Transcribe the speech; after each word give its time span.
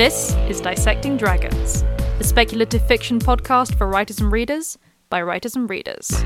This 0.00 0.34
is 0.48 0.62
Dissecting 0.62 1.18
Dragons, 1.18 1.82
a 2.18 2.24
speculative 2.24 2.80
fiction 2.86 3.18
podcast 3.18 3.76
for 3.76 3.86
writers 3.86 4.18
and 4.18 4.32
readers 4.32 4.78
by 5.10 5.20
writers 5.20 5.56
and 5.56 5.68
readers. 5.68 6.24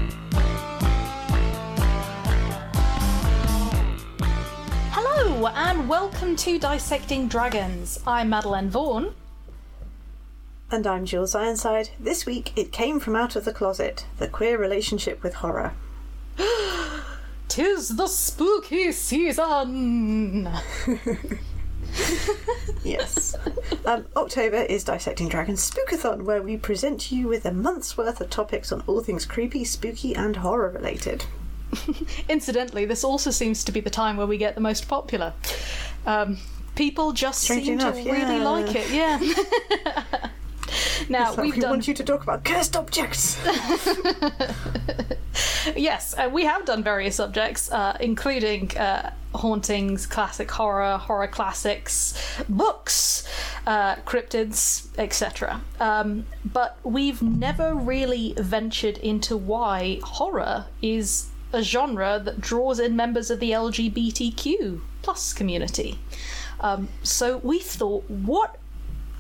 Hello, 4.93 5.49
and 5.49 5.89
welcome 5.89 6.37
to 6.37 6.57
Dissecting 6.57 7.27
Dragons. 7.27 7.99
I'm 8.07 8.31
Madeleine 8.31 8.71
Vaughan. 8.71 9.13
And 10.71 10.87
I'm 10.87 11.05
Jules 11.05 11.35
Ironside. 11.35 11.91
This 11.99 12.25
week 12.25 12.53
it 12.55 12.71
came 12.71 13.01
from 13.01 13.17
out 13.17 13.35
of 13.35 13.45
the 13.45 13.53
closet 13.53 14.07
the 14.19 14.29
queer 14.29 14.57
relationship 14.57 15.21
with 15.25 15.35
horror. 15.35 15.73
Tis 17.49 17.89
the 17.97 18.07
spooky 18.07 18.93
season! 18.93 20.49
Yes. 22.85 23.35
um, 23.87 24.07
October 24.15 24.59
is 24.59 24.85
Dissecting 24.85 25.29
Dragons 25.29 25.71
Spookathon, 25.71 26.23
where 26.23 26.43
we 26.43 26.57
present 26.57 27.11
you 27.11 27.29
with 27.29 27.47
a 27.47 27.53
month's 27.53 27.97
worth 27.97 28.21
of 28.21 28.29
topics 28.31 28.71
on 28.71 28.83
all 28.87 29.01
things 29.01 29.25
creepy, 29.25 29.65
spooky, 29.65 30.15
and 30.15 30.37
horror 30.37 30.71
related. 30.71 31.25
Incidentally, 32.29 32.85
this 32.85 33.03
also 33.03 33.31
seems 33.31 33.65
to 33.65 33.73
be 33.73 33.81
the 33.81 33.91
time 33.91 34.17
where 34.17 34.27
we 34.27 34.37
get 34.37 34.55
the 34.55 34.61
most 34.61 34.87
popular. 34.87 35.33
Um, 36.07 36.39
people 36.75 37.13
just 37.13 37.43
Strange 37.43 37.65
seem 37.65 37.75
enough, 37.75 37.95
to 37.95 38.13
really 38.13 38.39
like 38.39 38.75
it, 38.77 38.91
yeah. 38.91 40.29
now, 41.09 41.33
So 41.35 41.43
we've 41.43 41.55
we 41.55 41.61
done. 41.61 41.71
want 41.71 41.89
you 41.89 41.95
to 41.95 42.05
talk 42.05 42.23
about 42.23 42.45
cursed 42.45 42.77
objects. 42.77 43.39
Yes, 45.75 46.15
uh, 46.17 46.29
we 46.33 46.45
have 46.45 46.65
done 46.65 46.83
various 46.83 47.17
subjects, 47.17 47.73
uh, 47.73 47.97
including 47.99 48.77
uh, 48.77 49.13
hauntings, 49.35 50.07
classic 50.07 50.51
horror, 50.51 50.99
horror 50.99 51.27
classics, 51.27 52.15
books, 52.49 53.27
uh, 53.67 53.97
cryptids, 53.97 54.87
etc. 54.99 55.61
Um, 55.81 56.27
but 56.45 56.79
we've 56.85 57.23
never 57.23 57.75
really 57.75 58.35
ventured 58.37 58.99
into 58.99 59.37
why 59.37 60.01
horror 60.03 60.67
is 60.83 61.31
a 61.53 61.63
genre 61.63 62.21
that 62.23 62.41
draws 62.41 62.79
in 62.79 62.95
members 62.95 63.31
of 63.31 63.41
the 63.41 63.53
LGBTQ 63.53 64.81
plus 65.03 65.33
community. 65.33 65.99
Um, 66.61 66.89
so 67.03 67.39
we 67.39 67.59
thought, 67.59 68.09
what 68.09 68.59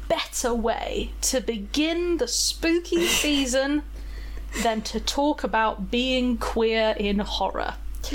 better 0.08 0.54
way 0.54 1.12
to 1.22 1.40
begin 1.40 2.18
the 2.18 2.28
spooky 2.28 3.06
season 3.06 3.82
than 4.62 4.82
to 4.82 5.00
talk 5.00 5.44
about 5.44 5.90
being 5.90 6.38
queer 6.38 6.94
in 6.98 7.18
horror. 7.18 7.74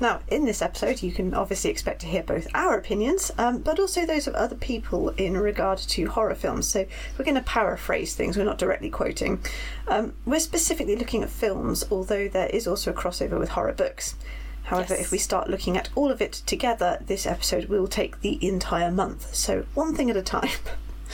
Now, 0.00 0.20
in 0.28 0.44
this 0.44 0.60
episode, 0.60 1.02
you 1.02 1.12
can 1.12 1.34
obviously 1.34 1.70
expect 1.70 2.00
to 2.00 2.06
hear 2.06 2.22
both 2.22 2.48
our 2.52 2.76
opinions, 2.76 3.30
um, 3.38 3.58
but 3.58 3.78
also 3.78 4.04
those 4.04 4.26
of 4.26 4.34
other 4.34 4.56
people 4.56 5.10
in 5.10 5.38
regard 5.38 5.78
to 5.78 6.06
horror 6.06 6.34
films. 6.34 6.68
So, 6.68 6.84
we're 7.16 7.24
going 7.24 7.36
to 7.36 7.40
paraphrase 7.40 8.14
things, 8.14 8.36
we're 8.36 8.44
not 8.44 8.58
directly 8.58 8.90
quoting. 8.90 9.40
Um, 9.86 10.12
we're 10.26 10.40
specifically 10.40 10.96
looking 10.96 11.22
at 11.22 11.30
films, 11.30 11.84
although 11.90 12.26
there 12.26 12.48
is 12.48 12.66
also 12.66 12.90
a 12.90 12.94
crossover 12.94 13.38
with 13.38 13.50
horror 13.50 13.72
books. 13.72 14.16
However, 14.64 14.94
Yes. 14.94 15.06
if 15.06 15.10
we 15.12 15.18
start 15.18 15.48
looking 15.48 15.76
at 15.76 15.88
all 15.94 16.10
of 16.10 16.20
it 16.20 16.32
together, 16.46 16.98
this 17.06 17.26
episode 17.26 17.66
will 17.66 17.86
take 17.86 18.20
the 18.22 18.38
entire 18.46 18.90
month. 18.90 19.34
So, 19.34 19.66
one 19.74 19.94
thing 19.94 20.10
at 20.10 20.16
a 20.16 20.22
time. 20.22 20.48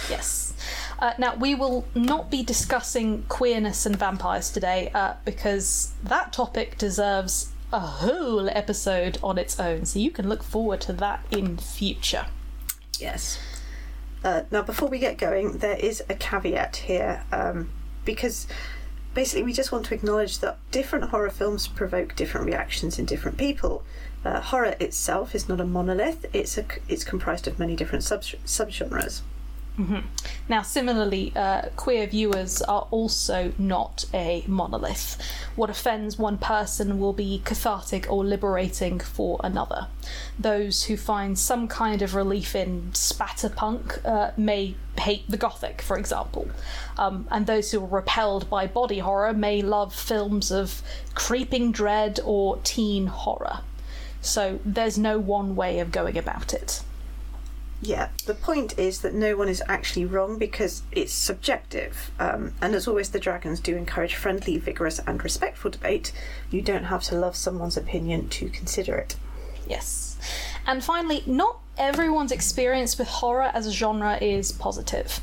Yes. 0.09 0.55
Uh, 0.99 1.13
now, 1.19 1.35
we 1.35 1.55
will 1.55 1.85
not 1.95 2.31
be 2.31 2.43
discussing 2.43 3.25
queerness 3.29 3.85
and 3.85 3.97
vampires 3.97 4.49
today 4.51 4.91
uh, 4.95 5.15
because 5.27 5.93
that 6.03 6.33
topic 6.33 6.79
deserves 6.79 7.51
a 7.73 7.81
whole 7.81 8.49
episode 8.49 9.19
on 9.23 9.37
its 9.37 9.61
own, 9.61 9.85
so 9.85 9.99
you 9.99 10.11
can 10.11 10.27
look 10.27 10.43
forward 10.43 10.81
to 10.83 10.93
that 10.95 11.23
in 11.31 11.59
future. 11.59 12.27
Yes. 12.99 13.39
Uh, 14.25 14.43
now, 14.51 14.63
before 14.63 14.89
we 14.89 14.99
get 14.99 15.19
going, 15.19 15.59
there 15.59 15.77
is 15.77 16.03
a 16.09 16.15
caveat 16.15 16.77
here 16.77 17.25
um, 17.33 17.69
because 18.07 18.47
basically 19.15 19.43
we 19.43 19.53
just 19.53 19.73
want 19.73 19.87
to 19.87 19.95
acknowledge 19.95 20.39
that 20.39 20.59
different 20.71 21.07
horror 21.07 21.31
films 21.31 21.67
provoke 21.67 22.17
different 22.17 22.47
reactions 22.47 22.99
in 22.99 23.05
different 23.05 23.37
people. 23.37 23.83
Uh, 24.25 24.41
horror 24.41 24.77
itself 24.81 25.35
is 25.35 25.49
not 25.49 25.61
a 25.61 25.65
monolith; 25.65 26.27
it's 26.33 26.59
a 26.59 26.65
it's 26.89 27.05
comprised 27.05 27.47
of 27.49 27.59
many 27.59 27.75
different 27.75 28.05
sub 28.05 28.23
subgenres. 28.23 29.23
Now, 30.49 30.63
similarly, 30.63 31.33
uh, 31.37 31.69
queer 31.77 32.07
viewers 32.07 32.61
are 32.63 32.87
also 32.91 33.53
not 33.57 34.05
a 34.13 34.45
monolith. 34.47 35.17
What 35.57 35.71
offends 35.71 36.19
one 36.19 36.39
person 36.39 36.99
will 36.99 37.13
be 37.13 37.41
cathartic 37.45 38.11
or 38.11 38.25
liberating 38.25 38.99
for 38.99 39.41
another. 39.45 39.87
Those 40.39 40.85
who 40.85 40.97
find 40.97 41.39
some 41.39 41.69
kind 41.69 42.03
of 42.03 42.15
relief 42.15 42.55
in 42.55 42.91
splatterpunk 42.93 44.05
uh, 44.05 44.33
may 44.37 44.75
hate 44.99 45.31
the 45.31 45.37
gothic, 45.37 45.81
for 45.83 45.97
example. 45.97 46.51
Um, 46.99 47.27
and 47.31 47.47
those 47.47 47.71
who 47.71 47.83
are 47.83 47.87
repelled 47.87 48.51
by 48.51 48.67
body 48.67 48.99
horror 48.99 49.33
may 49.33 49.63
love 49.63 49.95
films 49.95 50.51
of 50.51 50.83
creeping 51.15 51.73
dread 51.73 52.21
or 52.25 52.59
teen 52.65 53.07
horror. 53.07 53.61
So 54.21 54.61
there's 54.65 54.99
no 54.99 55.19
one 55.19 55.57
way 55.57 55.79
of 55.79 55.93
going 55.93 56.19
about 56.19 56.53
it. 56.53 56.83
Yeah, 57.83 58.09
the 58.27 58.35
point 58.35 58.79
is 58.79 59.01
that 59.01 59.15
no 59.15 59.37
one 59.37 59.49
is 59.49 59.63
actually 59.67 60.05
wrong 60.05 60.39
because 60.39 60.83
it's 60.93 61.15
subjective. 61.15 62.11
Um, 62.19 62.53
and 62.61 62.75
as 62.75 62.87
always, 62.87 63.09
the 63.11 63.19
dragons 63.19 63.59
do 63.59 63.75
encourage 63.75 64.15
friendly, 64.15 64.59
vigorous, 64.59 64.99
and 65.07 65.23
respectful 65.25 65.71
debate. 65.71 66.13
You 66.51 66.61
don't 66.61 66.85
have 66.85 67.03
to 67.05 67.15
love 67.15 67.37
someone's 67.37 67.79
opinion 67.79 68.29
to 68.31 68.51
consider 68.51 68.97
it. 68.97 69.17
Yes. 69.67 70.19
And 70.67 70.85
finally, 70.85 71.23
not 71.27 71.59
everyone's 71.79 72.33
experience 72.33 72.99
with 72.99 73.09
horror 73.09 73.51
as 73.55 73.67
a 73.67 73.73
genre 73.73 74.19
is 74.19 74.53
positive. 74.53 75.21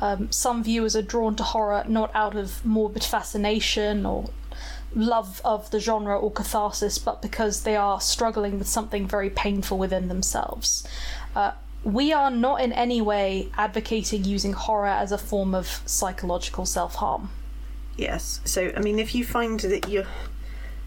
Um, 0.00 0.32
some 0.32 0.64
viewers 0.64 0.96
are 0.96 1.02
drawn 1.02 1.36
to 1.36 1.42
horror 1.42 1.84
not 1.86 2.10
out 2.14 2.34
of 2.34 2.64
morbid 2.64 3.04
fascination 3.04 4.06
or 4.06 4.30
love 4.94 5.42
of 5.44 5.70
the 5.70 5.78
genre 5.78 6.18
or 6.18 6.32
catharsis, 6.32 6.98
but 6.98 7.20
because 7.20 7.64
they 7.64 7.76
are 7.76 8.00
struggling 8.00 8.58
with 8.58 8.66
something 8.66 9.06
very 9.06 9.28
painful 9.28 9.76
within 9.76 10.08
themselves. 10.08 10.86
Uh, 11.36 11.52
we 11.84 12.12
are 12.12 12.30
not 12.30 12.60
in 12.60 12.72
any 12.72 13.00
way 13.00 13.48
advocating 13.56 14.24
using 14.24 14.52
horror 14.52 14.86
as 14.86 15.12
a 15.12 15.18
form 15.18 15.54
of 15.54 15.66
psychological 15.86 16.66
self 16.66 16.96
harm. 16.96 17.30
Yes. 17.96 18.40
So, 18.44 18.72
I 18.76 18.80
mean, 18.80 18.98
if 18.98 19.14
you 19.14 19.24
find 19.24 19.60
that 19.60 19.88
you're. 19.88 20.06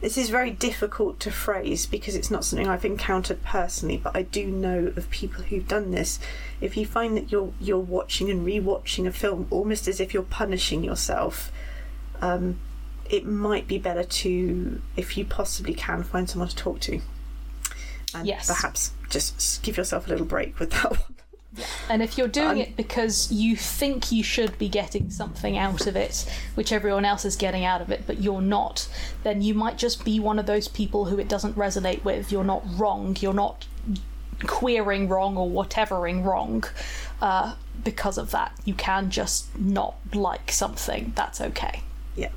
This 0.01 0.17
is 0.17 0.29
very 0.29 0.51
difficult 0.51 1.21
to 1.21 1.31
phrase 1.31 1.85
because 1.85 2.13
it's 2.13 2.29
not 2.29 2.43
something 2.43 2.67
I've 2.67 2.83
encountered 2.83 3.41
personally, 3.41 3.95
but 3.95 4.13
I 4.13 4.23
do 4.23 4.47
know 4.47 4.91
of 4.97 5.09
people 5.09 5.43
who've 5.43 5.65
done 5.65 5.91
this. 5.91 6.19
If 6.59 6.75
you 6.75 6.85
find 6.85 7.15
that 7.15 7.31
you're 7.31 7.53
you're 7.61 7.79
watching 7.79 8.29
and 8.29 8.45
rewatching 8.45 9.07
a 9.07 9.13
film 9.13 9.47
almost 9.49 9.87
as 9.87 10.01
if 10.01 10.13
you're 10.13 10.23
punishing 10.23 10.83
yourself, 10.83 11.53
um, 12.21 12.59
it 13.09 13.25
might 13.25 13.65
be 13.65 13.77
better 13.77 14.03
to, 14.03 14.81
if 14.97 15.17
you 15.17 15.23
possibly 15.23 15.73
can, 15.73 16.03
find 16.03 16.29
someone 16.29 16.49
to 16.49 16.55
talk 16.55 16.81
to, 16.81 16.99
and 18.13 18.27
Yes. 18.27 18.47
perhaps 18.47 18.91
just 19.13 19.63
give 19.63 19.77
yourself 19.77 20.07
a 20.07 20.09
little 20.09 20.25
break 20.25 20.59
with 20.59 20.71
that 20.71 20.91
one. 20.91 21.15
And 21.87 22.01
if 22.01 22.17
you're 22.17 22.27
doing 22.27 22.57
it 22.57 22.75
because 22.75 23.31
you 23.31 23.55
think 23.55 24.11
you 24.11 24.23
should 24.23 24.57
be 24.57 24.67
getting 24.67 25.11
something 25.11 25.55
out 25.55 25.85
of 25.85 25.95
it, 25.95 26.27
which 26.55 26.71
everyone 26.71 27.05
else 27.05 27.25
is 27.25 27.35
getting 27.35 27.63
out 27.63 27.79
of 27.79 27.91
it, 27.91 28.03
but 28.07 28.19
you're 28.19 28.41
not, 28.41 28.87
then 29.21 29.43
you 29.43 29.53
might 29.53 29.77
just 29.77 30.03
be 30.03 30.19
one 30.19 30.39
of 30.39 30.47
those 30.47 30.67
people 30.67 31.05
who 31.05 31.19
it 31.19 31.27
doesn't 31.27 31.55
resonate 31.55 32.03
with. 32.03 32.31
You're 32.31 32.43
not 32.43 32.63
wrong. 32.75 33.15
You're 33.19 33.35
not 33.35 33.67
queering 34.47 35.07
wrong 35.07 35.37
or 35.37 35.47
whatevering 35.47 36.25
wrong. 36.25 36.63
Uh, 37.21 37.55
because 37.83 38.17
of 38.17 38.31
that, 38.31 38.53
you 38.65 38.73
can 38.73 39.11
just 39.11 39.57
not 39.59 39.95
like 40.13 40.51
something. 40.51 41.13
That's 41.15 41.39
okay. 41.39 41.83
Yeah. 42.15 42.29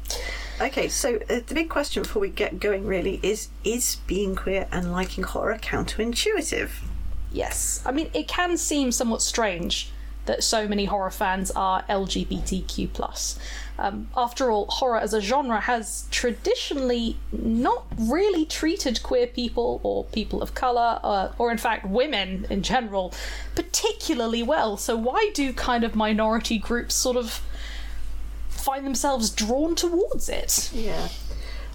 Okay, 0.61 0.89
so 0.89 1.17
uh, 1.29 1.41
the 1.47 1.55
big 1.55 1.69
question 1.69 2.03
before 2.03 2.21
we 2.21 2.31
get 2.31 2.61
going 2.61 2.87
really 2.87 3.21
is 3.23 3.49
is 3.63 3.97
being 4.07 4.35
queer 4.35 4.67
and 4.73 4.91
liking 4.91 5.25
horror 5.25 5.59
counterintuitive? 5.59 6.71
Yes. 7.31 7.83
I 7.85 7.93
mean, 7.93 8.11
it 8.15 8.27
can 8.27 8.57
seem 8.57 8.91
somewhat 8.91 9.21
strange 9.21 9.91
that 10.25 10.43
so 10.43 10.67
many 10.67 10.87
horror 10.87 11.11
fans 11.11 11.51
are 11.53 11.83
LGBTQ. 11.85 13.39
Um, 13.79 14.09
after 14.17 14.51
all, 14.51 14.67
horror 14.67 14.99
as 14.99 15.13
a 15.13 15.21
genre 15.21 15.61
has 15.61 16.07
traditionally 16.11 17.19
not 17.31 17.85
really 17.99 18.45
treated 18.45 19.03
queer 19.03 19.27
people 19.27 19.81
or 19.83 20.05
people 20.05 20.43
of 20.43 20.55
colour, 20.55 20.99
uh, 21.03 21.33
or 21.39 21.51
in 21.51 21.59
fact 21.59 21.87
women 21.87 22.47
in 22.51 22.63
general, 22.63 23.13
particularly 23.55 24.43
well. 24.43 24.77
So, 24.77 24.97
why 24.97 25.31
do 25.35 25.53
kind 25.53 25.85
of 25.85 25.95
minority 25.95 26.59
groups 26.59 26.95
sort 26.95 27.17
of 27.17 27.43
find 28.67 28.85
themselves 28.85 29.31
drawn 29.31 29.77
towards 29.77 30.29
it? 30.29 30.71
Yeah. 30.75 31.09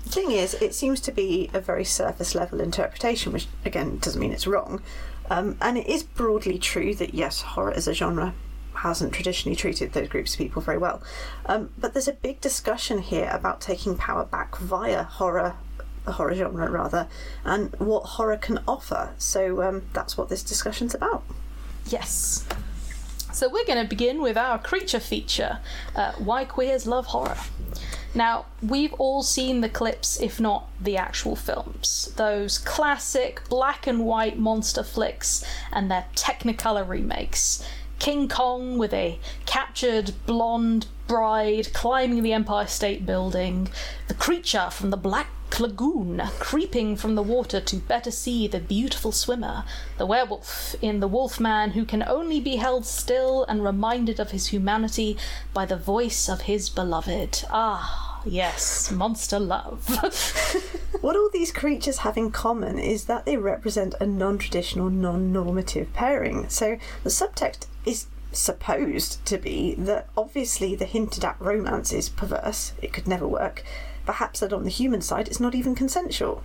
The 0.03 0.09
thing 0.09 0.31
is, 0.31 0.55
it 0.55 0.75
seems 0.75 0.99
to 1.01 1.11
be 1.11 1.49
a 1.53 1.61
very 1.61 1.85
surface 1.85 2.35
level 2.35 2.59
interpretation, 2.59 3.31
which 3.31 3.47
again 3.63 3.97
doesn't 3.99 4.19
mean 4.19 4.33
it's 4.33 4.45
wrong. 4.45 4.81
Um, 5.29 5.57
and 5.61 5.77
it 5.77 5.87
is 5.87 6.03
broadly 6.03 6.59
true 6.59 6.93
that 6.95 7.13
yes, 7.13 7.41
horror 7.41 7.71
as 7.71 7.87
a 7.87 7.93
genre 7.93 8.33
hasn't 8.73 9.13
traditionally 9.13 9.55
treated 9.55 9.93
those 9.93 10.09
groups 10.09 10.33
of 10.33 10.39
people 10.39 10.61
very 10.61 10.77
well. 10.77 11.01
Um, 11.45 11.69
but 11.77 11.93
there's 11.93 12.09
a 12.09 12.13
big 12.13 12.41
discussion 12.41 12.99
here 12.99 13.29
about 13.31 13.61
taking 13.61 13.95
power 13.95 14.25
back 14.25 14.57
via 14.57 15.03
horror, 15.03 15.55
the 16.03 16.13
horror 16.13 16.35
genre 16.35 16.69
rather, 16.69 17.07
and 17.45 17.73
what 17.77 18.03
horror 18.03 18.37
can 18.37 18.59
offer. 18.67 19.13
So 19.17 19.61
um, 19.61 19.83
that's 19.93 20.17
what 20.17 20.27
this 20.27 20.43
discussion's 20.43 20.93
about. 20.93 21.23
Yes. 21.85 22.45
So 23.33 23.47
we're 23.47 23.65
going 23.65 23.81
to 23.81 23.89
begin 23.89 24.21
with 24.21 24.37
our 24.37 24.59
creature 24.59 24.99
feature 24.99 25.59
uh, 25.95 26.11
Why 26.13 26.43
Queers 26.45 26.85
Love 26.85 27.07
Horror. 27.07 27.37
Now, 28.13 28.45
we've 28.61 28.93
all 28.93 29.23
seen 29.23 29.61
the 29.61 29.69
clips, 29.69 30.19
if 30.19 30.39
not 30.39 30.67
the 30.81 30.97
actual 30.97 31.37
films. 31.37 32.13
Those 32.17 32.57
classic 32.57 33.41
black 33.47 33.87
and 33.87 34.05
white 34.05 34.37
monster 34.37 34.83
flicks 34.83 35.45
and 35.71 35.89
their 35.89 36.05
Technicolor 36.13 36.87
remakes. 36.87 37.65
King 37.99 38.27
Kong 38.27 38.77
with 38.77 38.93
a 38.93 39.19
captured 39.45 40.13
blonde 40.25 40.87
bride 41.11 41.73
climbing 41.73 42.23
the 42.23 42.31
Empire 42.31 42.65
State 42.65 43.05
Building, 43.05 43.67
the 44.07 44.13
creature 44.13 44.69
from 44.71 44.91
the 44.91 44.95
Black 44.95 45.27
Lagoon 45.59 46.21
creeping 46.39 46.95
from 46.95 47.15
the 47.15 47.21
water 47.21 47.59
to 47.59 47.75
better 47.75 48.09
see 48.09 48.47
the 48.47 48.61
beautiful 48.61 49.11
swimmer, 49.11 49.65
the 49.97 50.05
werewolf 50.05 50.73
in 50.81 51.01
The 51.01 51.09
Wolfman 51.09 51.71
who 51.71 51.83
can 51.83 52.01
only 52.01 52.39
be 52.39 52.55
held 52.55 52.85
still 52.85 53.43
and 53.43 53.61
reminded 53.61 54.21
of 54.21 54.31
his 54.31 54.47
humanity 54.47 55.17
by 55.53 55.65
the 55.65 55.75
voice 55.75 56.29
of 56.29 56.43
his 56.43 56.69
beloved. 56.69 57.43
Ah, 57.51 58.21
yes, 58.25 58.89
monster 58.89 59.37
love. 59.37 59.89
What 61.01 61.15
all 61.15 61.29
these 61.33 61.51
creatures 61.51 61.97
have 61.99 62.15
in 62.15 62.29
common 62.31 62.77
is 62.77 63.05
that 63.05 63.25
they 63.25 63.35
represent 63.35 63.95
a 63.99 64.05
non 64.05 64.37
traditional, 64.37 64.89
non 64.89 65.33
normative 65.33 65.91
pairing. 65.93 66.47
So 66.47 66.77
the 67.03 67.09
subtext 67.09 67.65
is 67.85 68.05
supposed 68.31 69.23
to 69.25 69.37
be 69.37 69.75
that 69.75 70.07
obviously 70.17 70.75
the 70.75 70.85
hinted 70.85 71.23
at 71.25 71.39
romance 71.39 71.91
is 71.91 72.09
perverse, 72.09 72.73
it 72.81 72.93
could 72.93 73.07
never 73.07 73.27
work. 73.27 73.63
Perhaps 74.05 74.39
that 74.39 74.53
on 74.53 74.63
the 74.63 74.69
human 74.69 75.01
side 75.01 75.27
it's 75.27 75.39
not 75.39 75.55
even 75.55 75.75
consensual. 75.75 76.43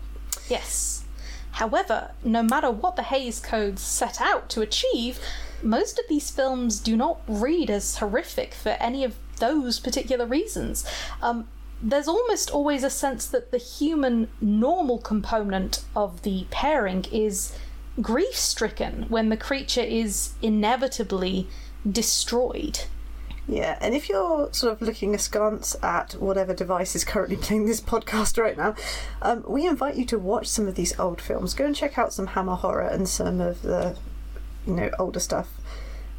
Yes. 0.48 1.04
However, 1.52 2.10
no 2.22 2.42
matter 2.42 2.70
what 2.70 2.96
the 2.96 3.02
Hays 3.02 3.40
Codes 3.40 3.80
set 3.80 4.20
out 4.20 4.50
to 4.50 4.60
achieve, 4.60 5.18
most 5.62 5.98
of 5.98 6.04
these 6.08 6.30
films 6.30 6.78
do 6.78 6.96
not 6.96 7.20
read 7.26 7.70
as 7.70 7.96
horrific 7.96 8.52
for 8.52 8.70
any 8.80 9.04
of 9.04 9.16
those 9.38 9.80
particular 9.80 10.26
reasons. 10.26 10.84
Um, 11.22 11.48
there's 11.82 12.08
almost 12.08 12.50
always 12.50 12.84
a 12.84 12.90
sense 12.90 13.26
that 13.26 13.52
the 13.52 13.58
human 13.58 14.28
normal 14.40 14.98
component 14.98 15.84
of 15.94 16.22
the 16.22 16.46
pairing 16.50 17.04
is 17.12 17.56
grief 18.00 18.36
stricken 18.36 19.06
when 19.08 19.28
the 19.30 19.36
creature 19.36 19.80
is 19.80 20.34
inevitably 20.42 21.48
destroyed. 21.90 22.80
Yeah, 23.48 23.78
and 23.80 23.94
if 23.94 24.08
you're 24.08 24.52
sort 24.52 24.72
of 24.72 24.82
looking 24.82 25.14
askance 25.14 25.76
at 25.82 26.14
whatever 26.14 26.52
device 26.52 26.96
is 26.96 27.04
currently 27.04 27.36
playing 27.40 27.66
this 27.66 27.80
podcast 27.80 28.42
right 28.42 28.56
now, 28.56 28.74
um, 29.22 29.44
we 29.46 29.66
invite 29.66 29.96
you 29.96 30.04
to 30.06 30.18
watch 30.18 30.48
some 30.48 30.66
of 30.66 30.74
these 30.74 30.98
old 30.98 31.20
films. 31.20 31.54
Go 31.54 31.64
and 31.64 31.76
check 31.76 31.96
out 31.96 32.12
some 32.12 32.28
Hammer 32.28 32.56
horror 32.56 32.88
and 32.88 33.08
some 33.08 33.40
of 33.40 33.62
the, 33.62 33.96
you 34.66 34.74
know, 34.74 34.90
older 34.98 35.20
stuff. 35.20 35.48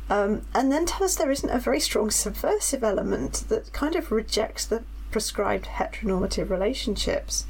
Um, 0.10 0.44
and 0.54 0.72
then 0.72 0.86
tell 0.86 1.04
us 1.04 1.16
there 1.16 1.32
isn't 1.32 1.50
a 1.50 1.60
very 1.60 1.82
strong 1.82 2.12
subversive 2.12 2.84
element 2.84 3.44
that 3.50 3.74
kind 3.74 3.96
of 3.96 4.10
rejects 4.10 4.66
the 4.66 4.84
prescribed 5.12 5.66
heteronormative 5.66 6.50
relationships. 6.50 7.46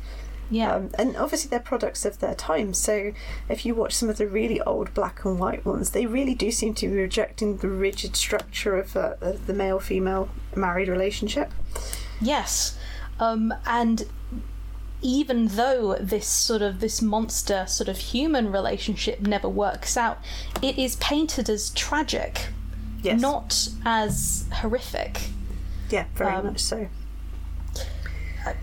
Yeah. 0.50 0.74
Um, 0.74 0.90
and 0.98 1.18
obviously, 1.18 1.50
they're 1.50 1.60
products 1.60 2.06
of 2.06 2.20
their 2.20 2.36
time. 2.36 2.74
So, 2.74 3.12
if 3.50 3.66
you 3.66 3.76
watch 3.76 3.94
some 3.94 4.10
of 4.10 4.18
the 4.18 4.28
really 4.28 4.62
old 4.62 4.94
black 4.94 5.26
and 5.26 5.40
white 5.40 5.66
ones, 5.66 5.92
they 5.92 6.06
really 6.06 6.36
do 6.36 6.52
seem 6.52 6.74
to 6.76 6.88
be 6.88 6.96
rejecting 6.96 7.58
the 7.58 7.70
rigid 7.70 8.16
structure 8.16 8.78
of, 8.78 8.96
uh, 8.96 9.16
the 9.46 9.54
male 9.54 9.80
female 9.80 10.30
married 10.56 10.88
relationship. 10.88 11.52
Yes. 12.22 12.78
Um, 13.20 13.54
and 13.66 14.06
even 15.02 15.48
though 15.48 15.96
this 15.96 16.28
sort 16.28 16.62
of 16.62 16.80
this 16.80 17.02
monster 17.02 17.66
sort 17.68 17.88
of 17.88 17.98
human 17.98 18.52
relationship 18.52 19.20
never 19.20 19.48
works 19.48 19.96
out, 19.96 20.20
it 20.62 20.78
is 20.78 20.96
painted 20.98 21.50
as 21.50 21.70
tragic, 21.72 22.48
Yes. 23.04 23.22
not 23.22 23.70
as 23.86 24.46
horrific. 24.54 25.30
Yeah, 25.90 26.06
very 26.16 26.34
um, 26.34 26.48
much 26.48 26.60
so. 26.60 26.88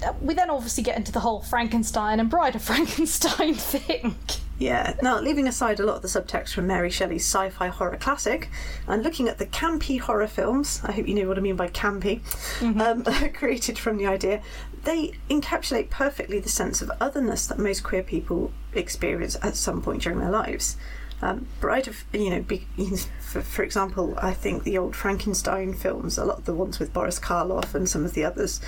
Uh, 0.04 0.12
We 0.20 0.34
then 0.34 0.50
obviously 0.50 0.82
get 0.82 0.96
into 0.96 1.12
the 1.12 1.20
whole 1.20 1.40
Frankenstein 1.40 2.20
and 2.20 2.30
Bride 2.30 2.56
of 2.56 2.62
Frankenstein 2.70 3.54
thing. 3.54 4.16
Yeah. 4.58 4.94
Now, 5.02 5.20
leaving 5.20 5.48
aside 5.48 5.80
a 5.80 5.84
lot 5.84 5.96
of 5.96 6.02
the 6.02 6.08
subtext 6.08 6.54
from 6.54 6.66
Mary 6.68 6.90
Shelley's 6.90 7.24
sci 7.24 7.50
fi 7.50 7.68
horror 7.68 7.96
classic 7.96 8.50
and 8.86 9.02
looking 9.02 9.28
at 9.28 9.38
the 9.38 9.46
campy 9.46 9.98
horror 9.98 10.28
films, 10.28 10.80
I 10.84 10.92
hope 10.92 11.08
you 11.08 11.14
know 11.14 11.26
what 11.28 11.38
I 11.38 11.40
mean 11.40 11.56
by 11.56 11.68
campy, 11.68 12.20
um, 12.62 13.04
created 13.34 13.78
from 13.78 13.96
the 13.96 14.06
idea, 14.06 14.42
they 14.84 15.14
encapsulate 15.28 15.90
perfectly 15.90 16.38
the 16.38 16.48
sense 16.48 16.82
of 16.82 16.90
otherness 17.00 17.46
that 17.46 17.58
most 17.58 17.82
queer 17.82 18.02
people 18.02 18.52
experience 18.74 19.36
at 19.42 19.56
some 19.56 19.82
point 19.82 20.02
during 20.02 20.20
their 20.20 20.30
lives. 20.30 20.76
Um, 21.22 21.46
Bride 21.60 21.88
of, 21.88 22.04
you 22.12 22.30
know, 22.30 22.42
be, 22.42 22.66
for, 23.20 23.40
for 23.40 23.62
example, 23.62 24.14
I 24.18 24.34
think 24.34 24.62
the 24.62 24.78
old 24.78 24.94
Frankenstein 24.94 25.72
films, 25.74 26.18
a 26.18 26.24
lot 26.24 26.38
of 26.38 26.44
the 26.44 26.54
ones 26.54 26.78
with 26.78 26.92
Boris 26.92 27.18
Karloff 27.18 27.74
and 27.74 27.88
some 27.88 28.04
of 28.04 28.12
the 28.14 28.24
others, 28.24 28.60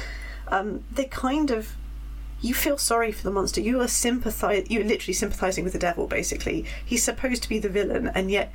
um, 0.49 0.85
they 0.93 1.05
kind 1.05 1.51
of 1.51 1.77
you 2.41 2.55
feel 2.55 2.79
sorry 2.79 3.13
for 3.13 3.23
the 3.23 3.31
monster. 3.31 3.61
You 3.61 3.81
are 3.81 3.89
sympathize. 3.89 4.67
You're 4.69 4.85
literally 4.85 5.15
sympathizing 5.15 5.65
with 5.65 5.73
the 5.73 5.79
devil. 5.79 6.07
Basically, 6.07 6.65
he's 6.85 7.03
supposed 7.03 7.43
to 7.43 7.49
be 7.49 7.59
the 7.59 7.69
villain, 7.69 8.09
and 8.09 8.31
yet 8.31 8.53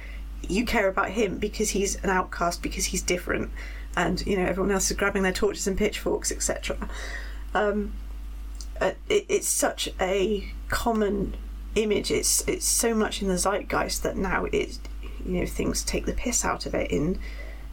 you 0.47 0.65
care 0.65 0.87
about 0.87 1.11
him 1.11 1.37
because 1.37 1.71
he's 1.71 1.95
an 2.03 2.09
outcast, 2.09 2.61
because 2.61 2.85
he's 2.85 3.01
different, 3.01 3.49
and 3.95 4.25
you 4.25 4.37
know 4.37 4.45
everyone 4.45 4.71
else 4.71 4.91
is 4.91 4.97
grabbing 4.97 5.23
their 5.23 5.33
torches 5.33 5.67
and 5.67 5.77
pitchforks, 5.77 6.31
etc. 6.31 6.77
Um, 7.53 7.93
uh, 8.79 8.91
it, 9.09 9.25
it's 9.27 9.47
such 9.47 9.89
a 9.99 10.51
common 10.69 11.35
image. 11.75 12.11
It's 12.11 12.47
it's 12.47 12.65
so 12.65 12.93
much 12.93 13.21
in 13.21 13.27
the 13.27 13.37
zeitgeist 13.37 14.03
that 14.03 14.15
now 14.15 14.45
it 14.45 14.77
you 15.25 15.39
know 15.39 15.45
things 15.45 15.83
take 15.83 16.05
the 16.05 16.13
piss 16.13 16.45
out 16.45 16.65
of 16.65 16.75
it 16.75 16.91
in 16.91 17.19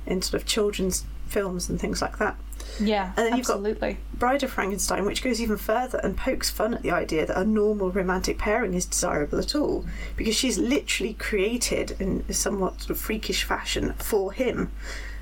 in 0.06 0.22
sort 0.22 0.40
of 0.40 0.48
children's 0.48 1.04
films 1.26 1.68
and 1.68 1.78
things 1.78 2.00
like 2.00 2.18
that. 2.18 2.36
Yeah, 2.80 3.12
And 3.16 3.26
then 3.26 3.36
you've 3.36 3.46
got- 3.46 3.54
absolutely. 3.56 3.98
Bride 4.14 4.42
of 4.42 4.50
Frankenstein, 4.50 5.04
which 5.04 5.22
goes 5.22 5.40
even 5.40 5.56
further 5.56 5.98
and 6.02 6.16
pokes 6.16 6.50
fun 6.50 6.74
at 6.74 6.82
the 6.82 6.90
idea 6.90 7.26
that 7.26 7.38
a 7.38 7.44
normal 7.44 7.90
romantic 7.90 8.38
pairing 8.38 8.74
is 8.74 8.84
desirable 8.84 9.38
at 9.38 9.54
all, 9.54 9.84
because 10.16 10.34
she's 10.36 10.58
literally 10.58 11.14
created 11.14 11.96
in 12.00 12.24
a 12.28 12.32
somewhat 12.32 12.80
sort 12.80 12.90
of 12.90 12.98
freakish 12.98 13.44
fashion 13.44 13.94
for 13.98 14.32
him. 14.32 14.70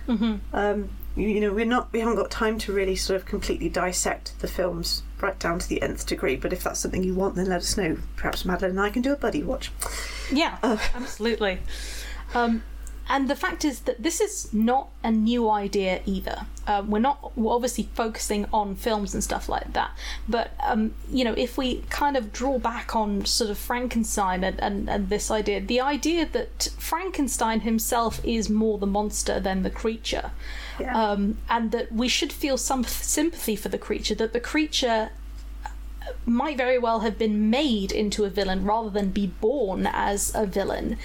Um, 0.08 0.88
you, 1.16 1.28
you 1.28 1.40
know, 1.40 1.52
we're 1.52 1.64
not, 1.64 1.92
we 1.92 1.98
haven't 2.00 2.16
got 2.16 2.30
time 2.30 2.58
to 2.60 2.72
really 2.72 2.94
sort 2.96 3.16
of 3.20 3.26
completely 3.26 3.68
dissect 3.68 4.38
the 4.40 4.46
films 4.48 5.02
right 5.20 5.38
down 5.38 5.58
to 5.58 5.68
the 5.68 5.82
nth 5.82 6.06
degree. 6.06 6.36
But 6.36 6.52
if 6.52 6.62
that's 6.62 6.78
something 6.80 7.02
you 7.02 7.14
want, 7.14 7.34
then 7.36 7.46
let 7.46 7.62
us 7.62 7.76
know. 7.76 7.96
Perhaps 8.16 8.44
Madeleine 8.44 8.72
and 8.72 8.80
I 8.80 8.90
can 8.90 9.02
do 9.02 9.12
a 9.12 9.16
buddy 9.16 9.42
watch. 9.42 9.72
Yeah, 10.32 10.58
absolutely. 10.94 11.58
Um, 12.34 12.62
and 13.08 13.28
the 13.28 13.36
fact 13.36 13.64
is 13.64 13.80
that 13.80 14.02
this 14.02 14.20
is 14.20 14.52
not 14.52 14.88
a 15.04 15.10
new 15.10 15.48
idea 15.48 16.00
either. 16.06 16.46
Um, 16.66 16.90
we're 16.90 16.98
not 16.98 17.36
we're 17.36 17.54
obviously 17.54 17.88
focusing 17.94 18.46
on 18.52 18.74
films 18.74 19.14
and 19.14 19.22
stuff 19.22 19.48
like 19.48 19.72
that, 19.74 19.90
but 20.28 20.50
um, 20.62 20.94
you 21.10 21.24
know, 21.24 21.34
if 21.36 21.56
we 21.56 21.82
kind 21.90 22.16
of 22.16 22.32
draw 22.32 22.58
back 22.58 22.96
on 22.96 23.24
sort 23.24 23.50
of 23.50 23.58
Frankenstein 23.58 24.42
and, 24.42 24.60
and, 24.60 24.90
and 24.90 25.08
this 25.08 25.30
idea, 25.30 25.60
the 25.60 25.80
idea 25.80 26.26
that 26.26 26.68
Frankenstein 26.78 27.60
himself 27.60 28.20
is 28.24 28.50
more 28.50 28.78
the 28.78 28.86
monster 28.86 29.38
than 29.38 29.62
the 29.62 29.70
creature, 29.70 30.32
Yeah. 30.80 30.96
um, 31.00 31.38
and 31.48 31.70
that 31.70 31.92
we 31.92 32.08
should 32.08 32.32
feel 32.32 32.56
some 32.56 32.82
sympathy 32.84 33.54
for 33.54 33.68
the 33.68 33.78
creature, 33.78 34.16
that 34.16 34.32
the 34.32 34.40
creature 34.40 35.10
might 36.24 36.56
very 36.56 36.78
well 36.78 37.00
have 37.00 37.18
been 37.18 37.50
made 37.50 37.92
into 37.92 38.24
a 38.24 38.30
villain 38.30 38.64
rather 38.64 38.90
than 38.90 39.10
be 39.10 39.26
born 39.26 39.86
as 39.92 40.32
a 40.34 40.46
villain 40.46 40.96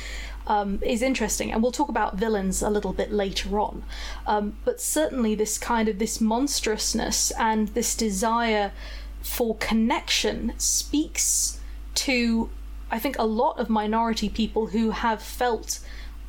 um, 0.51 0.79
is 0.81 1.01
interesting 1.01 1.49
and 1.49 1.63
we'll 1.63 1.71
talk 1.71 1.87
about 1.87 2.17
villains 2.17 2.61
a 2.61 2.69
little 2.69 2.91
bit 2.91 3.09
later 3.09 3.57
on 3.57 3.83
um, 4.27 4.57
but 4.65 4.81
certainly 4.81 5.33
this 5.33 5.57
kind 5.57 5.87
of 5.87 5.97
this 5.97 6.19
monstrousness 6.19 7.31
and 7.39 7.69
this 7.69 7.95
desire 7.95 8.73
for 9.21 9.55
connection 9.55 10.51
speaks 10.57 11.61
to 11.95 12.49
i 12.91 12.99
think 12.99 13.17
a 13.17 13.23
lot 13.23 13.57
of 13.57 13.69
minority 13.69 14.27
people 14.27 14.67
who 14.67 14.91
have 14.91 15.23
felt 15.23 15.79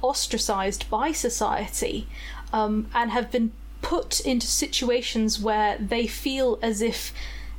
ostracized 0.03 0.89
by 0.89 1.11
society 1.11 2.07
um, 2.53 2.87
and 2.95 3.11
have 3.11 3.29
been 3.33 3.51
put 3.81 4.21
into 4.21 4.47
situations 4.47 5.41
where 5.41 5.77
they 5.79 6.07
feel 6.07 6.61
as 6.63 6.81
if 6.81 7.13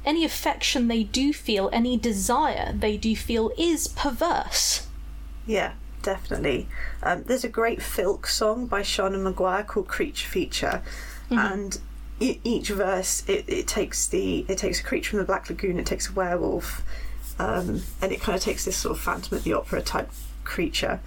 any 0.05 0.23
affection 0.25 0.87
they 0.87 1.03
do 1.03 1.31
feel, 1.31 1.69
any 1.71 1.97
desire 1.97 2.73
they 2.73 2.97
do 2.97 3.15
feel, 3.15 3.51
is 3.57 3.87
perverse. 3.87 4.87
Yeah, 5.45 5.73
definitely. 6.03 6.67
Um, 7.01 7.23
there's 7.23 7.43
a 7.43 7.49
great 7.49 7.79
Filk 7.79 8.27
song 8.27 8.67
by 8.67 8.81
Seanan 8.81 9.33
McGuire 9.33 9.65
called 9.65 9.87
"Creature 9.87 10.29
Feature," 10.29 10.81
and 11.31 11.79
e- 12.19 12.39
each 12.43 12.69
verse 12.69 13.23
it, 13.27 13.45
it 13.47 13.67
takes 13.67 14.07
the 14.07 14.45
it 14.47 14.57
takes 14.59 14.79
a 14.79 14.83
creature 14.83 15.11
from 15.11 15.19
the 15.19 15.25
Black 15.25 15.49
Lagoon, 15.49 15.79
it 15.79 15.85
takes 15.85 16.09
a 16.09 16.13
werewolf, 16.13 16.83
um, 17.39 17.81
and 18.01 18.11
it 18.11 18.21
kind 18.21 18.35
of 18.35 18.41
takes 18.43 18.65
this 18.65 18.77
sort 18.77 18.95
of 18.97 19.03
Phantom 19.03 19.37
of 19.37 19.43
the 19.43 19.53
Opera 19.53 19.81
type 19.81 20.11
creature. 20.43 20.99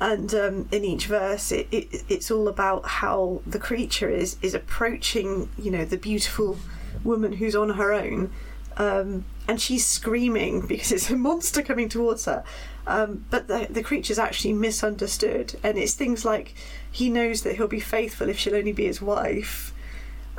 And 0.00 0.32
um, 0.34 0.68
in 0.70 0.84
each 0.84 1.06
verse, 1.06 1.50
it, 1.50 1.66
it, 1.72 2.04
it's 2.08 2.30
all 2.30 2.46
about 2.46 2.86
how 2.86 3.42
the 3.46 3.58
creature 3.58 4.08
is 4.08 4.36
is 4.42 4.54
approaching, 4.54 5.48
you 5.58 5.70
know, 5.70 5.84
the 5.84 5.96
beautiful 5.96 6.56
woman 7.04 7.32
who's 7.34 7.56
on 7.56 7.70
her 7.70 7.92
own, 7.92 8.30
um, 8.76 9.24
and 9.48 9.60
she's 9.60 9.84
screaming 9.84 10.60
because 10.66 10.92
it's 10.92 11.10
a 11.10 11.16
monster 11.16 11.62
coming 11.62 11.88
towards 11.88 12.26
her. 12.26 12.44
Um, 12.86 13.24
but 13.30 13.48
the, 13.48 13.66
the 13.68 13.82
creature's 13.82 14.18
actually 14.18 14.52
misunderstood, 14.52 15.58
and 15.62 15.76
it's 15.76 15.94
things 15.94 16.24
like 16.24 16.54
he 16.90 17.10
knows 17.10 17.42
that 17.42 17.56
he'll 17.56 17.66
be 17.68 17.80
faithful 17.80 18.28
if 18.28 18.38
she'll 18.38 18.54
only 18.54 18.72
be 18.72 18.86
his 18.86 19.02
wife. 19.02 19.74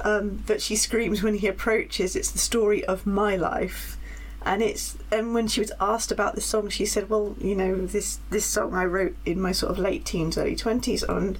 Um, 0.03 0.43
but 0.47 0.61
she 0.61 0.75
screams 0.75 1.21
when 1.21 1.35
he 1.35 1.47
approaches, 1.47 2.15
it's 2.15 2.31
the 2.31 2.39
story 2.39 2.85
of 2.85 3.05
my 3.05 3.35
life. 3.35 3.97
And 4.43 4.63
it's 4.63 4.97
and 5.11 5.33
when 5.33 5.49
she 5.49 5.59
was 5.59 5.73
asked 5.81 6.13
about 6.13 6.33
the 6.33 6.41
song, 6.41 6.69
she 6.69 6.85
said, 6.85 7.09
"Well, 7.09 7.35
you 7.41 7.55
know, 7.55 7.85
this 7.85 8.19
this 8.29 8.45
song 8.45 8.73
I 8.73 8.85
wrote 8.85 9.17
in 9.25 9.41
my 9.41 9.51
sort 9.51 9.71
of 9.71 9.77
late 9.77 10.05
teens, 10.05 10.37
early 10.37 10.55
twenties, 10.55 11.03
and 11.03 11.37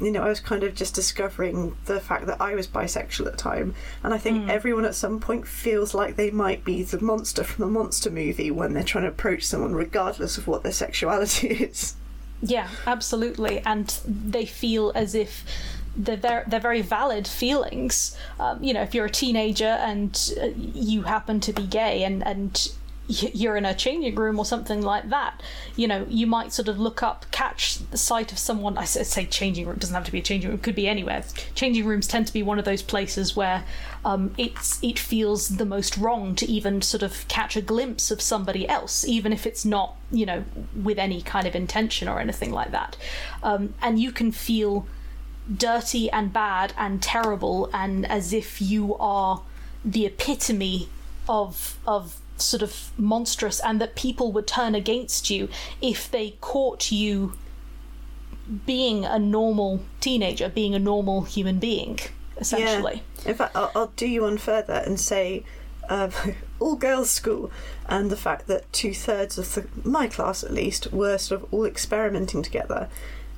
you 0.00 0.10
know, 0.10 0.22
I 0.22 0.28
was 0.28 0.40
kind 0.40 0.62
of 0.62 0.74
just 0.74 0.94
discovering 0.94 1.76
the 1.86 2.00
fact 2.00 2.26
that 2.26 2.40
I 2.40 2.54
was 2.54 2.66
bisexual 2.66 3.26
at 3.26 3.32
the 3.32 3.38
time. 3.38 3.74
And 4.02 4.14
I 4.14 4.18
think 4.18 4.48
everyone 4.48 4.84
at 4.84 4.94
some 4.94 5.20
point 5.20 5.46
feels 5.46 5.94
like 5.94 6.16
they 6.16 6.30
might 6.30 6.64
be 6.64 6.82
the 6.82 7.00
monster 7.00 7.44
from 7.44 7.64
the 7.64 7.70
monster 7.70 8.10
movie 8.10 8.50
when 8.50 8.74
they're 8.74 8.84
trying 8.84 9.04
to 9.04 9.10
approach 9.10 9.44
someone, 9.44 9.74
regardless 9.74 10.38
of 10.38 10.46
what 10.46 10.62
their 10.62 10.72
sexuality 10.72 11.48
is. 11.48 11.96
Yeah, 12.42 12.68
absolutely. 12.86 13.60
And 13.60 13.88
they 14.06 14.46
feel 14.46 14.92
as 14.94 15.14
if 15.14 15.44
they're 15.96 16.16
ver- 16.16 16.44
they're 16.46 16.60
very 16.60 16.82
valid 16.82 17.26
feelings. 17.26 18.16
Um, 18.38 18.62
you 18.62 18.72
know, 18.72 18.82
if 18.82 18.94
you're 18.94 19.06
a 19.06 19.10
teenager 19.10 19.64
and 19.64 20.32
uh, 20.40 20.46
you 20.56 21.02
happen 21.02 21.40
to 21.40 21.52
be 21.52 21.66
gay 21.66 22.04
and 22.04 22.24
and 22.24 22.70
you're 23.08 23.56
in 23.56 23.64
a 23.64 23.74
changing 23.74 24.14
room 24.14 24.38
or 24.38 24.44
something 24.44 24.82
like 24.82 25.08
that, 25.08 25.42
you 25.76 25.88
know, 25.88 26.06
you 26.10 26.26
might 26.26 26.52
sort 26.52 26.68
of 26.68 26.78
look 26.78 27.02
up, 27.02 27.24
catch 27.30 27.78
the 27.90 27.96
sight 27.96 28.32
of 28.32 28.38
someone. 28.38 28.76
I 28.76 28.84
say 28.84 29.24
changing 29.24 29.66
room 29.66 29.78
doesn't 29.78 29.94
have 29.94 30.04
to 30.04 30.12
be 30.12 30.18
a 30.18 30.22
changing 30.22 30.50
room; 30.50 30.58
it 30.58 30.62
could 30.62 30.74
be 30.74 30.86
anywhere. 30.86 31.24
Changing 31.54 31.86
rooms 31.86 32.06
tend 32.06 32.26
to 32.26 32.32
be 32.32 32.42
one 32.42 32.58
of 32.58 32.66
those 32.66 32.82
places 32.82 33.34
where 33.34 33.64
um, 34.04 34.34
it's 34.36 34.78
it 34.82 34.98
feels 34.98 35.56
the 35.56 35.64
most 35.64 35.96
wrong 35.96 36.34
to 36.34 36.46
even 36.46 36.82
sort 36.82 37.02
of 37.02 37.26
catch 37.28 37.56
a 37.56 37.62
glimpse 37.62 38.10
of 38.10 38.20
somebody 38.20 38.68
else, 38.68 39.06
even 39.06 39.32
if 39.32 39.46
it's 39.46 39.64
not 39.64 39.96
you 40.10 40.26
know 40.26 40.44
with 40.74 40.98
any 40.98 41.22
kind 41.22 41.46
of 41.46 41.54
intention 41.54 42.08
or 42.08 42.20
anything 42.20 42.52
like 42.52 42.72
that. 42.72 42.96
Um, 43.42 43.74
and 43.80 43.98
you 43.98 44.12
can 44.12 44.32
feel 44.32 44.86
dirty 45.56 46.10
and 46.10 46.30
bad 46.30 46.74
and 46.76 47.02
terrible 47.02 47.70
and 47.72 48.04
as 48.04 48.34
if 48.34 48.60
you 48.60 48.94
are 48.96 49.40
the 49.82 50.04
epitome 50.04 50.90
of 51.26 51.78
of 51.86 52.20
sort 52.40 52.62
of 52.62 52.90
monstrous 52.96 53.60
and 53.60 53.80
that 53.80 53.94
people 53.94 54.32
would 54.32 54.46
turn 54.46 54.74
against 54.74 55.30
you 55.30 55.48
if 55.80 56.10
they 56.10 56.36
caught 56.40 56.90
you 56.90 57.34
being 58.64 59.04
a 59.04 59.18
normal 59.18 59.80
teenager 60.00 60.48
being 60.48 60.74
a 60.74 60.78
normal 60.78 61.22
human 61.22 61.58
being 61.58 61.98
essentially 62.38 63.02
In 63.26 63.34
fact, 63.34 63.56
I'll, 63.56 63.70
I'll 63.74 63.92
do 63.96 64.06
you 64.06 64.22
one 64.22 64.38
further 64.38 64.82
and 64.86 64.98
say 64.98 65.44
um, 65.88 66.10
all 66.60 66.76
girls 66.76 67.10
school, 67.10 67.50
and 67.86 68.10
the 68.10 68.16
fact 68.16 68.46
that 68.46 68.70
two 68.72 68.94
thirds 68.94 69.38
of 69.38 69.54
the, 69.54 69.66
my 69.88 70.06
class, 70.06 70.44
at 70.44 70.52
least, 70.52 70.92
were 70.92 71.18
sort 71.18 71.42
of 71.42 71.52
all 71.52 71.64
experimenting 71.64 72.42
together. 72.42 72.88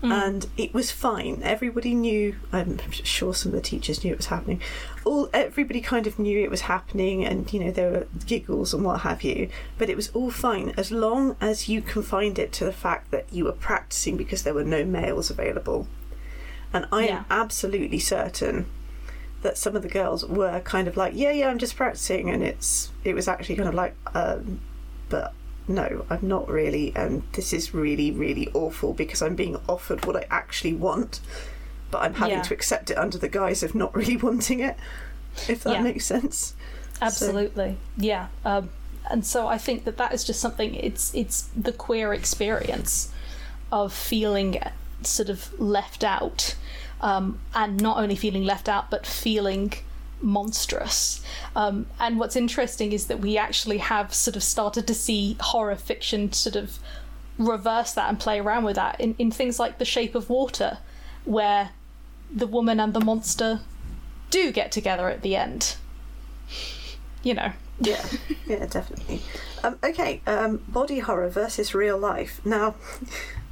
And 0.02 0.46
it 0.56 0.72
was 0.72 0.90
fine. 0.90 1.42
Everybody 1.42 1.94
knew. 1.94 2.36
I'm 2.52 2.78
sure 2.90 3.34
some 3.34 3.50
of 3.50 3.56
the 3.56 3.60
teachers 3.60 4.02
knew 4.02 4.12
it 4.12 4.16
was 4.16 4.26
happening. 4.26 4.60
All 5.04 5.28
everybody 5.34 5.82
kind 5.82 6.06
of 6.06 6.18
knew 6.18 6.40
it 6.42 6.50
was 6.50 6.62
happening, 6.62 7.24
and 7.24 7.52
you 7.52 7.60
know 7.60 7.70
there 7.70 7.90
were 7.90 8.06
giggles 8.26 8.72
and 8.72 8.82
what 8.82 9.00
have 9.02 9.22
you. 9.22 9.50
But 9.76 9.90
it 9.90 9.96
was 9.96 10.08
all 10.10 10.30
fine 10.30 10.72
as 10.78 10.90
long 10.90 11.36
as 11.40 11.68
you 11.68 11.82
confined 11.82 12.38
it 12.38 12.50
to 12.54 12.64
the 12.64 12.72
fact 12.72 13.10
that 13.10 13.26
you 13.30 13.44
were 13.44 13.52
practicing 13.52 14.16
because 14.16 14.42
there 14.42 14.54
were 14.54 14.64
no 14.64 14.84
males 14.86 15.28
available. 15.30 15.86
And 16.72 16.86
I 16.90 17.04
Yeah. 17.06 17.18
am 17.18 17.24
absolutely 17.28 17.98
certain 17.98 18.66
that 19.42 19.58
some 19.58 19.74
of 19.76 19.82
the 19.82 19.88
girls 19.88 20.24
were 20.24 20.60
kind 20.60 20.86
of 20.88 20.96
like, 20.96 21.12
yeah, 21.16 21.30
yeah, 21.32 21.48
I'm 21.48 21.58
just 21.58 21.76
practicing, 21.76 22.30
and 22.30 22.42
it's 22.42 22.90
it 23.04 23.14
was 23.14 23.28
actually 23.28 23.56
kind 23.56 23.68
of 23.68 23.74
like, 23.74 23.94
um, 24.14 24.60
but 25.10 25.34
no, 25.70 26.04
I'm 26.10 26.26
not 26.28 26.48
really, 26.48 26.92
and 26.94 27.22
this 27.32 27.52
is 27.52 27.72
really, 27.72 28.10
really 28.10 28.48
awful 28.54 28.92
because 28.92 29.22
I'm 29.22 29.34
being 29.36 29.56
offered 29.68 30.04
what 30.04 30.16
I 30.16 30.26
actually 30.30 30.74
want, 30.74 31.20
but 31.90 32.02
I'm 32.02 32.14
having 32.14 32.36
Yeah. 32.36 32.42
to 32.42 32.54
accept 32.54 32.90
it 32.90 32.98
under 32.98 33.16
the 33.18 33.28
guise 33.28 33.62
of 33.62 33.74
not 33.74 33.94
really 34.00 34.16
wanting 34.16 34.60
it. 34.60 34.76
If 35.48 35.62
that 35.64 35.72
Yeah. 35.74 35.82
makes 35.82 36.04
sense. 36.04 36.54
absolutely 37.02 37.78
yeah 37.96 38.26
um, 38.44 38.68
and 39.10 39.24
so 39.24 39.46
i 39.48 39.56
think 39.56 39.84
that 39.84 39.96
that 39.96 40.12
is 40.12 40.22
just 40.22 40.38
something 40.38 40.74
it's 40.74 41.14
it's 41.14 41.48
the 41.56 41.72
queer 41.72 42.12
experience 42.12 43.10
of 43.72 43.90
feeling 43.90 44.58
sort 45.02 45.30
of 45.30 45.58
left 45.58 46.04
out 46.04 46.54
um, 47.00 47.38
and 47.54 47.80
not 47.80 47.96
only 47.96 48.14
feeling 48.16 48.44
left 48.44 48.68
out 48.68 48.90
but 48.90 49.06
feeling 49.06 49.72
monstrous 50.22 51.22
um, 51.56 51.86
and 51.98 52.18
what's 52.18 52.36
interesting 52.36 52.92
is 52.92 53.06
that 53.06 53.20
we 53.20 53.38
actually 53.38 53.78
have 53.78 54.12
sort 54.12 54.36
of 54.36 54.42
started 54.42 54.86
to 54.86 54.94
see 54.94 55.36
horror 55.40 55.76
fiction 55.76 56.32
sort 56.32 56.56
of 56.56 56.78
reverse 57.38 57.92
that 57.92 58.08
and 58.08 58.20
play 58.20 58.38
around 58.38 58.64
with 58.64 58.76
that 58.76 59.00
in, 59.00 59.14
in 59.18 59.30
things 59.30 59.58
like 59.58 59.78
the 59.78 59.84
shape 59.84 60.14
of 60.14 60.28
water 60.28 60.78
where 61.24 61.70
the 62.30 62.46
woman 62.46 62.78
and 62.78 62.92
the 62.92 63.00
monster 63.00 63.60
do 64.30 64.52
get 64.52 64.70
together 64.70 65.08
at 65.08 65.22
the 65.22 65.34
end 65.34 65.76
you 67.22 67.34
know 67.34 67.52
Yeah, 67.80 68.04
yeah, 68.46 68.66
definitely. 68.66 69.22
Um, 69.64 69.78
okay, 69.82 70.20
um, 70.26 70.58
body 70.68 70.98
horror 70.98 71.30
versus 71.30 71.74
real 71.74 71.96
life. 71.96 72.40
Now, 72.44 72.74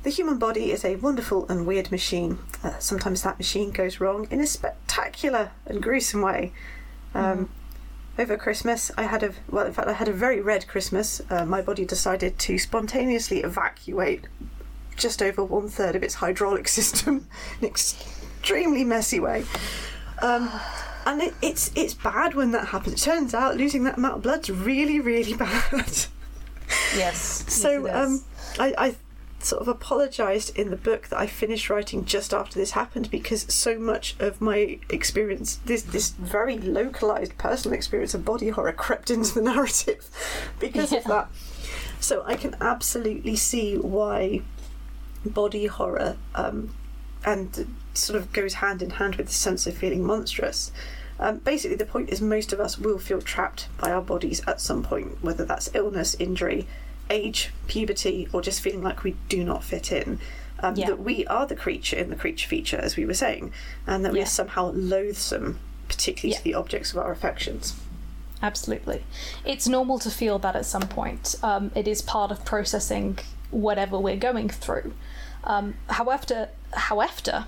the 0.03 0.11
human 0.11 0.39
body 0.39 0.71
is 0.73 0.85
a 0.85 0.97
wonderful 0.97 1.47
and 1.49 1.67
weird 1.67 1.91
machine. 1.91 2.39
Uh, 2.63 2.79
sometimes 2.79 3.23
that 3.23 3.39
machine 3.39 3.71
goes 3.71 4.01
wrong 4.01 4.27
in 4.31 4.41
a 4.41 4.47
spectacular 4.47 5.51
and 5.67 5.83
gruesome 5.83 6.23
way. 6.23 6.53
Um, 7.15 7.51
Over 8.19 8.37
Christmas, 8.37 8.91
I 8.97 9.05
had 9.05 9.23
a 9.23 9.33
well, 9.49 9.67
in 9.67 9.73
fact, 9.73 9.87
I 9.89 9.93
had 9.93 10.09
a 10.09 10.13
very 10.13 10.41
red 10.41 10.67
Christmas. 10.67 11.21
Uh, 11.31 11.45
my 11.45 11.63
body 11.63 11.85
decided 11.85 12.39
to 12.41 12.59
spontaneously 12.59 13.43
evacuate 13.43 14.27
just 14.97 15.23
over 15.23 15.45
one 15.45 15.69
third 15.69 15.95
of 15.95 16.03
its 16.03 16.15
hydraulic 16.15 16.67
system 16.79 17.29
in 17.61 17.67
an 17.67 17.71
extremely 17.71 18.83
messy 18.85 19.21
way. 19.21 19.45
Um, 20.21 20.51
and 21.07 21.23
it, 21.23 21.35
it's 21.41 21.71
it's 21.77 21.95
bad 21.95 22.35
when 22.35 22.51
that 22.53 22.69
happens. 22.69 22.95
It 23.01 23.05
turns 23.05 23.35
out 23.35 23.57
losing 23.57 23.85
that 23.85 23.99
amount 23.99 24.17
of 24.17 24.23
blood's 24.23 24.51
really 24.51 24.99
really 25.01 25.35
bad. 25.47 26.07
yes 26.97 27.45
so 27.49 27.89
um, 27.91 28.23
I, 28.59 28.75
I 28.77 28.97
sort 29.49 29.63
of 29.63 29.69
apologised 29.69 30.57
in 30.57 30.71
the 30.71 30.77
book 30.77 31.09
that 31.09 31.19
I 31.19 31.27
finished 31.27 31.71
writing 31.71 32.05
just 32.05 32.35
after 32.35 32.59
this 32.59 32.73
happened 32.73 33.11
because 33.11 33.43
so 33.53 33.79
much 33.79 34.15
of 34.21 34.41
my 34.41 34.79
experience, 34.91 35.57
this 35.65 35.83
this 35.83 36.11
very 36.11 36.59
localised 36.59 37.39
personal 37.39 37.75
experience 37.75 38.15
of 38.15 38.25
body 38.25 38.51
horror, 38.51 38.73
crept 38.73 39.11
into 39.11 39.35
the 39.35 39.43
narrative 39.55 40.09
because 40.61 40.93
of 40.93 41.05
that. 41.05 41.29
So 42.01 42.23
I 42.27 42.37
can 42.37 42.57
absolutely 42.61 43.37
see 43.37 43.77
why 43.77 44.43
body 45.25 45.67
horror 45.67 46.17
um, 46.35 46.75
and 47.25 47.75
sort 47.95 48.19
of 48.19 48.33
goes 48.33 48.55
hand 48.55 48.83
in 48.83 48.91
hand 48.91 49.17
with 49.17 49.27
the 49.27 49.33
sense 49.33 49.67
of 49.67 49.77
feeling 49.77 50.05
monstrous. 50.05 50.71
Um, 51.21 51.39
basically, 51.39 51.77
the 51.77 51.87
point 51.87 52.11
is 52.11 52.21
most 52.21 52.53
of 52.53 52.61
us 52.61 52.79
will 52.79 52.99
feel 52.99 53.21
trapped 53.21 53.69
by 53.79 53.91
our 53.91 54.03
bodies 54.03 54.41
at 54.47 54.61
some 54.61 54.85
point, 54.85 55.23
whether 55.23 55.45
that's 55.45 55.75
illness, 55.75 56.15
injury, 56.21 56.69
age, 57.11 57.51
puberty, 57.67 58.29
or 58.33 58.41
just 58.43 58.61
feeling 58.61 58.83
like 58.83 59.03
we 59.05 59.17
do 59.29 59.45
not 59.45 59.63
fit 59.65 59.93
in. 59.93 60.19
Um, 60.61 60.75
Yeah. 60.77 60.87
That 60.89 61.01
we 61.01 61.27
are 61.27 61.47
the 61.47 61.55
creature 61.57 61.97
in 61.97 62.11
the 62.11 62.17
creature 62.17 62.49
feature, 62.49 62.79
as 62.79 62.97
we 62.97 63.05
were 63.07 63.15
saying, 63.15 63.53
and 63.87 64.05
that 64.05 64.13
we're 64.13 64.27
somehow 64.27 64.73
loathsome, 64.75 65.59
particularly 65.89 66.33
Yeah. 66.33 66.39
to 66.39 66.45
the 66.45 66.55
objects 66.55 66.93
of 66.93 66.99
our 66.99 67.13
affections. 67.13 67.75
absolutely 68.41 69.03
it's 69.45 69.67
normal 69.67 69.99
to 69.99 70.09
feel 70.09 70.39
that 70.39 70.55
at 70.55 70.65
some 70.65 70.83
point 70.83 71.35
um, 71.43 71.73
it 71.75 71.89
is 71.89 72.01
part 72.01 72.31
of 72.31 72.45
processing 72.45 73.19
whatever 73.51 73.99
we're 73.99 74.15
going 74.17 74.49
through 74.49 74.95
um, 75.43 75.75
however 75.89 76.49
however 76.75 77.47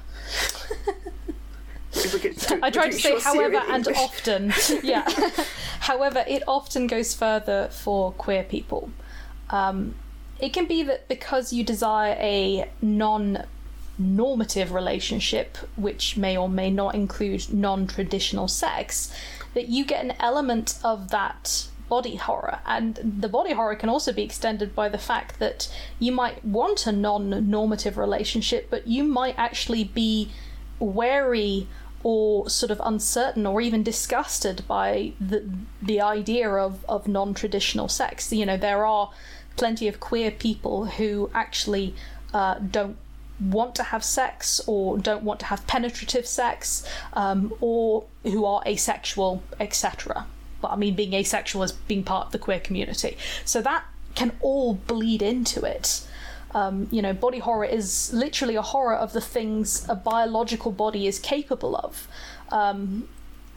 could 1.92 2.62
I 2.62 2.70
tried 2.70 2.90
to 2.92 2.98
say 2.98 3.20
however 3.20 3.62
and 3.68 3.86
often. 3.88 4.52
Yeah. 4.82 5.08
however, 5.80 6.24
it 6.26 6.42
often 6.46 6.86
goes 6.86 7.14
further 7.14 7.68
for 7.70 8.12
queer 8.12 8.44
people. 8.44 8.90
Um, 9.50 9.94
it 10.38 10.52
can 10.52 10.66
be 10.66 10.82
that 10.84 11.08
because 11.08 11.52
you 11.52 11.64
desire 11.64 12.16
a 12.18 12.70
non 12.80 13.44
normative 13.98 14.72
relationship, 14.72 15.58
which 15.76 16.16
may 16.16 16.36
or 16.36 16.48
may 16.48 16.70
not 16.70 16.94
include 16.94 17.52
non 17.52 17.86
traditional 17.86 18.48
sex, 18.48 19.14
that 19.54 19.68
you 19.68 19.84
get 19.84 20.04
an 20.04 20.14
element 20.18 20.78
of 20.82 21.10
that 21.10 21.68
body 21.88 22.16
horror. 22.16 22.60
And 22.64 23.18
the 23.20 23.28
body 23.28 23.52
horror 23.52 23.74
can 23.74 23.88
also 23.88 24.12
be 24.12 24.22
extended 24.22 24.74
by 24.74 24.88
the 24.88 24.98
fact 24.98 25.38
that 25.40 25.70
you 25.98 26.12
might 26.12 26.44
want 26.44 26.86
a 26.86 26.92
non 26.92 27.50
normative 27.50 27.98
relationship, 27.98 28.68
but 28.70 28.86
you 28.86 29.04
might 29.04 29.34
actually 29.36 29.84
be 29.84 30.30
wary 30.78 31.68
or 32.02 32.48
sort 32.48 32.70
of 32.70 32.80
uncertain 32.82 33.46
or 33.46 33.60
even 33.60 33.82
disgusted 33.82 34.66
by 34.66 35.12
the 35.20 35.44
the 35.82 36.00
idea 36.00 36.48
of, 36.48 36.82
of 36.88 37.06
non-traditional 37.06 37.88
sex. 37.88 38.32
You 38.32 38.46
know, 38.46 38.56
there 38.56 38.86
are 38.86 39.10
plenty 39.56 39.88
of 39.88 40.00
queer 40.00 40.30
people 40.30 40.86
who 40.86 41.30
actually 41.34 41.94
uh, 42.32 42.54
don't 42.58 42.96
want 43.40 43.74
to 43.74 43.82
have 43.82 44.04
sex 44.04 44.60
or 44.66 44.98
don't 44.98 45.22
want 45.22 45.40
to 45.40 45.46
have 45.46 45.66
penetrative 45.66 46.26
sex 46.26 46.86
um, 47.14 47.52
or 47.60 48.04
who 48.24 48.44
are 48.44 48.62
asexual, 48.66 49.42
etc. 49.58 50.26
but 50.60 50.70
I 50.70 50.76
mean 50.76 50.94
being 50.94 51.14
asexual 51.14 51.62
as 51.62 51.72
being 51.72 52.04
part 52.04 52.26
of 52.26 52.32
the 52.32 52.38
queer 52.38 52.60
community. 52.60 53.16
So 53.44 53.62
that 53.62 53.84
can 54.14 54.32
all 54.40 54.74
bleed 54.74 55.22
into 55.22 55.64
it. 55.64 56.06
Um, 56.52 56.88
you 56.90 57.00
know, 57.00 57.12
body 57.12 57.38
horror 57.38 57.64
is 57.64 58.12
literally 58.12 58.56
a 58.56 58.62
horror 58.62 58.96
of 58.96 59.12
the 59.12 59.20
things 59.20 59.88
a 59.88 59.94
biological 59.94 60.72
body 60.72 61.06
is 61.06 61.18
capable 61.18 61.76
of. 61.76 62.08
Um, 62.50 63.08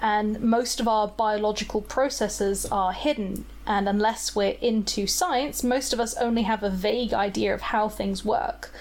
and 0.03 0.41
most 0.41 0.81
of 0.81 0.87
our 0.87 1.07
biological 1.07 1.81
processes 1.81 2.65
are 2.65 2.91
hidden. 2.91 3.45
And 3.65 3.87
unless 3.87 4.35
we're 4.35 4.57
into 4.59 5.07
science, 5.07 5.63
most 5.63 5.93
of 5.93 5.99
us 6.01 6.13
only 6.17 6.41
have 6.41 6.61
a 6.61 6.69
vague 6.69 7.13
idea 7.13 7.53
of 7.53 7.61
how 7.61 7.87
things 7.87 8.25
work. 8.25 8.73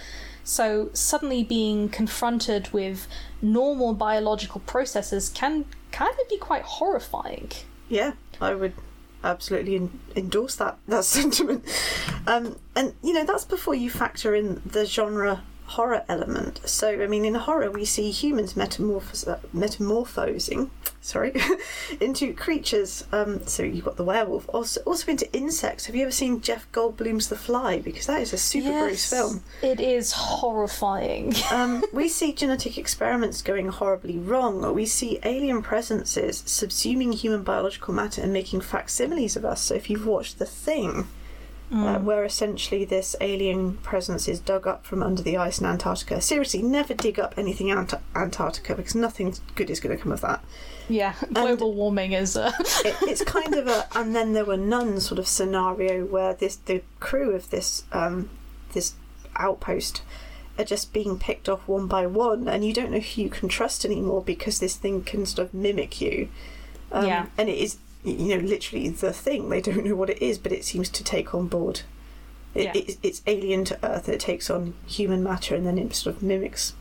So 0.43 0.91
suddenly 0.93 1.45
being 1.45 1.89
confronted 1.89 2.73
with 2.73 3.07
normal 3.41 3.95
biological 3.95 4.63
processes 4.63 5.29
can 5.29 5.65
kind 5.93 6.13
of 6.21 6.29
be 6.29 6.39
quite 6.39 6.63
horrifying. 6.65 7.53
Yeah, 7.89 8.15
I 8.41 8.55
would 8.55 8.75
absolutely 9.23 9.77
en- 9.77 10.01
endorse 10.17 10.57
that 10.57 10.79
that 10.89 11.05
sentiment. 11.17 11.65
Um, 12.27 12.57
and 12.75 12.95
you 13.01 13.13
know 13.13 13.25
that's 13.25 13.45
before 13.45 13.77
you 13.77 13.91
factor 13.91 14.35
in 14.35 14.61
the 14.67 14.87
genre 14.87 15.45
horror 15.73 16.03
element. 16.09 16.61
So, 16.69 17.03
I 17.03 17.07
mean, 17.07 17.25
in 17.25 17.35
horror, 17.35 17.71
we 17.71 17.85
see 17.85 18.11
humans 18.11 18.55
metamorphos- 18.55 19.39
metamorphosing, 19.55 20.71
sorry, 21.01 21.33
into 22.01 22.35
creatures. 22.35 23.05
Um, 23.13 23.47
so 23.47 23.63
you've 23.63 23.85
got 23.85 23.97
the 23.97 24.05
werewolf, 24.05 24.49
also 24.51 24.81
also 24.83 25.11
into 25.11 25.33
insects. 25.33 25.87
Have 25.87 25.95
you 25.95 26.03
ever 26.03 26.11
seen 26.11 26.41
Jeff 26.41 26.71
Goldblum's 26.73 27.29
The 27.29 27.37
Fly? 27.37 27.81
Because 27.81 28.07
that 28.07 28.21
is 28.21 28.33
a 28.33 28.39
super 28.39 28.71
gross 28.71 29.09
film. 29.09 29.43
It 29.63 29.81
is 29.81 30.13
horrifying. 30.13 31.35
Um, 31.53 31.85
we 31.93 32.09
see 32.09 32.33
genetic 32.33 32.79
experiments 32.79 33.43
going 33.43 33.69
horribly 33.69 34.17
wrong. 34.17 34.73
We 34.75 34.87
see 34.87 35.19
alien 35.23 35.61
presences 35.61 36.41
subsuming 36.47 37.13
human 37.15 37.43
biological 37.43 37.93
matter 37.93 38.23
and 38.23 38.33
making 38.33 38.63
facsimiles 38.63 39.37
of 39.37 39.45
us. 39.45 39.61
So 39.61 39.75
if 39.75 39.91
you've 39.91 40.07
watched 40.07 40.39
The 40.39 40.47
Thing, 40.47 41.09
uh, 41.73 41.99
where 42.01 42.23
essentially 42.25 42.85
this 42.85 43.17
alien 43.23 43.79
presence 43.79 44.29
is 44.29 44.39
dug 44.41 44.67
up 44.67 44.85
from 44.85 45.03
under 45.03 45.23
the 45.23 45.39
ice 45.39 45.59
in 45.59 45.67
Antarctica. 45.67 46.21
Seriously, 46.21 46.61
never 46.63 46.93
dig 46.93 47.19
up 47.19 47.35
anything 47.39 47.69
in 47.69 47.79
Ant- 47.79 47.95
Antarctica 48.15 48.75
because 48.75 48.95
nothing 48.95 49.35
good 49.55 49.71
is 49.71 49.81
going 49.81 49.97
to 49.97 50.03
come 50.03 50.13
of 50.13 50.21
that. 50.21 50.45
yeah, 50.89 51.15
global 51.33 51.73
warming 51.73 52.13
is. 52.13 52.37
Uh, 52.37 52.53
It, 52.85 52.97
it's 53.03 53.25
kind 53.25 53.55
of 53.55 53.69
a 53.69 53.87
and 53.95 54.15
then 54.15 54.35
there 54.35 54.45
were 54.45 54.59
none 54.59 55.01
sort 55.01 55.19
of 55.19 55.27
scenario 55.27 56.05
where 56.05 56.35
this 56.35 56.57
the 56.57 56.83
crew 57.01 57.31
of 57.35 57.49
this 57.49 57.85
um, 57.93 58.29
this 58.75 58.93
outpost 59.37 60.03
are 60.59 60.65
just 60.65 60.93
being 60.93 61.19
picked 61.19 61.49
off 61.49 61.67
one 61.67 61.87
by 61.87 62.07
one, 62.07 62.47
and 62.49 62.67
you 62.67 62.75
don't 62.75 62.91
know 62.91 63.01
who 63.01 63.23
you 63.23 63.31
can 63.31 63.49
trust 63.49 63.87
anymore 63.87 64.21
because 64.23 64.59
this 64.59 64.77
thing 64.77 65.03
can 65.03 65.25
sort 65.25 65.49
of 65.49 65.55
mimic 65.55 66.03
you. 66.03 66.29
Um, 66.91 67.07
Yeah. 67.07 67.27
and 67.39 67.49
it 67.49 67.57
is 67.57 67.79
you 68.05 68.37
know 68.37 68.45
literally 68.45 68.89
the 68.89 69.13
thing. 69.13 69.49
They 69.49 69.61
don't 69.61 69.85
know 69.85 69.95
what 69.95 70.11
it 70.11 70.23
is, 70.23 70.39
but 70.39 70.53
it 70.53 70.65
seems 70.65 70.89
to 70.91 71.05
take 71.05 71.35
on 71.35 71.47
board. 71.49 71.83
It, 72.55 72.65
Yeah. 72.65 72.73
it, 72.75 72.99
it's 73.03 73.23
alien 73.27 73.65
to 73.67 73.79
Earth. 73.85 74.09
It 74.09 74.21
takes 74.21 74.51
on 74.51 74.75
human 74.87 75.23
matter, 75.23 75.55
and 75.55 75.67
then 75.67 75.79
it 75.79 75.95
sort 75.95 76.17
of 76.17 76.23
mimics 76.23 76.75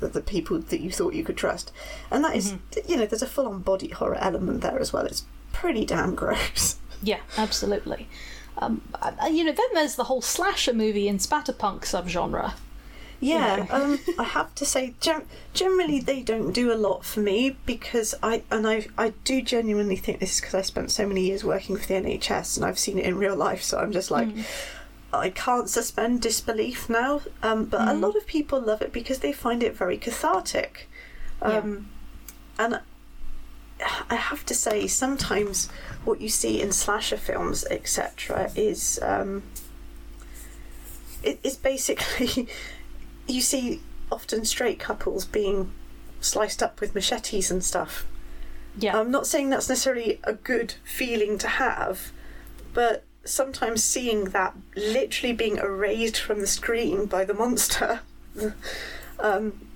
the, 0.00 0.08
the 0.08 0.20
people 0.20 0.58
that 0.58 0.80
you 0.80 0.90
thought 0.90 1.14
you 1.14 1.24
could 1.24 1.36
trust. 1.36 1.72
And 2.10 2.24
that 2.24 2.36
is, 2.36 2.54
you 2.86 2.96
know, 2.96 3.06
there's 3.06 3.22
a 3.22 3.26
full-on 3.26 3.60
body 3.60 3.88
horror 3.88 4.16
element 4.16 4.60
there 4.62 4.78
as 4.78 4.92
well. 4.92 5.06
It's 5.06 5.24
pretty 5.52 5.84
damn 5.84 6.14
gross. 6.14 6.76
yeah, 7.02 7.20
absolutely. 7.36 8.08
Um, 8.58 8.82
you 9.30 9.44
know, 9.44 9.52
then 9.52 9.66
there's 9.74 9.94
the 9.96 10.04
whole 10.04 10.20
slasher 10.22 10.72
movie 10.74 11.08
and 11.08 11.18
splatterpunk 11.18 11.82
subgenre. 11.82 12.52
Yeah, 13.20 13.66
um, 13.70 13.98
I 14.18 14.24
have 14.24 14.54
to 14.56 14.64
say, 14.64 14.94
gen- 15.00 15.26
generally 15.52 16.00
they 16.00 16.22
don't 16.22 16.52
do 16.52 16.72
a 16.72 16.74
lot 16.74 17.04
for 17.04 17.20
me 17.20 17.56
because 17.66 18.14
I 18.22 18.42
and 18.50 18.66
I 18.66 18.86
I 18.96 19.12
do 19.24 19.42
genuinely 19.42 19.96
think 19.96 20.20
this 20.20 20.34
is 20.34 20.40
because 20.40 20.54
I 20.54 20.62
spent 20.62 20.90
so 20.90 21.06
many 21.06 21.26
years 21.26 21.44
working 21.44 21.76
for 21.76 21.86
the 21.86 21.94
NHS 21.94 22.56
and 22.56 22.64
I've 22.64 22.78
seen 22.78 22.98
it 22.98 23.04
in 23.04 23.16
real 23.18 23.36
life, 23.36 23.62
so 23.62 23.78
I'm 23.78 23.92
just 23.92 24.10
like. 24.10 24.28
I 25.12 25.30
can't 25.30 25.68
suspend 25.68 26.22
disbelief 26.22 26.88
now, 26.88 27.22
um, 27.42 27.64
but 27.64 27.80
a 27.88 27.94
lot 27.94 28.14
of 28.14 28.28
people 28.28 28.60
love 28.60 28.80
it 28.80 28.92
because 28.92 29.18
they 29.18 29.32
find 29.32 29.60
it 29.64 29.74
very 29.76 29.98
cathartic. 29.98 30.88
Um, 31.42 31.88
And 32.60 32.80
I 34.08 34.14
have 34.14 34.46
to 34.46 34.54
say, 34.54 34.86
sometimes 34.86 35.68
what 36.04 36.20
you 36.20 36.28
see 36.28 36.60
in 36.62 36.70
slasher 36.70 37.16
films, 37.16 37.64
etc., 37.70 38.52
is 38.54 39.00
um, 39.02 39.42
it 41.24 41.40
is 41.42 41.56
basically 41.56 42.46
you 43.30 43.40
see 43.40 43.80
often 44.10 44.44
straight 44.44 44.78
couples 44.78 45.24
being 45.24 45.72
sliced 46.20 46.62
up 46.62 46.80
with 46.80 46.94
machetes 46.94 47.50
and 47.50 47.64
stuff. 47.64 48.06
Yeah, 48.76 48.98
I'm 48.98 49.10
not 49.10 49.26
saying 49.26 49.50
that's 49.50 49.68
necessarily 49.68 50.20
a 50.24 50.32
good 50.32 50.74
feeling 50.84 51.38
to 51.38 51.48
have, 51.48 52.12
but 52.72 53.04
sometimes 53.24 53.82
seeing 53.82 54.26
that 54.26 54.54
literally 54.76 55.32
being 55.32 55.56
erased 55.56 56.20
from 56.20 56.40
the 56.40 56.46
screen 56.46 57.06
by 57.06 57.24
the 57.24 57.34
monster, 57.34 58.00
um, 59.18 59.66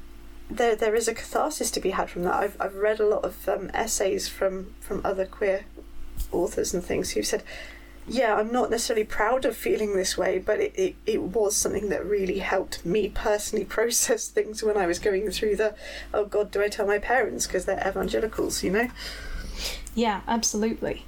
there 0.51 0.77
there 0.77 0.95
is 0.95 1.09
a 1.09 1.15
catharsis 1.15 1.71
to 1.73 1.81
be 1.81 1.91
had 1.91 2.11
from 2.11 2.23
that. 2.23 2.35
I've 2.35 2.57
I've 2.61 2.77
read 2.77 3.01
a 3.01 3.07
lot 3.07 3.25
of 3.25 3.49
um, 3.49 3.71
essays 3.75 4.29
from 4.29 4.75
from 4.81 5.01
other 5.05 5.27
queer 5.27 5.65
authors 6.31 6.73
and 6.73 6.85
things 6.85 7.11
who've 7.11 7.27
said, 7.27 7.43
yeah, 8.07 8.35
I'm 8.35 8.53
not 8.53 8.71
necessarily 8.71 9.05
proud 9.05 9.45
of 9.45 9.57
feeling 9.57 9.97
this 9.97 10.19
way, 10.19 10.39
but 10.39 10.61
it, 10.61 10.73
it, 10.77 10.97
it 11.07 11.23
was 11.23 11.57
something 11.57 11.89
that 11.89 12.05
really 12.05 12.41
helped 12.41 12.85
me 12.85 13.09
personally 13.09 13.65
process 13.77 14.29
things 14.29 14.63
when 14.63 14.77
I 14.77 14.87
was 14.87 14.99
going 14.99 15.31
through 15.31 15.57
the, 15.57 15.75
oh 16.13 16.27
God, 16.27 16.51
do 16.51 16.63
I 16.63 16.69
tell 16.69 16.87
my 16.87 16.99
parents 16.99 17.47
because 17.47 17.65
they're 17.65 17.87
evangelicals, 17.87 18.63
you 18.63 18.71
know? 18.71 18.89
yeah, 19.95 20.21
absolutely. 20.27 21.05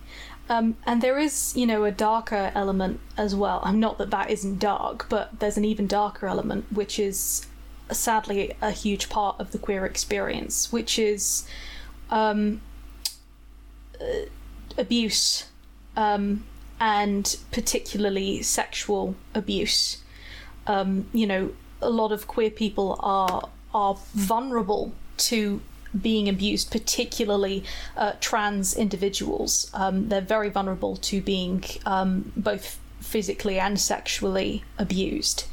Um, 0.49 0.77
and 0.87 1.03
there 1.03 1.19
is, 1.19 1.57
you 1.57 1.67
know, 1.67 1.85
a 1.85 1.91
darker 1.91 2.53
element 2.55 3.01
as 3.17 3.35
well. 3.35 3.61
I'm 3.65 3.81
not 3.81 3.99
that 3.99 4.11
that 4.11 4.31
isn't 4.31 4.61
dark, 4.61 5.09
but 5.09 5.41
there's 5.41 5.57
an 5.57 5.65
even 5.65 5.87
darker 5.89 6.29
element, 6.29 6.67
which 6.73 6.99
is 6.99 7.47
sadly 7.91 8.55
a 8.63 8.71
huge 8.71 9.09
part 9.09 9.41
of 9.41 9.51
the 9.51 9.59
queer 9.59 9.85
experience, 9.85 10.73
which 10.73 10.99
is 10.99 11.49
um, 12.11 12.61
uh, 14.01 14.27
abuse, 14.79 15.47
um, 15.97 16.45
and 16.81 17.37
particularly 17.53 18.43
sexual 18.43 19.15
abuse. 19.35 20.03
Um, 20.67 21.09
you 21.13 21.27
know, 21.27 21.53
a 21.81 21.91
lot 21.91 22.13
of 22.13 22.27
queer 22.27 22.51
people 22.51 22.99
are 23.01 23.49
are 23.75 23.97
vulnerable 24.15 24.93
to 25.19 25.61
being 26.01 26.29
abused, 26.29 26.71
particularly 26.71 27.65
uh, 27.97 28.13
trans 28.21 28.77
individuals. 28.77 29.71
Um, 29.75 30.09
they're 30.09 30.21
very 30.21 30.49
vulnerable 30.49 30.97
to 30.97 31.21
being 31.21 31.65
um, 31.85 32.33
both 32.37 32.79
physically 33.01 33.59
and 33.59 33.79
sexually 33.79 34.65
abused. 34.79 35.45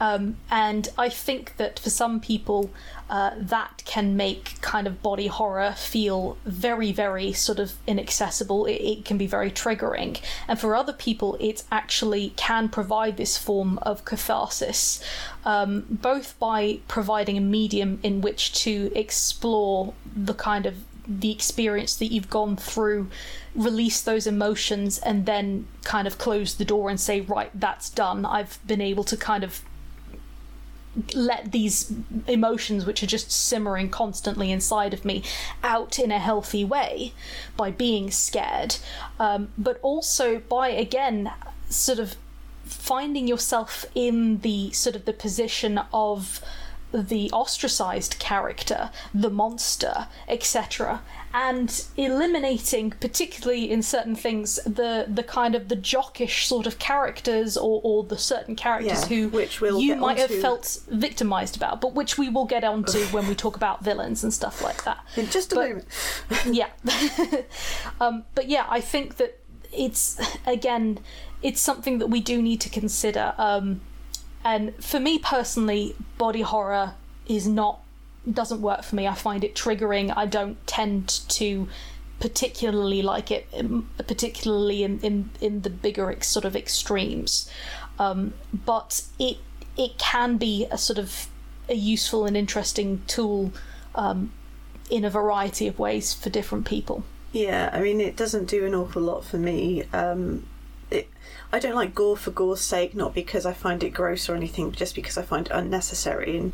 Um, 0.00 0.36
and 0.50 0.88
I 0.98 1.08
think 1.08 1.56
that 1.58 1.78
for 1.78 1.90
some 1.90 2.20
people, 2.20 2.70
uh, 3.12 3.32
that 3.36 3.82
can 3.84 4.16
make 4.16 4.58
kind 4.62 4.86
of 4.86 5.02
body 5.02 5.26
horror 5.26 5.74
feel 5.76 6.38
very, 6.46 6.92
very 6.92 7.30
sort 7.30 7.58
of 7.58 7.74
inaccessible. 7.86 8.64
It, 8.64 8.80
it 8.80 9.04
can 9.04 9.18
be 9.18 9.26
very 9.26 9.50
triggering. 9.50 10.18
And 10.48 10.58
for 10.58 10.74
other 10.74 10.94
people, 10.94 11.36
it 11.38 11.62
actually 11.70 12.32
can 12.36 12.70
provide 12.70 13.18
this 13.18 13.36
form 13.36 13.76
of 13.82 14.06
catharsis, 14.06 15.04
um, 15.44 15.84
both 15.90 16.38
by 16.38 16.80
providing 16.88 17.36
a 17.36 17.42
medium 17.42 18.00
in 18.02 18.22
which 18.22 18.54
to 18.64 18.90
explore 18.94 19.92
the 20.16 20.32
kind 20.32 20.64
of 20.64 20.76
the 21.06 21.32
experience 21.32 21.96
that 21.96 22.12
you've 22.12 22.30
gone 22.30 22.56
through, 22.56 23.10
release 23.54 24.00
those 24.00 24.26
emotions, 24.26 24.98
and 25.00 25.26
then 25.26 25.66
kind 25.84 26.06
of 26.06 26.16
close 26.16 26.54
the 26.54 26.64
door 26.64 26.88
and 26.88 26.98
say, 26.98 27.20
right, 27.20 27.50
that's 27.52 27.90
done. 27.90 28.24
I've 28.24 28.58
been 28.66 28.80
able 28.80 29.04
to 29.04 29.18
kind 29.18 29.44
of 29.44 29.60
let 31.14 31.52
these 31.52 31.92
emotions 32.26 32.84
which 32.84 33.02
are 33.02 33.06
just 33.06 33.30
simmering 33.30 33.88
constantly 33.88 34.50
inside 34.50 34.92
of 34.92 35.04
me 35.04 35.22
out 35.62 35.98
in 35.98 36.10
a 36.10 36.18
healthy 36.18 36.64
way 36.64 37.12
by 37.56 37.70
being 37.70 38.10
scared 38.10 38.76
um, 39.18 39.48
but 39.56 39.78
also 39.82 40.40
by 40.48 40.68
again 40.68 41.32
sort 41.70 41.98
of 41.98 42.16
finding 42.64 43.26
yourself 43.26 43.84
in 43.94 44.38
the 44.40 44.70
sort 44.72 44.96
of 44.96 45.04
the 45.04 45.12
position 45.12 45.80
of 45.92 46.40
the 46.92 47.30
ostracized 47.30 48.18
character, 48.18 48.90
the 49.14 49.30
monster, 49.30 50.08
etc., 50.28 51.00
and 51.34 51.84
eliminating, 51.96 52.90
particularly 52.90 53.70
in 53.70 53.82
certain 53.82 54.14
things, 54.14 54.56
the 54.66 55.06
the 55.08 55.22
kind 55.22 55.54
of 55.54 55.68
the 55.68 55.76
jockish 55.76 56.44
sort 56.46 56.66
of 56.66 56.78
characters 56.78 57.56
or, 57.56 57.80
or 57.84 58.04
the 58.04 58.18
certain 58.18 58.54
characters 58.56 59.02
Yeah, 59.10 59.16
who 59.16 59.28
which 59.28 59.60
we'll 59.60 59.80
you 59.80 59.96
might 59.96 60.18
have 60.18 60.30
felt 60.30 60.80
victimized 60.88 61.56
about, 61.56 61.80
but 61.80 61.94
which 61.94 62.18
we 62.18 62.28
will 62.28 62.44
get 62.46 62.64
onto 62.64 62.98
when 63.06 63.26
we 63.28 63.34
talk 63.34 63.56
about 63.56 63.82
villains 63.82 64.22
and 64.24 64.32
stuff 64.32 64.62
like 64.62 64.84
that. 64.84 64.98
In 65.16 65.28
just 65.28 65.52
a 65.52 65.54
But- 65.54 65.68
moment. 65.68 65.86
yeah. 66.46 66.68
Um, 68.00 68.24
but 68.34 68.48
yeah 68.48 68.66
i 68.68 68.80
think 68.80 69.16
that 69.16 69.38
it's 69.72 70.20
again 70.46 70.98
it's 71.42 71.60
something 71.60 71.98
that 71.98 72.08
we 72.08 72.20
do 72.20 72.42
need 72.42 72.60
to 72.62 72.68
consider 72.68 73.34
um, 73.38 73.80
and 74.44 74.74
for 74.82 74.98
me 74.98 75.18
personally 75.18 75.94
body 76.18 76.42
horror 76.42 76.94
is 77.26 77.46
not 77.46 77.80
doesn't 78.30 78.62
work 78.62 78.82
for 78.84 78.94
me 78.94 79.08
i 79.08 79.14
find 79.14 79.42
it 79.42 79.54
triggering 79.54 80.12
i 80.16 80.26
don't 80.26 80.64
tend 80.66 81.08
to 81.28 81.68
particularly 82.22 83.02
like 83.02 83.32
it, 83.32 83.48
um, 83.58 83.90
particularly 84.06 84.84
in, 84.84 85.00
in, 85.00 85.30
in 85.40 85.62
the 85.62 85.70
bigger 85.70 86.08
ex- 86.08 86.28
sort 86.28 86.44
of 86.44 86.54
extremes. 86.54 87.50
Um, 87.98 88.32
but 88.52 89.02
it 89.18 89.38
it 89.76 89.98
can 89.98 90.36
be 90.36 90.66
a 90.70 90.78
sort 90.78 90.98
of 91.00 91.28
a 91.68 91.74
useful 91.74 92.24
and 92.24 92.36
interesting 92.36 93.02
tool 93.08 93.52
um, 93.96 94.32
in 94.88 95.04
a 95.04 95.10
variety 95.10 95.66
of 95.66 95.80
ways 95.80 96.14
for 96.14 96.30
different 96.30 96.64
people. 96.64 97.02
Yeah, 97.32 97.70
I 97.72 97.80
mean, 97.80 98.00
it 98.00 98.16
doesn't 98.16 98.44
do 98.44 98.64
an 98.66 98.74
awful 98.74 99.02
lot 99.02 99.24
for 99.24 99.38
me. 99.38 99.82
Um, 99.92 100.46
it, 100.90 101.08
I 101.52 101.58
don't 101.58 101.74
like 101.74 101.92
gore 101.94 102.16
for 102.16 102.30
gore's 102.30 102.60
sake, 102.60 102.94
not 102.94 103.14
because 103.14 103.44
I 103.46 103.52
find 103.52 103.82
it 103.82 103.90
gross 103.90 104.28
or 104.28 104.36
anything, 104.36 104.70
just 104.70 104.94
because 104.94 105.18
I 105.18 105.22
find 105.22 105.46
it 105.46 105.52
unnecessary. 105.52 106.36
And 106.36 106.52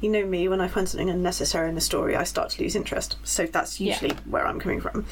you 0.00 0.08
know 0.10 0.24
me, 0.24 0.48
when 0.48 0.60
I 0.60 0.68
find 0.68 0.88
something 0.88 1.10
unnecessary 1.10 1.68
in 1.68 1.76
a 1.76 1.80
story, 1.80 2.16
I 2.16 2.24
start 2.24 2.50
to 2.50 2.62
lose 2.62 2.74
interest. 2.76 3.16
So 3.24 3.46
that's 3.46 3.80
usually 3.80 4.10
Yeah. 4.10 4.20
where 4.26 4.46
I'm 4.46 4.58
coming 4.60 4.80
from. 4.80 5.06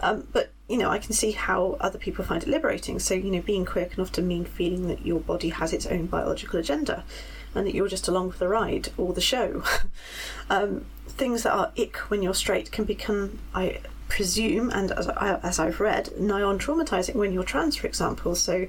Um, 0.00 0.26
but 0.32 0.50
you 0.68 0.76
know, 0.78 0.90
I 0.90 0.98
can 0.98 1.12
see 1.12 1.32
how 1.32 1.76
other 1.80 1.98
people 1.98 2.24
find 2.24 2.42
it 2.42 2.48
liberating. 2.48 2.98
So 2.98 3.14
you 3.14 3.30
know, 3.30 3.40
being 3.40 3.64
queer 3.64 3.86
can 3.86 4.00
often 4.02 4.26
mean 4.26 4.44
feeling 4.44 4.88
that 4.88 5.04
your 5.04 5.20
body 5.20 5.50
has 5.50 5.72
its 5.72 5.86
own 5.86 6.06
biological 6.06 6.58
agenda, 6.60 7.04
and 7.54 7.66
that 7.66 7.74
you're 7.74 7.88
just 7.88 8.08
along 8.08 8.32
for 8.32 8.38
the 8.38 8.48
ride 8.48 8.88
or 8.96 9.12
the 9.12 9.20
show. 9.20 9.62
um, 10.50 10.84
things 11.06 11.42
that 11.44 11.52
are 11.52 11.72
ick 11.78 11.96
when 12.10 12.22
you're 12.22 12.34
straight 12.34 12.70
can 12.72 12.84
become, 12.84 13.38
I 13.54 13.80
presume, 14.08 14.70
and 14.70 14.90
as, 14.92 15.08
I, 15.08 15.38
as 15.42 15.58
I've 15.58 15.80
read, 15.80 16.18
nigh 16.20 16.42
on 16.42 16.58
traumatizing 16.58 17.14
when 17.14 17.32
you're 17.32 17.44
trans, 17.44 17.76
for 17.76 17.86
example. 17.86 18.34
So, 18.34 18.66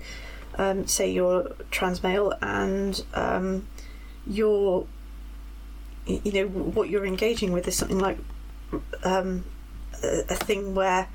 um, 0.57 0.87
say 0.87 1.11
you're 1.11 1.53
trans 1.71 2.01
male 2.03 2.33
and 2.41 3.03
um, 3.13 3.67
you're, 4.27 4.85
you 6.05 6.31
know, 6.31 6.47
what 6.47 6.89
you're 6.89 7.05
engaging 7.05 7.51
with 7.51 7.67
is 7.67 7.75
something 7.75 7.99
like 7.99 8.17
um, 9.03 9.45
a, 10.03 10.19
a 10.29 10.35
thing 10.35 10.75
where, 10.75 11.07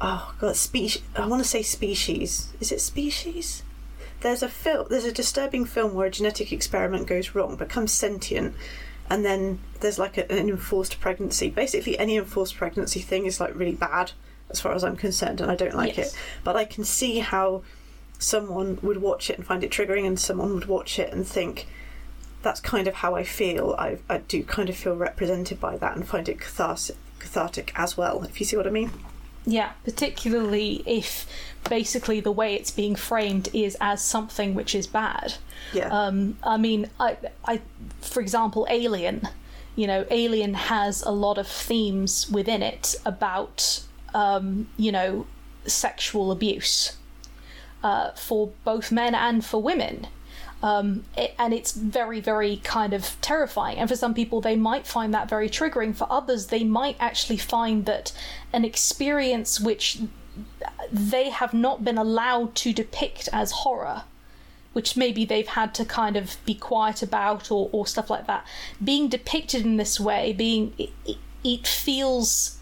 oh 0.00 0.34
god, 0.40 0.56
species. 0.56 1.02
I 1.16 1.26
want 1.26 1.42
to 1.42 1.48
say 1.48 1.62
species. 1.62 2.52
Is 2.60 2.72
it 2.72 2.80
species? 2.80 3.62
There's 4.20 4.42
a 4.42 4.48
film. 4.48 4.86
There's 4.90 5.04
a 5.04 5.12
disturbing 5.12 5.64
film 5.64 5.94
where 5.94 6.06
a 6.06 6.10
genetic 6.10 6.52
experiment 6.52 7.06
goes 7.06 7.34
wrong, 7.34 7.56
becomes 7.56 7.92
sentient, 7.92 8.54
and 9.10 9.24
then 9.24 9.58
there's 9.80 9.98
like 9.98 10.16
a, 10.18 10.30
an 10.32 10.48
enforced 10.48 11.00
pregnancy. 11.00 11.50
Basically, 11.50 11.98
any 11.98 12.16
enforced 12.16 12.56
pregnancy 12.56 13.00
thing 13.00 13.26
is 13.26 13.40
like 13.40 13.54
really 13.56 13.74
bad, 13.74 14.12
as 14.50 14.60
far 14.60 14.74
as 14.74 14.84
I'm 14.84 14.96
concerned, 14.96 15.40
and 15.40 15.50
I 15.50 15.56
don't 15.56 15.74
like 15.74 15.96
Yes. 15.96 16.12
it. 16.14 16.18
But 16.44 16.56
I 16.56 16.64
can 16.64 16.84
see 16.84 17.18
how 17.18 17.62
someone 18.18 18.78
would 18.82 18.98
watch 19.02 19.28
it 19.30 19.36
and 19.38 19.46
find 19.46 19.64
it 19.64 19.70
triggering, 19.72 20.06
and 20.06 20.18
someone 20.18 20.54
would 20.54 20.66
watch 20.66 20.98
it 21.00 21.12
and 21.12 21.26
think, 21.26 21.66
"That's 22.42 22.60
kind 22.60 22.86
of 22.86 22.94
how 22.94 23.14
I 23.14 23.24
feel." 23.24 23.74
I, 23.78 23.98
I 24.08 24.18
do 24.18 24.42
kind 24.42 24.68
of 24.68 24.76
feel 24.76 24.96
represented 24.96 25.60
by 25.60 25.76
that, 25.78 25.96
and 25.96 26.06
find 26.06 26.28
it 26.28 26.40
cathartic, 26.40 26.96
cathartic 27.18 27.72
as 27.74 27.96
well. 27.96 28.24
If 28.24 28.40
you 28.40 28.46
see 28.46 28.56
what 28.56 28.66
I 28.66 28.70
mean. 28.70 28.90
Yeah, 29.44 29.72
particularly 29.84 30.84
if 30.86 31.26
basically 31.68 32.20
the 32.20 32.30
way 32.30 32.54
it's 32.54 32.70
being 32.70 32.94
framed 32.94 33.48
is 33.52 33.76
as 33.80 34.02
something 34.02 34.54
which 34.54 34.74
is 34.74 34.86
bad. 34.86 35.34
Yeah. 35.72 35.88
Um, 35.88 36.38
I 36.42 36.56
mean, 36.56 36.90
I, 37.00 37.16
I, 37.44 37.60
for 38.00 38.20
example, 38.20 38.66
Alien. 38.70 39.28
You 39.74 39.86
know, 39.86 40.06
Alien 40.10 40.54
has 40.54 41.02
a 41.02 41.10
lot 41.10 41.38
of 41.38 41.48
themes 41.48 42.30
within 42.30 42.62
it 42.62 42.94
about, 43.06 43.82
um, 44.14 44.68
you 44.76 44.92
know, 44.92 45.26
sexual 45.66 46.30
abuse 46.30 46.96
uh, 47.82 48.10
for 48.12 48.50
both 48.64 48.92
men 48.92 49.14
and 49.14 49.44
for 49.44 49.62
women. 49.62 50.06
Um, 50.62 51.04
it, 51.16 51.34
and 51.38 51.52
it's 51.52 51.72
very, 51.72 52.20
very 52.20 52.58
kind 52.58 52.92
of 52.92 53.16
terrifying. 53.20 53.78
And 53.78 53.88
for 53.88 53.96
some 53.96 54.14
people, 54.14 54.40
they 54.40 54.54
might 54.54 54.86
find 54.86 55.12
that 55.12 55.28
very 55.28 55.48
triggering. 55.48 55.94
For 55.94 56.06
others, 56.08 56.46
they 56.46 56.62
might 56.62 56.96
actually 57.00 57.38
find 57.38 57.84
that 57.86 58.12
an 58.52 58.64
experience 58.64 59.58
which 59.58 60.00
they 60.90 61.30
have 61.30 61.52
not 61.52 61.84
been 61.84 61.98
allowed 61.98 62.54
to 62.56 62.72
depict 62.72 63.28
as 63.32 63.50
horror, 63.50 64.04
which 64.72 64.96
maybe 64.96 65.24
they've 65.24 65.48
had 65.48 65.74
to 65.74 65.84
kind 65.84 66.16
of 66.16 66.36
be 66.44 66.54
quiet 66.54 67.02
about 67.02 67.50
or, 67.50 67.68
or 67.72 67.86
stuff 67.86 68.08
like 68.08 68.26
that, 68.26 68.46
being 68.82 69.08
depicted 69.08 69.64
in 69.64 69.78
this 69.78 69.98
way, 69.98 70.32
being 70.32 70.74
it, 70.78 70.90
it, 71.04 71.16
it 71.42 71.66
feels 71.66 72.58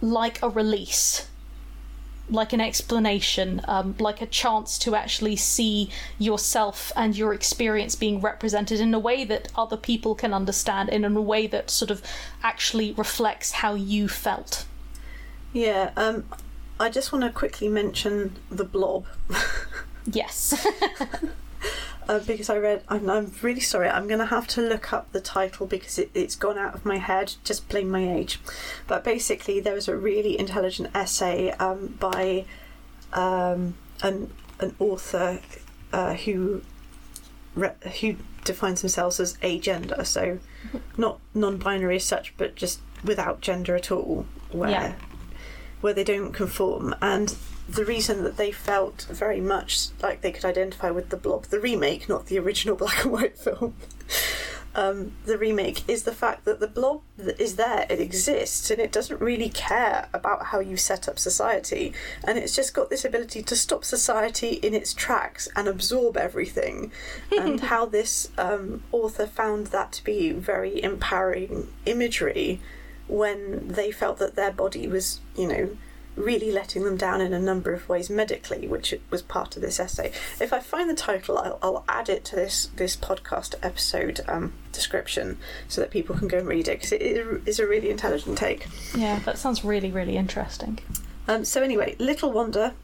like 0.00 0.42
a 0.42 0.48
release 0.48 1.28
like 2.30 2.52
an 2.52 2.60
explanation, 2.60 3.60
um, 3.68 3.94
like 3.98 4.22
a 4.22 4.26
chance 4.26 4.78
to 4.78 4.94
actually 4.94 5.36
see 5.36 5.90
yourself 6.18 6.92
and 6.96 7.16
your 7.16 7.34
experience 7.34 7.94
being 7.94 8.20
represented 8.20 8.80
in 8.80 8.94
a 8.94 8.98
way 8.98 9.24
that 9.24 9.48
other 9.56 9.76
people 9.76 10.14
can 10.14 10.32
understand, 10.32 10.88
in 10.88 11.04
a 11.04 11.20
way 11.20 11.46
that 11.46 11.70
sort 11.70 11.90
of 11.90 12.02
actually 12.42 12.92
reflects 12.92 13.52
how 13.52 13.74
you 13.74 14.08
felt. 14.08 14.64
Yeah, 15.52 15.90
um, 15.96 16.24
I 16.80 16.88
just 16.88 17.12
want 17.12 17.24
to 17.24 17.30
quickly 17.30 17.68
mention 17.68 18.36
the 18.50 18.64
blob 18.64 19.06
Yes. 20.06 20.66
uh, 22.08 22.18
because 22.20 22.48
I 22.50 22.58
read. 22.58 22.82
I'm, 22.88 23.08
I'm 23.10 23.32
really 23.42 23.60
sorry. 23.60 23.88
I'm 23.88 24.06
going 24.06 24.18
to 24.20 24.26
have 24.26 24.46
to 24.48 24.60
look 24.60 24.92
up 24.92 25.10
the 25.12 25.20
title 25.20 25.66
because 25.66 25.98
it, 25.98 26.10
it's 26.14 26.36
gone 26.36 26.58
out 26.58 26.74
of 26.74 26.84
my 26.84 26.98
head. 26.98 27.34
Just 27.44 27.68
blame 27.68 27.90
my 27.90 28.12
age. 28.14 28.40
But 28.86 29.04
basically, 29.04 29.60
there 29.60 29.74
was 29.74 29.88
a 29.88 29.96
really 29.96 30.38
intelligent 30.38 30.90
essay 30.94 31.50
um, 31.52 31.96
by 32.00 32.44
um, 33.12 33.74
an 34.02 34.30
an 34.60 34.74
author 34.78 35.40
uh, 35.92 36.14
who 36.14 36.62
re- 37.54 37.72
who 38.00 38.16
defines 38.44 38.80
themselves 38.82 39.18
as 39.20 39.36
agender, 39.38 40.04
so 40.06 40.38
not 40.96 41.18
non-binary 41.34 41.96
as 41.96 42.04
such, 42.04 42.36
but 42.36 42.54
just 42.54 42.80
without 43.04 43.40
gender 43.40 43.74
at 43.74 43.90
all. 43.90 44.26
Where 44.50 44.70
Yeah. 44.70 44.94
where 45.80 45.92
they 45.94 46.04
don't 46.04 46.32
conform 46.32 46.94
and 47.02 47.34
the 47.68 47.84
reason 47.84 48.24
that 48.24 48.36
they 48.36 48.52
felt 48.52 49.06
very 49.10 49.40
much 49.40 49.88
like 50.02 50.20
they 50.20 50.32
could 50.32 50.44
identify 50.44 50.90
with 50.90 51.08
the 51.08 51.16
blob 51.16 51.44
the 51.46 51.60
remake 51.60 52.08
not 52.08 52.26
the 52.26 52.38
original 52.38 52.76
black 52.84 53.04
and 53.04 53.12
white 53.12 53.38
film. 53.38 53.74
Um, 54.76 55.12
the 55.24 55.38
remake 55.38 55.88
is 55.88 56.02
the 56.02 56.12
fact 56.12 56.44
that 56.46 56.58
the 56.58 56.66
blob 56.66 57.02
that 57.16 57.40
is 57.40 57.54
there 57.54 57.86
it 57.88 58.00
exists 58.00 58.72
and 58.72 58.80
it 58.80 58.90
doesn't 58.90 59.20
really 59.20 59.48
care 59.48 60.08
about 60.12 60.46
how 60.46 60.58
you 60.58 60.76
set 60.76 61.08
up 61.08 61.16
society 61.16 61.92
and 62.26 62.38
it's 62.38 62.56
just 62.56 62.74
got 62.74 62.90
this 62.90 63.04
ability 63.04 63.44
to 63.44 63.54
stop 63.54 63.84
society 63.84 64.54
in 64.54 64.74
its 64.74 64.92
tracks 64.92 65.48
and 65.54 65.68
absorb 65.68 66.16
everything. 66.16 66.90
And 67.44 67.60
how 67.60 67.86
this 67.86 68.30
um, 68.38 68.82
author 68.90 69.26
found 69.26 69.68
that 69.68 69.92
to 69.92 70.04
be 70.04 70.32
very 70.32 70.82
empowering 70.82 71.68
imagery 71.86 72.60
when 73.06 73.68
they 73.68 73.90
felt 73.90 74.18
that 74.18 74.34
their 74.34 74.50
body 74.50 74.88
was, 74.88 75.20
you 75.36 75.46
know, 75.46 75.76
really 76.16 76.52
letting 76.52 76.84
them 76.84 76.96
down 76.96 77.20
in 77.20 77.32
a 77.32 77.40
number 77.40 77.72
of 77.72 77.88
ways 77.88 78.08
medically, 78.08 78.66
which 78.68 78.94
was 79.10 79.22
part 79.22 79.56
of 79.56 79.62
this 79.62 79.80
essay. 79.80 80.12
If 80.40 80.52
I 80.52 80.60
find 80.60 80.88
the 80.88 80.94
title, 80.94 81.38
I'll, 81.38 81.58
I'll 81.62 81.84
add 81.88 82.08
it 82.08 82.24
to 82.26 82.36
this 82.36 82.70
this 82.76 82.96
podcast 82.96 83.54
episode 83.62 84.20
um, 84.28 84.52
description 84.72 85.38
so 85.68 85.80
that 85.80 85.90
people 85.90 86.16
can 86.16 86.28
go 86.28 86.38
and 86.38 86.48
read 86.48 86.68
it 86.68 86.78
because 86.78 86.92
it 86.92 87.02
is 87.02 87.58
a 87.58 87.66
really 87.66 87.90
intelligent 87.90 88.38
take. 88.38 88.66
yeah, 88.96 89.18
that 89.20 89.38
sounds 89.38 89.64
really, 89.64 89.90
really 89.90 90.16
interesting. 90.16 90.78
Um, 91.26 91.44
so 91.44 91.62
anyway, 91.62 91.96
little 91.98 92.32
wonder. 92.32 92.74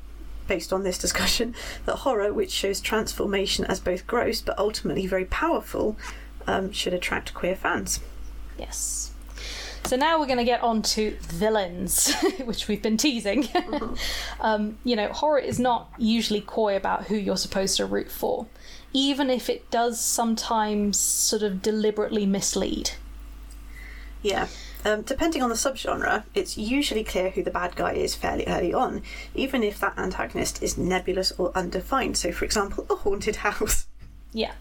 Based 0.49 0.73
on 0.73 0.83
this 0.83 0.99
discussion, 0.99 1.55
that 1.85 1.97
horror, 1.97 2.33
which 2.33 2.51
shows 2.51 2.81
transformation 2.81 3.64
as 3.66 3.79
both 3.79 4.05
gross 4.09 4.40
but 4.40 4.59
ultimately 4.59 5.07
very 5.07 5.27
powerful, 5.27 5.97
um, 6.49 6.73
should 6.73 6.93
attract 6.93 7.35
queer 7.35 7.55
fans. 7.55 8.01
Yes. 8.59 9.10
So 9.85 9.97
now 9.97 10.21
we're 10.21 10.27
going 10.27 10.38
to 10.38 10.45
get 10.45 10.62
on 10.62 10.83
to 10.83 11.16
villains, 11.21 12.14
which 12.45 12.69
we've 12.69 12.83
been 12.83 12.97
teasing. 12.97 13.49
um, 14.40 14.79
you 14.85 14.95
know, 14.95 15.09
horror 15.09 15.38
is 15.38 15.59
not 15.59 15.93
usually 15.99 16.40
coy 16.40 16.77
about 16.77 17.05
who 17.05 17.16
you're 17.16 17.37
supposed 17.37 17.77
to 17.79 17.87
root 17.87 18.11
for, 18.11 18.47
even 18.93 19.31
if 19.31 19.51
it 19.51 19.71
does 19.71 20.01
sometimes 20.01 20.99
sort 20.99 21.43
of 21.43 21.61
deliberately 21.62 22.25
mislead. 22.27 22.93
Yeah. 24.23 24.49
Um, 24.85 25.03
depending 25.03 25.43
on 25.43 25.51
the 25.51 25.57
subgenre, 25.57 26.25
it's 26.35 26.57
usually 26.57 27.05
clear 27.05 27.31
who 27.31 27.43
the 27.43 27.51
bad 27.51 27.77
guy 27.77 27.93
is 27.93 28.14
fairly 28.14 28.47
early 28.47 28.73
on, 28.73 29.03
even 29.35 29.62
if 29.62 29.79
that 29.81 29.99
antagonist 29.99 30.62
is 30.62 30.79
nebulous 30.79 31.33
or 31.33 31.53
undefined. 31.55 32.16
So, 32.16 32.33
for 32.33 32.45
example, 32.45 32.87
a 32.88 32.95
haunted 32.95 33.37
house. 33.37 33.87
Yeah. 34.33 34.53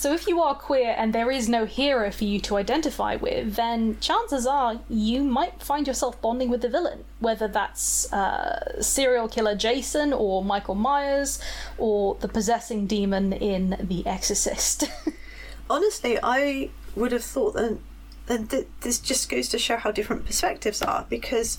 So 0.00 0.14
if 0.14 0.26
you 0.26 0.40
are 0.40 0.54
queer 0.54 0.94
and 0.96 1.12
there 1.12 1.30
is 1.30 1.46
no 1.46 1.66
hero 1.66 2.10
for 2.10 2.24
you 2.24 2.40
to 2.40 2.56
identify 2.56 3.16
with, 3.16 3.56
then 3.56 4.00
chances 4.00 4.46
are 4.46 4.80
you 4.88 5.22
might 5.22 5.62
find 5.62 5.86
yourself 5.86 6.18
bonding 6.22 6.48
with 6.48 6.62
the 6.62 6.70
villain, 6.70 7.04
whether 7.18 7.46
that's 7.46 8.10
uh, 8.10 8.80
serial 8.80 9.28
killer 9.28 9.54
Jason 9.54 10.14
or 10.14 10.42
Michael 10.42 10.74
Myers 10.74 11.38
or 11.76 12.14
the 12.14 12.28
possessing 12.28 12.86
demon 12.86 13.34
in 13.34 13.76
The 13.78 14.06
Exorcist. 14.06 14.84
Honestly, 15.68 16.18
I 16.22 16.70
would 16.96 17.12
have 17.12 17.22
thought 17.22 17.52
that, 17.52 17.76
that 18.24 18.48
th- 18.48 18.68
this 18.80 19.00
just 19.00 19.28
goes 19.28 19.50
to 19.50 19.58
show 19.58 19.76
how 19.76 19.90
different 19.90 20.24
perspectives 20.24 20.80
are 20.80 21.04
because 21.10 21.58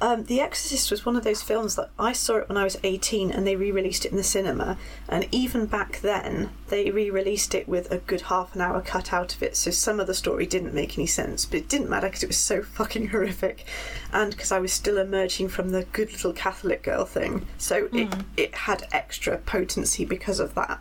Um, 0.00 0.24
the 0.24 0.40
Exorcist 0.40 0.90
was 0.90 1.06
one 1.06 1.16
of 1.16 1.24
those 1.24 1.40
films 1.40 1.76
that 1.76 1.88
I 1.98 2.12
saw 2.12 2.36
it 2.36 2.48
when 2.48 2.58
I 2.58 2.64
was 2.64 2.76
18 2.82 3.30
and 3.30 3.46
they 3.46 3.56
re 3.56 3.70
released 3.70 4.04
it 4.04 4.10
in 4.10 4.16
the 4.16 4.24
cinema. 4.24 4.76
And 5.08 5.26
even 5.30 5.66
back 5.66 6.00
then, 6.00 6.50
they 6.68 6.90
re 6.90 7.10
released 7.10 7.54
it 7.54 7.68
with 7.68 7.90
a 7.90 7.98
good 7.98 8.22
half 8.22 8.54
an 8.54 8.60
hour 8.60 8.80
cut 8.80 9.12
out 9.12 9.34
of 9.34 9.42
it. 9.42 9.56
So 9.56 9.70
some 9.70 10.00
of 10.00 10.06
the 10.06 10.14
story 10.14 10.46
didn't 10.46 10.74
make 10.74 10.98
any 10.98 11.06
sense, 11.06 11.46
but 11.46 11.60
it 11.60 11.68
didn't 11.68 11.88
matter 11.88 12.08
because 12.08 12.22
it 12.22 12.28
was 12.28 12.36
so 12.36 12.62
fucking 12.78 13.08
horrific. 13.08 13.64
And 14.12 14.32
because 14.32 14.52
I 14.52 14.58
was 14.58 14.72
still 14.72 14.98
emerging 14.98 15.48
from 15.48 15.70
the 15.70 15.84
good 15.84 16.12
little 16.12 16.32
Catholic 16.32 16.82
girl 16.82 17.04
thing. 17.04 17.46
So 17.56 17.88
it, 17.92 18.12
it 18.36 18.54
had 18.54 18.88
extra 18.92 19.38
potency 19.38 20.04
because 20.04 20.40
of 20.40 20.54
that. 20.54 20.80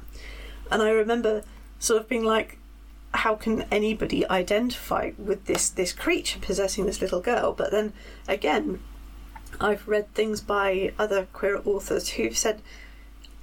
And 0.71 0.81
I 0.81 0.89
remember 0.89 1.43
sort 1.79 2.01
of 2.01 2.09
being 2.09 2.23
like, 2.23 2.57
how 3.13 3.35
can 3.35 3.61
anybody 3.71 4.27
identify 4.27 5.11
with 5.19 5.45
this 5.45 5.69
this 5.69 5.93
creature 5.93 6.39
possessing 6.39 6.87
this 6.87 6.99
little 6.99 7.21
girl? 7.21 7.53
But 7.53 7.69
then 7.69 7.93
again, 8.27 8.79
I've 9.59 9.87
read 9.87 10.13
things 10.13 10.41
by 10.41 10.93
other 10.97 11.27
queer 11.33 11.61
authors 11.65 12.09
who've 12.09 12.37
said 12.37 12.61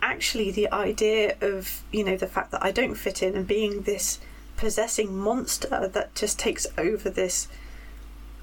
actually 0.03 0.51
the 0.51 0.71
idea 0.73 1.37
of 1.41 1.83
you 1.93 2.03
know 2.03 2.17
the 2.17 2.27
fact 2.27 2.51
that 2.53 2.65
I 2.65 2.73
don't 2.73 2.95
fit 2.95 3.23
in 3.23 3.37
and 3.37 3.47
being 3.47 3.83
this 3.83 4.19
possessing 4.57 5.17
monster 5.17 5.89
that 5.89 6.15
just 6.15 6.39
takes 6.39 6.67
over 6.77 7.09
this 7.11 7.49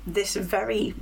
this 0.06 0.36
very 0.36 0.96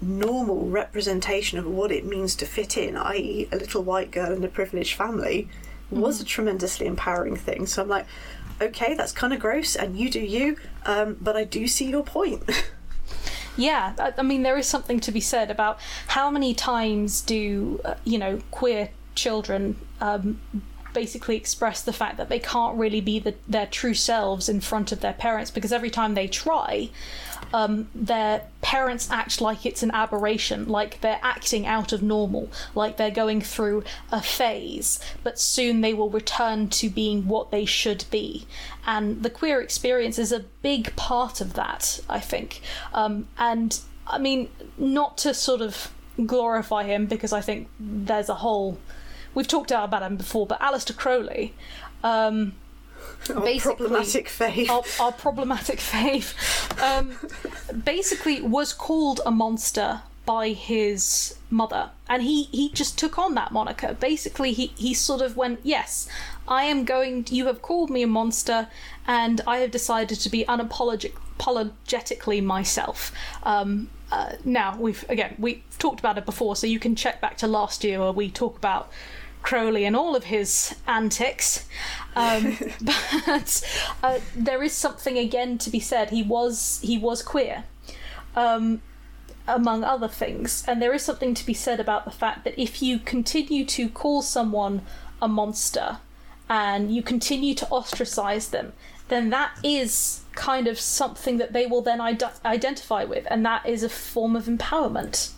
normal 0.00 0.68
representation 0.68 1.58
of 1.58 1.66
what 1.66 1.92
it 1.92 2.04
means 2.04 2.34
to 2.36 2.46
fit 2.46 2.76
in, 2.76 2.96
i.e., 2.96 3.48
a 3.52 3.56
little 3.56 3.82
white 3.82 4.10
girl 4.10 4.32
in 4.32 4.44
a 4.44 4.48
privileged 4.48 4.94
family, 4.94 5.48
was 5.90 6.20
a 6.20 6.24
tremendously 6.24 6.86
empowering 6.86 7.36
thing. 7.36 7.66
So 7.66 7.82
I'm 7.82 7.88
like, 7.88 8.06
okay, 8.60 8.94
that's 8.94 9.12
kind 9.12 9.32
of 9.32 9.40
gross, 9.40 9.76
and 9.76 9.96
you 9.96 10.10
do 10.10 10.20
you, 10.20 10.56
um, 10.84 11.16
but 11.20 11.36
I 11.36 11.44
do 11.44 11.66
see 11.68 11.90
your 11.90 12.02
point. 12.02 12.42
Yeah, 13.56 13.94
I, 13.98 14.12
I 14.18 14.22
mean, 14.22 14.42
there 14.42 14.58
is 14.58 14.66
something 14.66 15.00
to 15.00 15.12
be 15.12 15.20
said 15.20 15.50
about 15.50 15.78
how 16.08 16.30
many 16.30 16.54
times 16.54 17.20
do, 17.20 17.80
uh, 17.84 17.94
you 18.04 18.18
know, 18.18 18.40
queer 18.50 18.90
children 19.14 19.76
um, 20.00 20.40
basically 20.92 21.36
express 21.36 21.82
the 21.82 21.92
fact 21.92 22.16
that 22.16 22.28
they 22.28 22.38
can't 22.38 22.76
really 22.76 23.00
be 23.00 23.18
the, 23.18 23.34
their 23.46 23.66
true 23.66 23.94
selves 23.94 24.48
in 24.48 24.60
front 24.60 24.92
of 24.92 25.00
their 25.00 25.12
parents 25.12 25.50
because 25.50 25.72
every 25.72 25.90
time 25.90 26.14
they 26.14 26.26
try, 26.26 26.88
um, 27.52 27.88
their 27.94 28.42
parents 28.60 29.10
act 29.10 29.40
like 29.40 29.64
it's 29.64 29.82
an 29.82 29.90
aberration, 29.92 30.68
like 30.68 31.00
they're 31.00 31.20
acting 31.22 31.66
out 31.66 31.92
of 31.92 32.02
normal, 32.02 32.50
like 32.74 32.96
they're 32.96 33.10
going 33.10 33.40
through 33.40 33.84
a 34.10 34.20
phase, 34.22 35.00
but 35.22 35.38
soon 35.38 35.80
they 35.80 35.94
will 35.94 36.10
return 36.10 36.68
to 36.68 36.90
being 36.90 37.28
what 37.28 37.50
they 37.50 37.64
should 37.64 38.04
be. 38.10 38.46
And 38.86 39.22
the 39.22 39.30
queer 39.30 39.60
experience 39.60 40.18
is 40.18 40.32
a 40.32 40.40
big 40.62 40.94
part 40.96 41.40
of 41.40 41.54
that, 41.54 42.00
I 42.08 42.20
think. 42.20 42.60
Um, 42.92 43.28
and 43.38 43.78
I 44.06 44.18
mean, 44.18 44.48
not 44.78 45.18
to 45.18 45.34
sort 45.34 45.60
of 45.60 45.92
glorify 46.24 46.84
him 46.84 47.06
because 47.06 47.32
I 47.32 47.40
think 47.40 47.68
there's 47.78 48.28
a 48.28 48.36
whole. 48.36 48.78
We've 49.34 49.48
talked 49.48 49.70
about 49.70 50.02
him 50.02 50.16
before, 50.16 50.46
but 50.46 50.60
Aleister 50.60 50.96
Crowley. 50.96 51.54
Um, 52.02 52.54
Basically- 53.26 53.74
problematic 53.74 54.28
faith. 54.28 54.70
our, 54.70 54.82
our 55.00 55.12
problematic 55.12 55.78
fave, 55.78 56.34
um, 56.82 57.16
basically 57.84 58.40
was 58.40 58.72
called 58.72 59.20
a 59.26 59.30
monster 59.30 60.02
by 60.24 60.48
his 60.50 61.36
mother, 61.50 61.90
and 62.08 62.22
he 62.22 62.44
he 62.44 62.70
just 62.70 62.98
took 62.98 63.18
on 63.18 63.34
that 63.34 63.52
moniker. 63.52 63.94
Basically, 63.94 64.52
he 64.52 64.72
he 64.76 64.92
sort 64.94 65.22
of 65.22 65.36
went, 65.36 65.60
"Yes, 65.62 66.08
I 66.48 66.64
am 66.64 66.84
going. 66.84 67.26
You 67.30 67.46
have 67.46 67.62
called 67.62 67.90
me 67.90 68.02
a 68.02 68.06
monster, 68.06 68.68
and 69.06 69.40
I 69.46 69.58
have 69.58 69.70
decided 69.70 70.20
to 70.20 70.28
be 70.28 70.44
unapologetic." 70.44 71.12
apologetically 71.38 72.40
myself 72.40 73.12
um, 73.42 73.90
uh, 74.10 74.32
now 74.44 74.74
we've 74.78 75.04
again 75.10 75.34
we've 75.38 75.62
talked 75.78 76.00
about 76.00 76.16
it 76.16 76.24
before 76.24 76.56
so 76.56 76.66
you 76.66 76.78
can 76.78 76.96
check 76.96 77.20
back 77.20 77.36
to 77.36 77.46
last 77.46 77.84
year 77.84 78.00
where 78.00 78.12
we 78.12 78.30
talk 78.30 78.56
about 78.56 78.90
Crowley 79.42 79.84
and 79.84 79.94
all 79.94 80.16
of 80.16 80.24
his 80.24 80.74
antics. 80.86 81.66
Um, 82.14 82.56
but 83.26 83.62
uh, 84.02 84.18
there 84.34 84.62
is 84.62 84.72
something 84.72 85.18
again 85.18 85.58
to 85.58 85.70
be 85.70 85.80
said. 85.80 86.10
He 86.10 86.22
was 86.22 86.80
he 86.82 86.98
was 86.98 87.22
queer, 87.22 87.64
um, 88.34 88.82
among 89.46 89.84
other 89.84 90.08
things, 90.08 90.64
and 90.66 90.80
there 90.80 90.94
is 90.94 91.02
something 91.02 91.34
to 91.34 91.46
be 91.46 91.54
said 91.54 91.80
about 91.80 92.04
the 92.04 92.10
fact 92.10 92.44
that 92.44 92.60
if 92.60 92.82
you 92.82 92.98
continue 92.98 93.64
to 93.66 93.88
call 93.88 94.22
someone 94.22 94.82
a 95.20 95.28
monster 95.28 95.98
and 96.48 96.94
you 96.94 97.02
continue 97.02 97.54
to 97.54 97.66
ostracize 97.70 98.48
them, 98.48 98.72
then 99.08 99.30
that 99.30 99.56
is 99.62 100.22
kind 100.34 100.66
of 100.66 100.78
something 100.78 101.38
that 101.38 101.52
they 101.52 101.66
will 101.66 101.82
then 101.82 102.00
ide- 102.00 102.22
identify 102.44 103.04
with, 103.04 103.26
and 103.30 103.44
that 103.44 103.66
is 103.66 103.82
a 103.82 103.88
form 103.88 104.36
of 104.36 104.46
empowerment. 104.46 105.32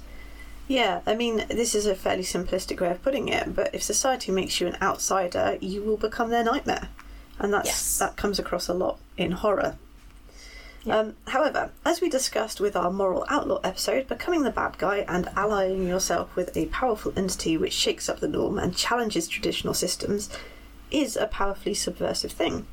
Yeah, 0.68 1.00
I 1.06 1.14
mean, 1.14 1.46
this 1.48 1.74
is 1.74 1.86
a 1.86 1.94
fairly 1.94 2.22
simplistic 2.22 2.78
way 2.80 2.90
of 2.90 3.02
putting 3.02 3.28
it, 3.28 3.56
but 3.56 3.74
if 3.74 3.82
society 3.82 4.30
makes 4.30 4.60
you 4.60 4.66
an 4.66 4.76
outsider, 4.82 5.56
you 5.62 5.82
will 5.82 5.96
become 5.96 6.28
their 6.28 6.44
nightmare. 6.44 6.90
And 7.38 7.52
that's 7.54 7.66
Yes. 7.68 7.98
that 7.98 8.16
comes 8.16 8.38
across 8.38 8.68
a 8.68 8.74
lot 8.74 8.98
in 9.16 9.32
horror. 9.32 9.76
Yeah. 10.84 10.98
Um, 10.98 11.16
however, 11.28 11.70
as 11.84 12.00
we 12.00 12.08
discussed 12.10 12.60
with 12.60 12.76
our 12.76 12.90
moral 12.90 13.24
outlaw 13.28 13.60
episode, 13.64 14.08
becoming 14.08 14.42
the 14.42 14.50
bad 14.50 14.76
guy 14.78 15.04
and 15.08 15.28
allying 15.34 15.88
yourself 15.88 16.34
with 16.36 16.54
a 16.56 16.66
powerful 16.66 17.12
entity 17.16 17.56
which 17.56 17.72
shakes 17.72 18.08
up 18.08 18.20
the 18.20 18.28
norm 18.28 18.58
and 18.58 18.76
challenges 18.76 19.26
traditional 19.26 19.74
systems 19.74 20.28
is 20.90 21.16
a 21.16 21.26
powerfully 21.26 21.74
subversive 21.74 22.32
thing. 22.32 22.66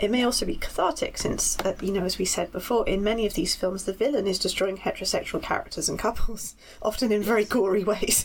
It 0.00 0.10
may 0.10 0.24
also 0.24 0.46
be 0.46 0.56
cathartic, 0.56 1.18
since, 1.18 1.58
uh, 1.60 1.74
you 1.82 1.92
know, 1.92 2.04
as 2.04 2.16
we 2.18 2.24
said 2.24 2.50
before, 2.52 2.88
in 2.88 3.04
many 3.04 3.26
of 3.26 3.34
these 3.34 3.54
films, 3.54 3.84
the 3.84 3.92
villain 3.92 4.26
is 4.26 4.38
destroying 4.38 4.78
heterosexual 4.78 5.42
characters 5.42 5.88
and 5.90 5.98
couples, 5.98 6.54
often 6.82 7.12
in 7.12 7.22
very 7.22 7.44
gory 7.44 7.84
ways. 7.84 8.24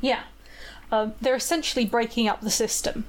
Yeah. 0.00 0.22
Um, 0.90 1.14
they're 1.20 1.36
essentially 1.36 1.84
breaking 1.86 2.28
up 2.28 2.40
the 2.40 2.50
system, 2.50 3.04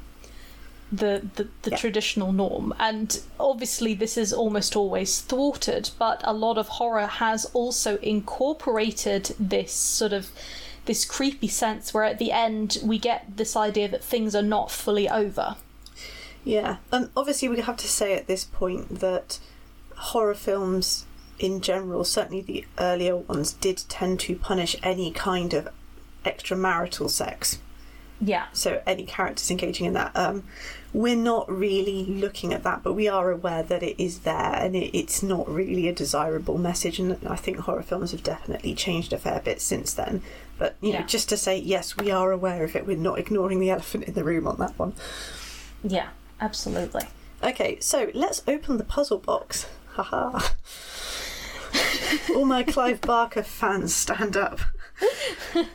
the 0.92 1.28
the, 1.36 1.48
the 1.64 1.72
Yeah. 1.72 1.78
traditional 1.78 2.32
norm, 2.32 2.74
and 2.80 3.20
obviously 3.40 3.94
this 3.94 4.18
is 4.18 4.34
almost 4.34 4.76
always 4.76 5.22
thwarted. 5.22 5.92
But 6.00 6.22
a 6.24 6.34
lot 6.34 6.58
of 6.58 6.68
horror 6.68 7.06
has 7.08 7.46
also 7.54 7.98
incorporated 7.98 9.36
this 9.40 9.72
sort 9.74 10.14
of 10.14 10.30
this 10.86 11.04
creepy 11.06 11.50
sense 11.50 11.94
where 11.94 12.04
at 12.06 12.18
the 12.18 12.32
end 12.32 12.78
we 12.84 12.98
get 12.98 13.38
this 13.38 13.56
idea 13.56 13.88
that 13.90 14.04
things 14.04 14.36
are 14.36 14.42
not 14.42 14.72
fully 14.72 15.08
over. 15.10 15.56
Yeah, 16.44 16.78
um, 16.92 17.10
obviously 17.16 17.50
we 17.50 17.60
have 17.60 17.78
to 17.78 17.88
say 17.88 18.14
at 18.14 18.28
this 18.28 18.46
point 18.46 19.00
that 19.00 19.40
horror 19.96 20.36
films 20.36 21.06
in 21.40 21.62
general, 21.62 22.04
certainly 22.04 22.42
the 22.42 22.66
earlier 22.80 23.16
ones, 23.16 23.54
did 23.54 23.84
tend 23.90 24.20
to 24.22 24.36
punish 24.36 24.76
any 24.82 25.12
kind 25.12 25.54
of 25.54 25.68
extramarital 26.26 27.10
sex. 27.10 27.60
Yeah. 28.20 28.48
So 28.54 28.82
any 28.88 29.04
characters 29.06 29.52
engaging 29.52 29.86
in 29.86 29.94
that, 29.94 30.16
um, 30.16 30.44
we're 30.92 31.16
not 31.16 31.52
really 31.52 32.04
looking 32.06 32.54
at 32.54 32.64
that, 32.64 32.82
but 32.82 32.94
we 32.94 33.08
are 33.08 33.30
aware 33.32 33.62
that 33.62 33.84
it 33.84 34.02
is 34.02 34.20
there, 34.20 34.56
and 34.56 34.76
it, 34.76 34.98
it's 34.98 35.22
not 35.22 35.48
really 35.48 35.88
a 35.88 35.94
desirable 35.94 36.58
message. 36.58 36.98
And 36.98 37.18
I 37.28 37.36
think 37.36 37.60
horror 37.60 37.84
films 37.84 38.12
have 38.12 38.24
definitely 38.24 38.74
changed 38.74 39.14
a 39.14 39.20
fair 39.20 39.40
bit 39.40 39.62
since 39.62 39.94
then. 39.94 40.24
But 40.58 40.76
you 40.82 40.94
know, 40.94 41.02
just 41.02 41.30
to 41.30 41.38
say 41.38 41.60
yes, 41.60 41.96
we 41.96 42.10
are 42.10 42.32
aware 42.32 42.64
of 42.64 42.76
it. 42.76 42.88
We're 42.88 42.98
not 42.98 43.20
ignoring 43.20 43.60
the 43.60 43.70
elephant 43.70 44.06
in 44.06 44.16
the 44.16 44.24
room 44.24 44.48
on 44.48 44.58
that 44.58 44.80
one. 44.80 44.94
Yeah. 45.84 46.10
Absolutely. 46.40 47.04
Okay, 47.44 47.80
so 47.80 48.10
let's 48.14 48.42
open 48.48 48.78
the 48.78 48.84
puzzle 48.84 49.20
box. 49.20 49.68
Haha. 49.94 50.40
All 52.36 52.46
my 52.46 52.64
Clive 52.64 53.02
Barker 53.02 53.44
fans 53.44 53.94
stand 53.94 54.38
up. 54.38 54.60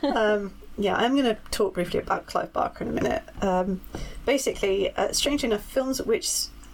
Um, 0.01 0.53
yeah, 0.77 0.95
I'm 0.95 1.13
going 1.13 1.25
to 1.25 1.37
talk 1.51 1.73
briefly 1.73 1.99
about 1.99 2.25
Clive 2.25 2.53
Barker 2.53 2.83
in 2.83 2.89
a 2.89 2.93
minute. 2.93 3.23
Um, 3.41 3.81
basically, 4.25 4.91
uh, 4.95 5.11
strange 5.11 5.43
enough, 5.43 5.63
films 5.63 6.01
which 6.01 6.29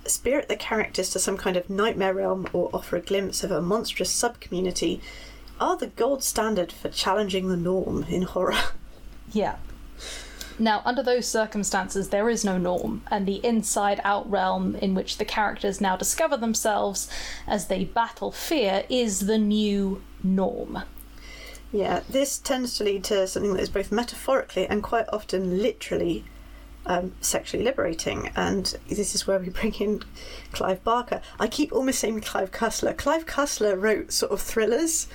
spirit 0.06 0.48
the 0.48 0.56
characters 0.56 1.10
to 1.12 1.20
some 1.20 1.38
kind 1.38 1.58
of 1.58 1.70
nightmare 1.70 2.14
realm 2.14 2.48
or 2.54 2.70
offer 2.74 2.98
a 2.98 3.02
glimpse 3.02 3.44
of 3.44 3.52
a 3.52 3.62
monstrous 3.62 4.12
sub 4.12 4.40
community 4.40 5.02
are 5.60 5.76
the 5.76 5.88
gold 5.88 6.24
standard 6.24 6.72
for 6.72 6.90
challenging 6.90 7.50
the 7.50 7.58
norm 7.58 8.04
in 8.04 8.24
horror. 8.24 8.58
Yeah. 9.32 9.58
Now, 10.60 10.82
under 10.84 11.02
those 11.02 11.26
circumstances, 11.26 12.10
there 12.10 12.30
is 12.30 12.44
no 12.44 12.58
norm, 12.58 13.02
and 13.10 13.26
the 13.26 13.44
inside 13.46 14.02
out 14.04 14.30
realm 14.30 14.76
in 14.76 14.94
which 14.94 15.18
the 15.18 15.26
characters 15.26 15.80
now 15.80 15.96
discover 15.96 16.36
themselves 16.36 17.10
as 17.48 17.68
they 17.68 17.86
battle 17.86 18.32
fear 18.32 18.84
is 18.90 19.22
the 19.22 19.38
new 19.38 20.04
norm. 20.22 20.84
Yeah, 21.72 22.02
this 22.10 22.38
tends 22.38 22.78
to 22.78 22.84
lead 22.84 23.06
to 23.06 23.26
something 23.28 23.54
that 23.54 23.62
is 23.62 23.70
both 23.70 23.92
metaphorically 23.92 24.68
and 24.68 24.84
quite 24.84 25.06
often 25.14 25.62
literally 25.62 26.26
um, 26.86 27.14
sexually 27.22 27.64
liberating. 27.64 28.32
And 28.36 28.76
this 28.90 29.16
is 29.16 29.28
where 29.28 29.40
we 29.40 29.50
bring 29.62 29.74
in 29.76 30.04
Clive 30.52 30.84
Barker. 30.84 31.22
I 31.40 31.48
keep 31.48 31.72
almost 31.72 32.00
saying 32.00 32.22
Clive 32.22 32.52
Cussler. 32.52 32.98
Clive 32.98 33.26
Cussler 33.26 33.80
wrote 33.80 34.12
sort 34.12 34.32
of 34.32 34.42
thrillers. 34.42 35.08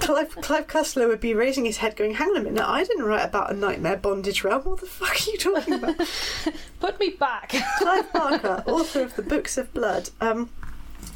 Clive, 0.00 0.34
Clive 0.36 0.66
Cussler 0.66 1.08
would 1.08 1.20
be 1.20 1.34
raising 1.34 1.64
his 1.64 1.78
head 1.78 1.96
going, 1.96 2.14
hang 2.14 2.30
on 2.30 2.36
a 2.36 2.40
minute, 2.40 2.64
I 2.64 2.84
didn't 2.84 3.04
write 3.04 3.24
about 3.24 3.50
a 3.50 3.54
nightmare 3.54 3.96
bondage 3.96 4.44
realm. 4.44 4.62
What 4.62 4.80
the 4.80 4.86
fuck 4.86 5.16
are 5.26 5.30
you 5.30 5.38
talking 5.38 5.74
about? 5.74 5.96
Put 6.80 7.00
me 7.00 7.10
back! 7.10 7.54
Clive 7.78 8.12
Barker, 8.12 8.64
author 8.66 9.02
of 9.02 9.16
the 9.16 9.22
Books 9.22 9.56
of 9.58 9.72
Blood. 9.72 10.10
Um, 10.20 10.50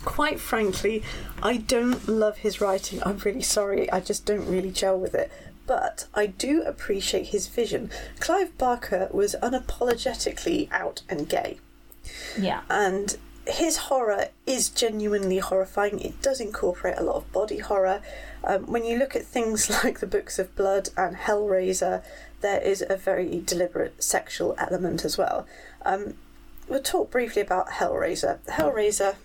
quite 0.05 0.41
frankly, 0.41 1.03
I 1.43 1.59
don't 1.59 2.09
love 2.09 2.39
his 2.39 2.61
writing. 2.61 3.03
I'm 3.05 3.19
really 3.19 3.43
sorry. 3.43 3.91
I 3.91 4.01
just 4.01 4.25
don't 4.25 4.47
really 4.47 4.71
gel 4.71 4.99
with 4.99 5.15
it. 5.15 5.31
But 5.67 6.07
I 6.13 6.27
do 6.27 6.63
appreciate 6.63 7.27
his 7.27 7.47
vision. 7.47 7.91
Clive 8.21 8.57
Barker 8.59 9.09
was 9.13 9.37
unapologetically 9.43 10.71
out 10.73 11.03
and 11.09 11.29
gay. 11.29 11.59
Yeah. 12.39 12.63
and 12.69 13.17
his 13.47 13.77
horror 13.77 14.29
is 14.47 14.69
genuinely 14.69 15.39
horrifying. 15.39 16.01
It 16.01 16.23
does 16.23 16.41
incorporate 16.41 16.99
a 16.99 17.03
lot 17.03 17.17
of 17.17 17.33
body 17.33 17.59
horror. 17.59 18.01
Um, 18.45 18.67
when 18.67 18.85
you 18.85 18.99
look 18.99 19.17
at 19.17 19.25
things 19.25 19.69
like 19.85 20.01
the 20.01 20.07
Books 20.07 20.39
of 20.39 20.55
Blood 20.55 20.91
and 20.97 21.17
Hellraiser, 21.17 22.03
there 22.41 22.61
is 22.61 22.85
a 22.89 22.97
very 22.97 23.43
deliberate 23.45 24.03
sexual 24.03 24.55
element 24.59 25.05
as 25.05 25.19
well. 25.19 25.47
Um, 25.85 26.15
we'll 26.69 26.83
talk 26.83 27.11
briefly 27.11 27.43
about 27.43 27.71
Hellraiser. 27.71 28.39
Hellraiser, 28.47 29.17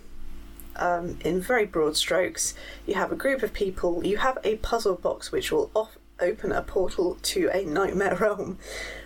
um, 0.75 1.19
in 1.23 1.41
very 1.41 1.65
broad 1.65 1.95
strokes, 1.95 2.53
you 2.85 2.95
have 2.95 3.11
a 3.11 3.15
group 3.15 3.43
of 3.43 3.53
people, 3.53 4.05
you 4.05 4.17
have 4.17 4.37
a 4.43 4.57
puzzle 4.57 4.95
box 4.95 5.31
which 5.31 5.51
will 5.51 5.71
off- 5.75 5.97
open 6.19 6.51
a 6.51 6.61
portal 6.61 7.17
to 7.21 7.49
a 7.53 7.63
nightmare 7.63 8.15
realm. 8.19 8.57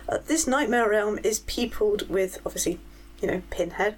Uh, 0.08 0.18
this 0.26 0.46
nightmare 0.46 0.88
realm 0.88 1.18
is 1.22 1.40
peopled 1.40 2.08
with, 2.08 2.38
obviously, 2.46 2.80
you 3.20 3.28
know, 3.28 3.42
Pinhead, 3.50 3.96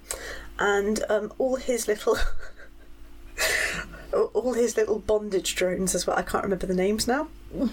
and 0.59 1.03
um, 1.09 1.33
all 1.37 1.55
his 1.55 1.87
little. 1.87 2.17
all 4.33 4.53
his 4.53 4.77
little 4.77 4.99
bondage 4.99 5.55
drones 5.55 5.93
as 5.93 6.07
well. 6.07 6.17
I 6.17 6.21
can't 6.21 6.43
remember 6.43 6.65
the 6.65 6.73
names 6.73 7.05
now, 7.05 7.27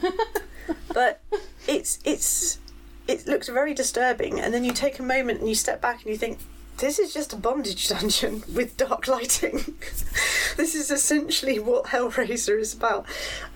but 0.92 1.20
it's 1.68 2.00
it's 2.04 2.58
it 3.06 3.26
looks 3.26 3.48
very 3.48 3.74
disturbing. 3.74 4.40
And 4.40 4.52
then 4.52 4.64
you 4.64 4.72
take 4.72 4.98
a 4.98 5.02
moment 5.02 5.40
and 5.40 5.48
you 5.48 5.54
step 5.54 5.80
back 5.80 6.02
and 6.02 6.10
you 6.10 6.16
think, 6.16 6.38
this 6.78 6.98
is 6.98 7.14
just 7.14 7.32
a 7.32 7.36
bondage 7.36 7.88
dungeon 7.88 8.42
with 8.54 8.76
dark 8.76 9.06
lighting. 9.06 9.56
this 10.56 10.74
is 10.74 10.90
essentially 10.90 11.58
what 11.58 11.86
Hellraiser 11.86 12.58
is 12.58 12.74
about. 12.74 13.06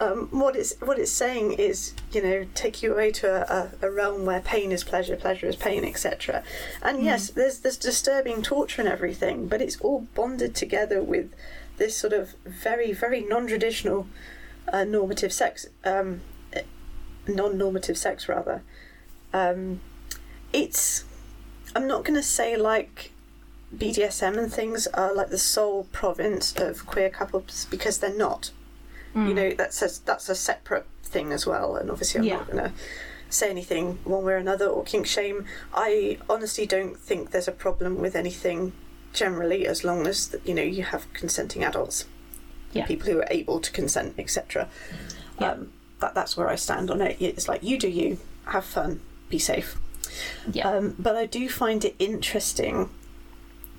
Um, 0.00 0.29
what 0.31 0.57
it's 0.57 0.74
what 0.81 0.98
it's 0.98 1.11
saying 1.11 1.52
is, 1.55 1.94
you 2.12 2.22
know, 2.22 2.46
take 2.55 2.83
you 2.83 2.92
away 2.92 3.11
to 3.12 3.29
a, 3.52 3.87
a, 3.87 3.90
realm 3.90 4.24
where 4.24 4.40
pain 4.40 4.70
is 4.72 4.85
pleasure, 4.85 5.16
pleasure 5.16 5.46
is 5.46 5.57
pain, 5.57 5.85
etc. 5.85 6.42
And 6.83 7.02
yes, 7.02 7.31
there's 7.31 7.61
there's 7.61 7.76
disturbing 7.76 8.42
torture 8.42 8.83
and 8.83 8.88
everything, 8.88 9.48
but 9.48 9.61
it's 9.61 9.81
all 9.81 10.07
bonded 10.14 10.55
together 10.55 11.02
with 11.02 11.33
this 11.79 11.96
sort 11.96 12.12
of 12.12 12.35
very 12.44 12.92
very 12.92 13.22
non-traditional 13.22 14.07
uh, 14.72 14.85
normative 14.85 15.33
sex, 15.33 15.66
um, 15.85 16.20
eh, 16.52 16.62
non-normative 17.26 17.98
sex 17.98 18.29
rather. 18.29 18.62
Um, 19.33 19.81
it's 20.52 21.05
I'm 21.76 21.86
not 21.86 22.04
going 22.04 22.14
to 22.18 22.22
say 22.22 22.56
like 22.56 23.12
BDSM 23.76 24.38
and 24.38 24.52
things 24.52 24.86
are 24.88 25.12
like 25.14 25.28
the 25.30 25.38
sole 25.38 25.84
province 25.92 26.54
of 26.56 26.86
queer 26.86 27.10
couples 27.10 27.66
because 27.70 27.98
they're 27.98 28.16
not. 28.16 28.50
You 29.14 29.32
know, 29.32 29.50
that's 29.52 29.80
a, 29.80 29.88
that's 30.04 30.28
a 30.28 30.34
separate 30.34 30.84
thing 31.02 31.32
as 31.32 31.46
well, 31.46 31.76
and 31.76 31.90
obviously 31.90 32.18
I'm 32.20 32.24
Yeah. 32.26 32.36
not 32.36 32.50
going 32.50 32.64
to 32.64 32.72
say 33.30 33.48
anything 33.48 33.98
one 34.04 34.24
way 34.24 34.34
or 34.34 34.36
another 34.36 34.66
or 34.66 34.84
kink 34.84 35.06
shame. 35.06 35.46
I 35.72 36.18
honestly 36.28 36.66
don't 36.66 36.98
think 36.98 37.30
there's 37.30 37.48
a 37.48 37.52
problem 37.52 37.96
with 37.98 38.14
anything 38.14 38.72
generally 39.14 39.66
as 39.66 39.84
long 39.84 40.06
as 40.06 40.36
you 40.44 40.52
know 40.52 40.62
you 40.62 40.82
have 40.82 41.10
consenting 41.14 41.64
adults, 41.64 42.04
Yeah. 42.74 42.84
people 42.84 43.06
who 43.10 43.18
are 43.20 43.28
able 43.30 43.58
to 43.60 43.72
consent, 43.72 44.14
etc. 44.18 44.68
Yeah. 45.40 45.52
Um, 45.52 45.72
that 46.00 46.14
that's 46.14 46.36
where 46.36 46.48
I 46.48 46.56
stand 46.56 46.90
on 46.90 47.00
it. 47.00 47.16
It's 47.18 47.48
like 47.48 47.62
you 47.62 47.78
do 47.78 47.88
you, 47.88 48.18
have 48.48 48.66
fun, 48.66 49.00
be 49.30 49.38
safe. 49.38 49.78
Yeah. 50.52 50.68
Um, 50.68 50.94
but 50.98 51.16
I 51.16 51.26
do 51.26 51.48
find 51.48 51.85
it 51.85 51.94
interesting 51.98 52.90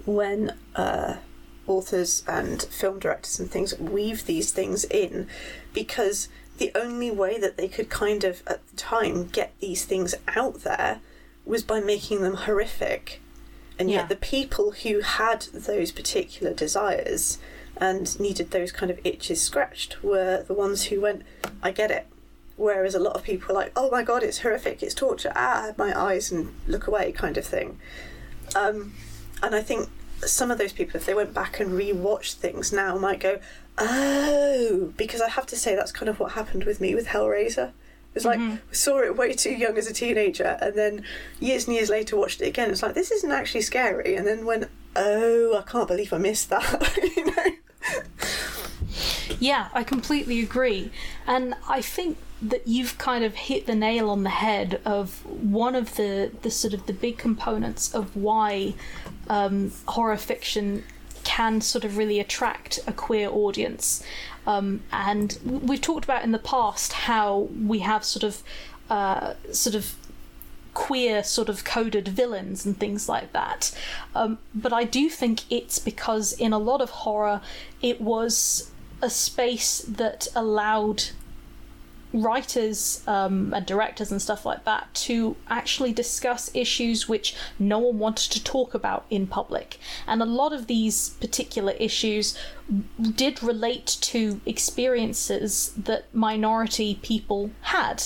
when 0.05 0.53
uh, 0.75 1.17
authors 1.65 2.23
and 2.27 2.61
film 2.63 2.99
directors 2.99 3.39
and 3.39 3.49
things 3.49 3.77
weave 3.79 4.25
these 4.25 4.51
things 4.51 4.85
in 4.85 5.27
because 5.73 6.29
the 6.57 6.71
only 6.75 7.11
way 7.11 7.37
that 7.39 7.57
they 7.57 7.67
could 7.67 7.89
kind 7.89 8.23
of, 8.23 8.41
at 8.47 8.65
the 8.67 8.75
time, 8.77 9.27
get 9.27 9.53
these 9.59 9.85
things 9.85 10.15
out 10.35 10.61
there 10.63 10.99
was 11.45 11.63
by 11.63 11.79
making 11.79 12.21
them 12.21 12.33
horrific. 12.35 13.21
And 13.77 13.91
yet, 13.91 14.03
Yeah. 14.03 14.07
the 14.07 14.15
people 14.15 14.71
who 14.71 15.01
had 15.01 15.43
those 15.53 15.91
particular 15.91 16.53
desires 16.53 17.37
and 17.79 18.19
needed 18.19 18.49
those 18.49 18.71
kind 18.71 18.89
of 18.89 18.99
itches 19.03 19.39
scratched 19.39 20.01
were 20.03 20.43
the 20.47 20.53
ones 20.55 20.85
who 20.85 20.99
went, 20.99 21.21
I 21.61 21.69
get 21.71 21.91
it. 21.91 22.07
Whereas 22.57 22.95
a 22.95 22.99
lot 22.99 23.15
of 23.15 23.23
people 23.23 23.51
are 23.51 23.59
like, 23.59 23.71
oh 23.75 23.89
my 23.91 24.03
god, 24.03 24.23
it's 24.23 24.39
horrific, 24.39 24.83
it's 24.83 24.95
torture, 24.95 25.31
ah, 25.35 25.73
my 25.77 25.97
eyes 25.97 26.31
and 26.31 26.53
look 26.67 26.87
away, 26.87 27.11
kind 27.11 27.37
of 27.37 27.45
thing. 27.45 27.79
Um, 28.55 28.93
and 29.41 29.55
I 29.55 29.61
think 29.61 29.89
some 30.25 30.49
of 30.49 30.57
those 30.57 30.73
people, 30.73 30.97
if 30.97 31.05
they 31.05 31.13
went 31.13 31.33
back 31.33 31.59
and 31.59 31.73
re-watched 31.73 32.37
things 32.37 32.73
now, 32.73 32.97
might 32.97 33.19
go, 33.19 33.39
oh, 33.77 34.91
because 34.97 35.21
I 35.21 35.29
have 35.29 35.45
to 35.47 35.55
say 35.55 35.75
that's 35.75 35.91
kind 35.91 36.09
of 36.09 36.19
what 36.19 36.31
happened 36.31 36.63
with 36.63 36.81
me 36.81 36.95
with 36.95 37.07
Hellraiser. 37.07 37.69
It 37.69 38.15
was 38.15 38.25
like 38.25 38.39
Mm-hmm. 38.39 38.55
Saw 38.71 38.99
it 39.03 39.15
way 39.15 39.33
too 39.33 39.51
young 39.51 39.77
as 39.77 39.85
a 39.85 39.93
teenager, 39.93 40.57
and 40.59 40.73
then 40.75 41.03
years 41.39 41.67
and 41.67 41.75
years 41.75 41.89
later 41.89 42.17
watched 42.17 42.41
it 42.41 42.47
again. 42.47 42.71
It's 42.71 42.81
like 42.81 42.95
this 42.95 43.11
isn't 43.11 43.31
actually 43.31 43.61
scary, 43.61 44.15
and 44.15 44.25
then 44.25 44.45
went, 44.45 44.65
oh, 44.95 45.55
I 45.55 45.61
can't 45.69 45.87
believe 45.87 46.11
I 46.11 46.17
missed 46.17 46.49
that. 46.49 46.97
you 47.15 47.25
know. 47.25 48.03
Yeah, 49.39 49.69
I 49.73 49.83
completely 49.83 50.41
agree. 50.41 50.91
And 51.25 51.55
I 51.67 51.81
think 51.81 52.17
that 52.41 52.67
you've 52.67 52.97
kind 52.97 53.23
of 53.23 53.33
hit 53.33 53.65
the 53.65 53.75
nail 53.75 54.09
on 54.09 54.23
the 54.23 54.29
head 54.29 54.79
of 54.85 55.25
one 55.25 55.75
of 55.75 55.95
the, 55.95 56.31
the 56.43 56.51
sort 56.51 56.73
of 56.73 56.85
the 56.85 56.93
big 56.93 57.17
components 57.17 57.93
of 57.93 58.15
why 58.15 58.75
um, 59.27 59.71
horror 59.87 60.17
fiction 60.17 60.83
can 61.23 61.59
sort 61.61 61.83
of 61.83 61.97
really 61.97 62.19
attract 62.19 62.79
a 62.87 62.93
queer 62.93 63.29
audience. 63.29 64.03
Um, 64.45 64.81
and 64.93 65.37
we've 65.43 65.81
talked 65.81 66.05
about 66.05 66.23
in 66.23 66.31
the 66.31 66.39
past 66.39 66.93
how 66.93 67.49
we 67.65 67.79
have 67.79 68.05
sort 68.05 68.23
of 68.23 68.43
uh, 68.89 69.33
sort 69.51 69.75
of 69.75 69.95
queer 70.73 71.23
sort 71.23 71.49
of 71.49 71.63
coded 71.63 72.07
villains 72.07 72.65
and 72.65 72.79
things 72.79 73.09
like 73.09 73.33
that. 73.33 73.75
Um, 74.15 74.37
but 74.53 74.71
I 74.71 74.83
do 74.83 75.09
think 75.09 75.41
it's 75.51 75.79
because 75.79 76.33
in 76.33 76.53
a 76.53 76.59
lot 76.59 76.81
of 76.81 76.91
horror, 76.91 77.41
it 77.81 77.99
was 77.99 78.71
a 79.01 79.09
space 79.09 79.79
that 79.81 80.27
allowed 80.35 81.03
writers 82.13 83.03
um, 83.05 83.53
and 83.53 83.65
directors 83.65 84.11
and 84.11 84.21
stuff 84.21 84.45
like 84.45 84.63
that 84.63 84.93
to 84.93 85.35
actually 85.49 85.91
discuss 85.91 86.49
issues 86.53 87.09
which 87.09 87.35
no 87.59 87.79
one 87.79 87.99
wanted 87.99 88.31
to 88.31 88.43
talk 88.43 88.73
about 88.73 89.05
in 89.09 89.27
public. 89.27 89.77
And 90.05 90.21
a 90.21 90.25
lot 90.25 90.53
of 90.53 90.67
these 90.67 91.09
particular 91.09 91.73
issues 91.73 92.37
did 93.15 93.43
relate 93.43 93.97
to 94.01 94.39
experiences 94.45 95.73
that 95.77 96.05
minority 96.13 96.99
people 97.01 97.51
had. 97.61 98.03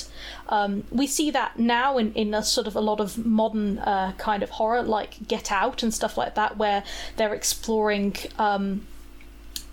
Um, 0.50 0.84
we 0.92 1.08
see 1.08 1.32
that 1.32 1.60
now 1.60 1.98
in, 1.98 2.14
in 2.14 2.34
a 2.34 2.44
sort 2.44 2.68
of 2.68 2.76
a 2.76 2.82
lot 2.82 3.00
of 3.00 3.24
modern 3.24 3.80
uh, 3.80 4.14
kind 4.18 4.44
of 4.44 4.52
horror, 4.52 4.82
like 4.82 5.28
Get 5.28 5.52
Out 5.52 5.84
and 5.84 5.94
stuff 5.94 6.18
like 6.18 6.36
that, 6.36 6.58
where 6.58 6.84
they're 7.18 7.34
exploring. 7.34 8.16
Um, 8.38 8.88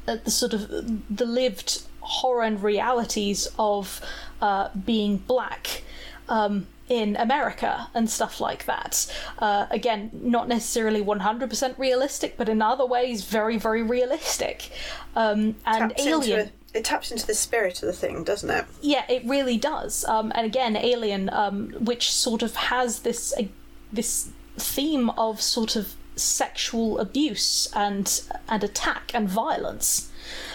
uh, 0.09 0.16
the 0.25 0.31
sort 0.31 0.55
of 0.55 0.68
the 1.14 1.27
lived 1.27 1.83
horror 2.01 2.42
and 2.42 2.62
realities 2.62 3.49
of 3.59 4.01
uh, 4.40 4.71
being 4.85 5.18
black 5.18 5.83
um, 6.29 6.66
in 6.88 7.16
America 7.16 7.88
and 7.94 8.09
stuff 8.09 8.40
like 8.40 8.64
that. 8.64 9.12
Uh, 9.38 9.66
again, 9.71 10.11
not 10.12 10.49
necessarily 10.49 11.03
100% 11.03 11.79
realistic, 11.79 12.37
but 12.37 12.49
in 12.49 12.62
other 12.62 12.87
ways, 12.87 13.25
very, 13.25 13.59
very 13.59 13.83
realistic. 13.83 14.71
Um, 15.14 15.57
and 15.66 15.90
Taps 15.90 16.07
Alien. 16.07 16.40
into 16.40 16.53
it 16.75 16.85
taps 16.85 17.11
into 17.11 17.27
the 17.27 17.35
spirit 17.35 17.83
of 17.83 17.87
the 17.87 17.92
thing, 17.94 18.25
doesn't 18.25 18.51
it? 18.51 18.64
Yeah, 18.83 19.05
it 19.09 19.25
really 19.25 19.57
does. 19.57 20.05
Um, 20.05 20.31
and 20.35 20.44
again, 20.47 20.77
Alien, 20.77 21.31
um, 21.31 21.71
which 21.81 22.12
sort 22.12 22.42
of 22.42 22.55
has 22.57 23.01
this 23.01 23.33
uh, 23.38 23.44
this 23.90 24.31
theme 24.59 25.09
of 25.11 25.40
sort 25.40 25.77
of 25.77 25.94
sexual 26.18 26.98
abuse 26.98 27.68
and 27.74 28.22
and 28.48 28.62
attack 28.64 29.11
and 29.14 29.28
violence. 29.28 30.11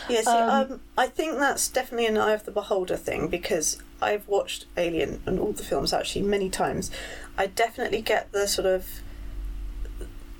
Yeah, 0.10 0.21
see, 0.21 0.30
um, 0.32 0.82
I 0.97 1.08
think 1.08 1.38
that's 1.39 1.67
definitely 1.69 2.06
an 2.08 2.17
eye 2.17 2.34
of 2.34 2.43
the 2.45 2.52
beholder 2.52 2.97
thing 2.97 3.28
because 3.30 3.78
I've 4.02 4.28
watched 4.28 4.65
Alien 4.78 5.21
and 5.26 5.39
all 5.39 5.54
the 5.54 5.63
films 5.63 5.93
actually 5.93 6.23
many 6.23 6.49
times. 6.49 6.91
I 7.38 7.47
definitely 7.47 8.01
get 8.01 8.32
the 8.32 8.47
sort 8.47 8.68
of 8.68 9.01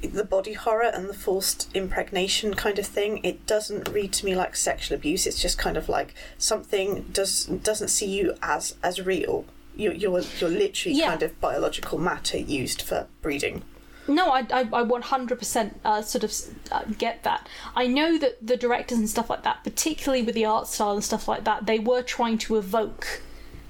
the 0.02 0.26
body 0.26 0.52
horror 0.54 0.92
and 0.94 1.08
the 1.08 1.14
forced 1.14 1.70
impregnation 1.74 2.54
kind 2.56 2.78
of 2.78 2.86
thing. 2.86 3.24
It 3.24 3.48
doesn't 3.48 3.88
read 3.90 4.12
to 4.14 4.26
me 4.26 4.36
like 4.36 4.56
sexual 4.58 4.96
abuse. 4.98 5.26
It's 5.26 5.42
just 5.42 5.58
kind 5.58 5.78
of 5.78 5.88
like 5.88 6.14
something 6.38 7.04
does 7.14 7.46
doesn't 7.46 7.88
see 7.88 8.08
you 8.08 8.36
as 8.42 8.76
as 8.84 9.02
real. 9.02 9.46
You're 9.76 9.94
you're, 9.94 10.20
you're 10.40 10.50
literally 10.50 10.98
Yeah. 11.00 11.10
kind 11.12 11.24
of 11.24 11.40
biological 11.40 11.98
matter 12.00 12.38
used 12.38 12.82
for 12.82 13.08
breeding. 13.22 13.64
No, 14.08 14.32
I, 14.32 14.40
I, 14.52 14.62
I 14.62 14.84
100% 14.84 15.74
uh, 15.86 16.02
sort 16.02 16.24
of 16.24 16.34
uh, 16.72 16.84
get 16.98 17.24
that. 17.24 17.48
I 17.76 17.88
know 17.88 18.18
that 18.18 18.46
the 18.46 18.58
directors 18.58 18.98
and 18.98 19.10
stuff 19.10 19.30
like 19.30 19.44
that, 19.44 19.64
particularly 19.64 20.24
with 20.24 20.36
the 20.36 20.46
art 20.46 20.68
style 20.68 20.92
and 20.92 21.04
stuff 21.04 21.28
like 21.28 21.46
that, 21.46 21.66
they 21.66 21.80
were 21.80 22.02
trying 22.02 22.38
to 22.40 22.58
evoke 22.58 23.22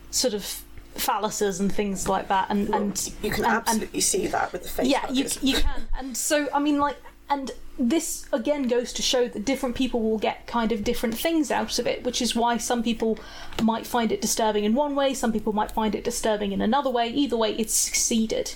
sort 0.09 0.33
of 0.33 0.61
phalluses 0.95 1.59
and 1.59 1.71
things 1.73 2.07
like 2.09 2.27
that. 2.29 2.47
And, 2.49 2.69
and 2.69 3.11
You 3.21 3.29
can 3.31 3.43
and- 3.45 3.53
and- 3.53 3.67
absolutely 3.67 4.01
see 4.01 4.27
that 4.27 4.51
with 4.51 4.63
the 4.63 4.69
face. 4.69 4.87
yeah, 4.87 5.09
you, 5.11 5.27
you 5.41 5.57
can. 5.57 5.87
And 5.97 6.17
so, 6.17 6.49
I 6.53 6.59
mean, 6.59 6.79
like, 6.79 6.97
and 7.29 7.51
this 7.79 8.27
again 8.31 8.63
goes 8.67 8.93
to 8.93 9.01
show 9.01 9.27
that 9.27 9.45
different 9.45 9.75
people 9.75 10.01
will 10.01 10.19
get 10.19 10.45
kind 10.45 10.71
of 10.71 10.83
different 10.83 11.15
things 11.17 11.49
out 11.51 11.79
of 11.79 11.87
it, 11.87 12.03
which 12.03 12.21
is 12.21 12.35
why 12.35 12.57
some 12.57 12.83
people 12.83 13.17
might 13.63 13.87
find 13.87 14.11
it 14.11 14.21
disturbing 14.21 14.63
in 14.63 14.75
one 14.75 14.93
way, 14.95 15.13
some 15.15 15.31
people 15.31 15.53
might 15.53 15.71
find 15.71 15.95
it 15.95 16.03
disturbing 16.03 16.51
in 16.51 16.61
another 16.61 16.89
way. 16.91 17.07
Either 17.09 17.37
way, 17.37 17.53
it's 17.55 17.73
succeeded. 17.73 18.53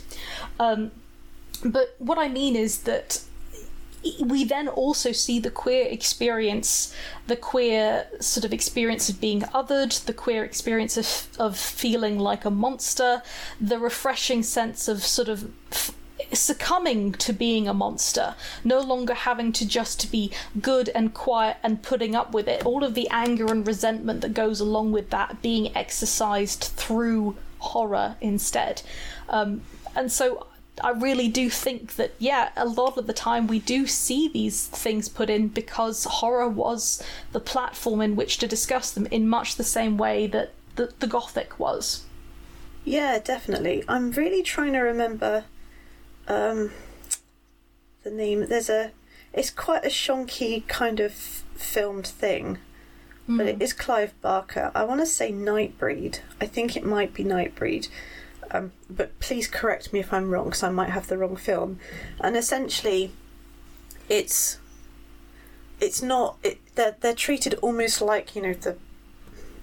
Um, 0.59 0.91
but 1.63 1.95
what 1.99 2.17
I 2.17 2.27
mean 2.27 2.55
is 2.55 2.83
that 2.83 3.21
we 4.19 4.43
then 4.43 4.67
also 4.67 5.11
see 5.11 5.39
the 5.39 5.49
queer 5.49 5.87
experience, 5.87 6.93
the 7.27 7.35
queer 7.35 8.07
sort 8.19 8.45
of 8.45 8.53
experience 8.53 9.09
of 9.09 9.19
being 9.19 9.41
othered, 9.41 10.05
the 10.05 10.13
queer 10.13 10.43
experience 10.43 10.97
of, 10.97 11.27
of 11.39 11.57
feeling 11.57 12.19
like 12.19 12.45
a 12.45 12.51
monster, 12.51 13.21
the 13.59 13.79
refreshing 13.79 14.43
sense 14.43 14.87
of 14.87 15.03
sort 15.03 15.27
of 15.27 15.51
f- 15.71 15.93
succumbing 16.31 17.13
to 17.13 17.33
being 17.33 17.67
a 17.67 17.73
monster, 17.73 18.35
no 18.63 18.79
longer 18.79 19.13
having 19.13 19.51
to 19.53 19.67
just 19.67 20.11
be 20.11 20.31
good 20.61 20.89
and 20.89 21.13
quiet 21.13 21.57
and 21.63 21.81
putting 21.81 22.15
up 22.15 22.33
with 22.33 22.47
it. 22.47 22.65
All 22.65 22.83
of 22.83 22.93
the 22.93 23.07
anger 23.09 23.47
and 23.51 23.65
resentment 23.65 24.21
that 24.21 24.33
goes 24.33 24.59
along 24.59 24.91
with 24.91 25.09
that 25.09 25.41
being 25.41 25.75
exercised 25.75 26.63
through 26.63 27.35
horror 27.59 28.15
instead. 28.21 28.81
Um, 29.29 29.61
and 29.95 30.11
so 30.11 30.47
I 30.83 30.91
really 30.91 31.27
do 31.27 31.49
think 31.49 31.95
that, 31.95 32.13
yeah, 32.19 32.49
a 32.55 32.65
lot 32.65 32.97
of 32.97 33.07
the 33.07 33.13
time 33.13 33.47
we 33.47 33.59
do 33.59 33.87
see 33.87 34.27
these 34.27 34.67
things 34.67 35.09
put 35.09 35.29
in 35.29 35.47
because 35.47 36.03
horror 36.05 36.47
was 36.47 37.03
the 37.31 37.39
platform 37.39 38.01
in 38.01 38.15
which 38.15 38.37
to 38.39 38.47
discuss 38.47 38.91
them 38.91 39.07
in 39.07 39.27
much 39.27 39.55
the 39.55 39.63
same 39.63 39.97
way 39.97 40.27
that 40.27 40.53
the, 40.75 40.93
the 40.99 41.07
Gothic 41.07 41.59
was. 41.59 42.05
Yeah, 42.85 43.19
definitely. 43.19 43.83
I'm 43.87 44.11
really 44.11 44.43
trying 44.43 44.73
to 44.73 44.79
remember 44.79 45.45
um, 46.27 46.71
the 48.03 48.11
name. 48.11 48.47
There's 48.47 48.69
a. 48.69 48.91
It's 49.33 49.49
quite 49.49 49.83
a 49.83 49.89
shonky 49.89 50.65
kind 50.67 50.99
of 50.99 51.13
filmed 51.13 52.07
thing, 52.07 52.59
mm. 53.27 53.37
but 53.37 53.45
it 53.45 53.61
is 53.61 53.73
Clive 53.73 54.13
Barker. 54.21 54.71
I 54.73 54.83
want 54.85 55.01
to 55.01 55.05
say 55.05 55.31
Nightbreed. 55.31 56.21
I 56.39 56.45
think 56.45 56.77
it 56.77 56.85
might 56.85 57.13
be 57.13 57.25
Nightbreed. 57.25 57.89
Um, 58.51 58.71
but 58.89 59.19
please 59.19 59.47
correct 59.47 59.91
me 59.91 59.99
if 59.99 60.13
I'm 60.13 60.29
wrong, 60.29 60.45
because 60.45 60.63
I 60.63 60.69
might 60.69 60.89
have 60.89 61.07
the 61.07 61.17
wrong 61.17 61.35
film. 61.35 61.79
And 62.19 62.37
essentially, 62.37 63.11
it's 64.09 64.59
it's 65.79 66.01
not. 66.01 66.37
It, 66.43 66.59
they're 66.75 66.95
they're 66.99 67.13
treated 67.13 67.53
almost 67.55 68.01
like 68.01 68.35
you 68.35 68.41
know 68.41 68.53
the 68.53 68.77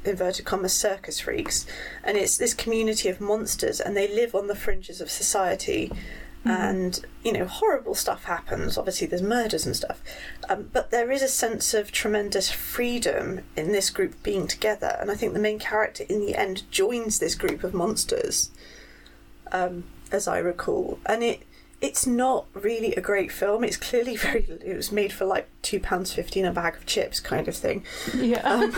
inverted 0.04 0.44
commas 0.44 0.74
circus 0.74 1.20
freaks, 1.20 1.66
and 2.02 2.16
it's 2.16 2.36
this 2.36 2.54
community 2.54 3.08
of 3.08 3.20
monsters, 3.20 3.80
and 3.80 3.96
they 3.96 4.08
live 4.08 4.34
on 4.34 4.46
the 4.46 4.54
fringes 4.54 5.00
of 5.00 5.10
society. 5.10 5.90
Mm-hmm. 6.44 6.50
And 6.50 7.06
you 7.22 7.32
know, 7.32 7.46
horrible 7.46 7.94
stuff 7.94 8.24
happens. 8.24 8.76
Obviously, 8.76 9.06
there's 9.06 9.22
murders 9.22 9.64
and 9.64 9.74
stuff, 9.74 10.02
um, 10.50 10.68
but 10.74 10.90
there 10.90 11.10
is 11.10 11.22
a 11.22 11.28
sense 11.28 11.72
of 11.72 11.90
tremendous 11.90 12.50
freedom 12.50 13.40
in 13.56 13.72
this 13.72 13.88
group 13.88 14.22
being 14.22 14.46
together. 14.46 14.98
And 15.00 15.10
I 15.10 15.14
think 15.14 15.32
the 15.32 15.38
main 15.38 15.58
character, 15.58 16.04
in 16.06 16.20
the 16.20 16.34
end, 16.34 16.70
joins 16.70 17.18
this 17.18 17.34
group 17.34 17.64
of 17.64 17.72
monsters 17.72 18.50
um, 19.54 19.84
as 20.12 20.28
I 20.28 20.38
recall, 20.38 20.98
and 21.06 21.22
it 21.22 21.42
it's 21.80 22.06
not 22.06 22.46
really 22.54 22.94
a 22.94 23.00
great 23.00 23.30
film. 23.30 23.64
It's 23.64 23.76
clearly 23.76 24.16
very. 24.26 24.44
It 24.44 24.76
was 24.76 24.92
made 24.92 25.12
for 25.12 25.24
like 25.24 25.48
two 25.62 25.80
pounds 25.80 26.12
fifty 26.12 26.40
in 26.40 26.46
a 26.46 26.52
bag 26.52 26.76
of 26.76 26.84
chips, 26.84 27.20
kind 27.20 27.48
of 27.48 27.56
thing. 27.56 27.84
Yeah. 28.14 28.40
Um, 28.42 28.74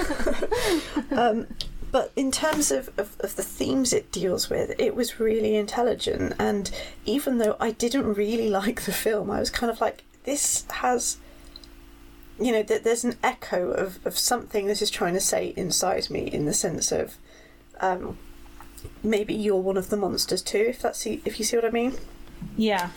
um, 1.19 1.47
but 1.93 2.13
in 2.15 2.31
terms 2.31 2.71
of, 2.73 2.91
of, 2.99 3.17
of, 3.21 3.37
the 3.37 3.43
themes 3.43 3.93
it 3.93 4.11
deals 4.11 4.51
with, 4.51 4.75
it 4.79 4.95
was 4.95 5.19
really 5.19 5.57
intelligent. 5.57 6.35
And 6.39 6.71
even 7.07 7.39
though 7.39 7.57
I 7.59 7.71
didn't 7.71 8.13
really 8.13 8.51
like 8.61 8.83
the 8.83 8.93
film, 8.93 9.31
I 9.31 9.39
was 9.39 9.51
kind 9.51 9.71
of 9.71 9.81
like, 9.81 10.03
this 10.25 10.67
has, 10.73 11.17
you 12.39 12.53
know, 12.53 12.63
th- 12.63 12.83
there's 12.83 13.05
an 13.05 13.17
echo 13.23 13.71
of, 13.71 14.05
of 14.05 14.19
something 14.19 14.67
this 14.67 14.83
is 14.83 14.91
trying 14.91 15.15
to 15.15 15.21
say 15.21 15.55
inside 15.57 16.11
me 16.11 16.27
in 16.27 16.45
the 16.45 16.53
sense 16.53 16.91
of 16.93 17.17
um, 17.81 18.19
maybe 19.03 19.35
you're 19.35 19.57
one 19.57 19.77
of 19.77 19.91
the 19.91 19.97
monsters 19.97 20.43
too. 20.43 20.67
If 20.69 20.83
that's 20.83 21.07
if 21.07 21.39
you 21.39 21.45
see 21.45 21.57
what 21.57 21.65
I 21.65 21.71
mean. 21.71 21.95
Yeah. 22.57 22.91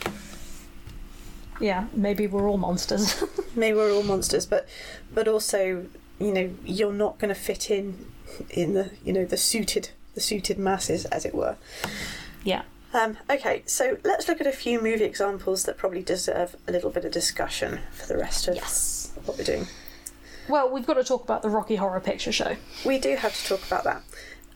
Yeah, 1.60 1.86
maybe 1.92 2.26
we're 2.26 2.48
all 2.48 2.58
monsters. 2.58 3.22
maybe 3.54 3.76
we're 3.76 3.92
all 3.92 4.02
monsters, 4.02 4.46
but 4.46 4.66
but 5.12 5.28
also 5.28 5.86
you 6.18 6.32
know 6.32 6.50
you're 6.64 6.92
not 6.92 7.18
going 7.18 7.32
to 7.32 7.40
fit 7.40 7.70
in 7.70 8.06
in 8.50 8.74
the 8.74 8.90
you 9.04 9.12
know 9.12 9.24
the 9.24 9.36
suited 9.36 9.90
the 10.14 10.20
suited 10.20 10.58
masses 10.58 11.04
as 11.06 11.24
it 11.24 11.34
were. 11.34 11.56
Yeah. 12.44 12.62
Um, 12.92 13.18
okay, 13.28 13.62
so 13.66 13.98
let's 14.02 14.26
look 14.26 14.40
at 14.40 14.48
a 14.48 14.52
few 14.52 14.80
movie 14.80 15.04
examples 15.04 15.62
that 15.64 15.78
probably 15.78 16.02
deserve 16.02 16.56
a 16.66 16.72
little 16.72 16.90
bit 16.90 17.04
of 17.04 17.12
discussion 17.12 17.80
for 17.92 18.06
the 18.06 18.16
rest 18.16 18.48
of 18.48 18.56
yes. 18.56 19.12
what 19.24 19.38
we're 19.38 19.44
doing. 19.44 19.68
Well, 20.48 20.68
we've 20.68 20.86
got 20.86 20.94
to 20.94 21.04
talk 21.04 21.22
about 21.22 21.42
the 21.42 21.48
Rocky 21.48 21.76
Horror 21.76 22.00
Picture 22.00 22.32
Show. 22.32 22.56
We 22.84 22.98
do 22.98 23.14
have 23.14 23.36
to 23.36 23.46
talk 23.46 23.64
about 23.64 23.84
that. 23.84 24.02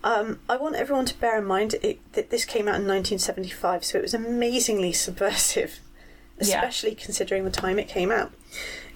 Um, 0.04 0.38
I 0.50 0.58
want 0.58 0.76
everyone 0.76 1.06
to 1.06 1.18
bear 1.18 1.38
in 1.38 1.46
mind 1.46 1.76
it, 1.82 1.98
that 2.12 2.28
this 2.28 2.44
came 2.44 2.68
out 2.68 2.76
in 2.76 2.86
1975, 2.86 3.84
so 3.86 3.98
it 3.98 4.02
was 4.02 4.12
amazingly 4.12 4.92
subversive, 4.92 5.80
especially 6.38 6.90
yeah. 6.90 7.02
considering 7.02 7.44
the 7.44 7.50
time 7.50 7.78
it 7.78 7.88
came 7.88 8.12
out. 8.12 8.30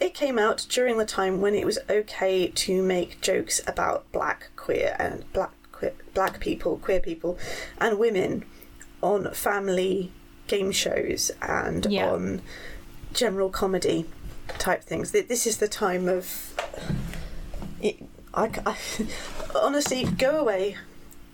It 0.00 0.12
came 0.12 0.38
out 0.38 0.66
during 0.68 0.98
the 0.98 1.06
time 1.06 1.40
when 1.40 1.54
it 1.54 1.64
was 1.64 1.78
okay 1.88 2.48
to 2.48 2.82
make 2.82 3.22
jokes 3.22 3.62
about 3.66 4.10
black, 4.12 4.50
queer, 4.54 4.96
and 4.98 5.24
black, 5.32 5.52
queer, 5.72 5.94
black 6.12 6.40
people, 6.40 6.76
queer 6.76 7.00
people, 7.00 7.38
and 7.80 7.98
women 7.98 8.44
on 9.02 9.32
family 9.32 10.12
game 10.46 10.72
shows 10.72 11.30
and 11.40 11.86
yeah. 11.86 12.10
on 12.10 12.42
general 13.14 13.48
comedy 13.48 14.04
type 14.58 14.84
things. 14.84 15.12
This 15.12 15.46
is 15.46 15.56
the 15.56 15.68
time 15.68 16.06
of. 16.06 16.54
It, 17.80 18.04
I, 18.34 18.50
I, 18.66 18.76
honestly, 19.54 20.04
go 20.04 20.38
away, 20.38 20.76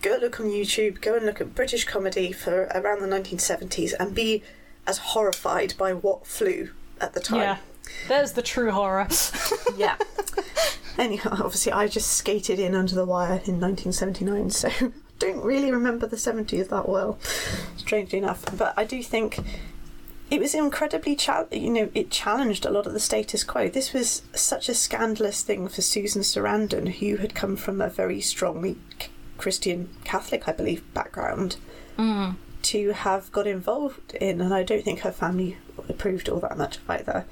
go 0.05 0.19
look 0.21 0.39
on 0.39 0.47
YouTube, 0.47 1.01
go 1.01 1.17
and 1.17 1.25
look 1.25 1.41
at 1.41 1.55
British 1.55 1.85
comedy 1.85 2.31
for 2.31 2.65
around 2.75 3.01
the 3.01 3.09
1970s 3.09 3.95
and 3.99 4.15
be 4.15 4.43
as 4.87 4.99
horrified 4.99 5.75
by 5.79 5.95
what 5.95 6.27
flew 6.27 6.71
at 7.01 7.15
the 7.15 7.21
time. 7.21 7.41
Yeah, 7.41 7.57
there's 8.07 8.33
the 8.33 8.43
true 8.43 8.71
horror. 8.71 9.09
yeah. 9.77 9.97
Anyhow, 10.99 11.31
obviously, 11.33 11.73
I 11.73 11.89
just 11.89 12.13
skated 12.13 12.59
in 12.59 12.75
under 12.75 12.95
the 12.95 13.07
wire 13.07 13.41
in 13.47 13.61
1979, 13.61 14.51
so 14.51 14.69
I 14.69 14.93
don't 15.19 15.43
really 15.43 15.73
remember 15.73 16.07
the 16.07 16.17
70s 16.17 16.69
that 16.69 16.89
well, 16.89 17.19
strangely 17.79 18.19
enough. 18.19 18.45
But 18.57 18.75
I 18.77 18.85
do 18.85 19.03
think 19.03 19.39
it 20.31 20.39
was 20.39 20.55
incredibly, 20.55 21.17
cha- 21.17 21.47
you 21.51 21.71
know, 21.71 21.91
it 21.95 22.11
challenged 22.11 22.67
a 22.67 22.71
lot 22.71 22.87
of 22.87 22.93
the 22.93 23.01
status 23.01 23.43
quo. 23.43 23.69
This 23.69 23.95
was 23.95 24.23
such 24.35 24.69
a 24.69 24.75
scandalous 24.75 25.43
thing 25.43 25.67
for 25.67 25.81
Susan 25.81 26.23
Sarandon, 26.23 26.93
who 26.99 27.17
had 27.17 27.35
come 27.35 27.57
from 27.57 27.81
a 27.81 27.89
very 27.89 28.21
strongly 28.21 28.77
Christian 29.39 29.89
Catholic, 30.05 30.49
I 30.49 30.53
believe, 30.53 30.83
background 30.95 31.57
mm. 31.99 32.37
to 32.63 32.93
have 32.93 33.31
got 33.33 33.47
involved 33.47 34.15
in, 34.15 34.41
and 34.41 34.55
I 34.55 34.63
don't 34.63 34.85
think 34.85 35.01
her 35.01 35.13
family 35.13 35.59
approved 35.89 36.29
all 36.29 36.41
that 36.41 36.57
much 36.57 36.79
either. 36.89 37.27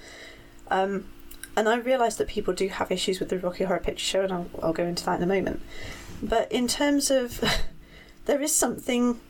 Um, 0.70 1.06
and 1.56 1.68
I 1.68 1.76
realise 1.76 2.16
that 2.16 2.28
people 2.28 2.54
do 2.54 2.68
have 2.68 2.90
issues 2.90 3.20
with 3.20 3.28
the 3.28 3.38
Rocky 3.38 3.64
Horror 3.64 3.80
Picture 3.80 4.04
Show, 4.04 4.22
and 4.22 4.32
I'll, 4.32 4.48
I'll 4.62 4.72
go 4.72 4.84
into 4.84 5.04
that 5.04 5.18
in 5.18 5.22
a 5.22 5.26
moment. 5.26 5.60
But 6.22 6.50
in 6.50 6.66
terms 6.68 7.10
of, 7.10 7.42
there 8.24 8.40
is 8.40 8.54
something 8.54 9.20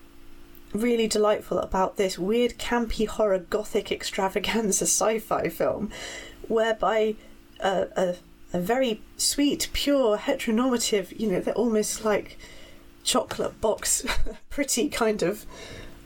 really 0.72 1.08
delightful 1.08 1.58
about 1.58 1.96
this 1.96 2.18
weird, 2.18 2.58
campy 2.58 3.06
horror 3.06 3.38
gothic 3.38 3.90
extravaganza 3.90 4.84
sci 4.86 5.18
fi 5.18 5.48
film, 5.48 5.90
whereby 6.48 7.16
a, 7.60 7.86
a, 7.96 8.14
a 8.52 8.60
very 8.60 9.02
sweet, 9.16 9.68
pure, 9.72 10.18
heteronormative, 10.18 11.18
you 11.18 11.30
know, 11.30 11.40
they're 11.40 11.54
almost 11.54 12.04
like 12.04 12.38
chocolate 13.04 13.60
box, 13.60 14.04
pretty 14.50 14.88
kind 14.88 15.22
of 15.22 15.46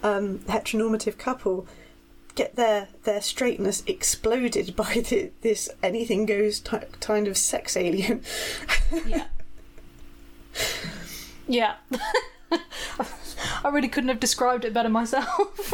um, 0.02 0.38
heteronormative 0.40 1.18
couple 1.18 1.66
get 2.36 2.54
their 2.54 2.88
their 3.04 3.20
straightness 3.20 3.82
exploded 3.86 4.76
by 4.76 4.94
the, 5.08 5.32
this 5.40 5.68
anything 5.82 6.26
goes 6.26 6.60
t- 6.60 6.76
kind 7.00 7.26
of 7.26 7.36
sex 7.36 7.76
alien. 7.76 8.22
yeah. 9.06 9.24
Yeah. 11.48 11.76
I 13.64 13.68
really 13.68 13.88
couldn't 13.88 14.08
have 14.08 14.20
described 14.20 14.64
it 14.64 14.72
better 14.72 14.88
myself. 14.88 15.72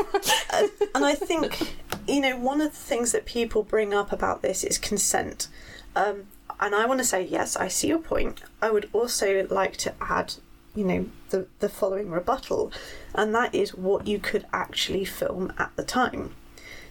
uh, 0.51 0.69
and 0.95 1.05
I 1.05 1.15
think, 1.15 1.77
you 2.07 2.21
know, 2.21 2.37
one 2.37 2.61
of 2.61 2.73
the 2.73 2.77
things 2.77 3.13
that 3.13 3.27
people 3.27 3.63
bring 3.63 3.95
up 3.95 4.13
about 4.13 4.43
this 4.43 4.65
is 4.65 4.79
consent. 4.79 5.49
Um, 5.95 6.25
and 6.61 6.75
I 6.75 6.87
want 6.87 7.01
to 7.01 7.05
say, 7.05 7.23
yes, 7.25 7.57
I 7.57 7.69
see 7.69 7.89
your 7.89 7.99
point. 7.99 8.43
I 8.61 8.71
would 8.71 8.89
also 8.93 9.47
like 9.51 9.77
to 9.79 9.95
add 10.01 10.35
you 10.75 10.85
know 10.85 11.07
the 11.31 11.47
the 11.61 11.69
following 11.69 12.11
rebuttal, 12.11 12.73
and 13.15 13.35
that 13.35 13.55
is 13.55 13.75
what 13.75 14.07
you 14.07 14.19
could 14.19 14.47
actually 14.53 15.05
film 15.05 15.53
at 15.59 15.75
the 15.77 15.85
time. 15.85 16.35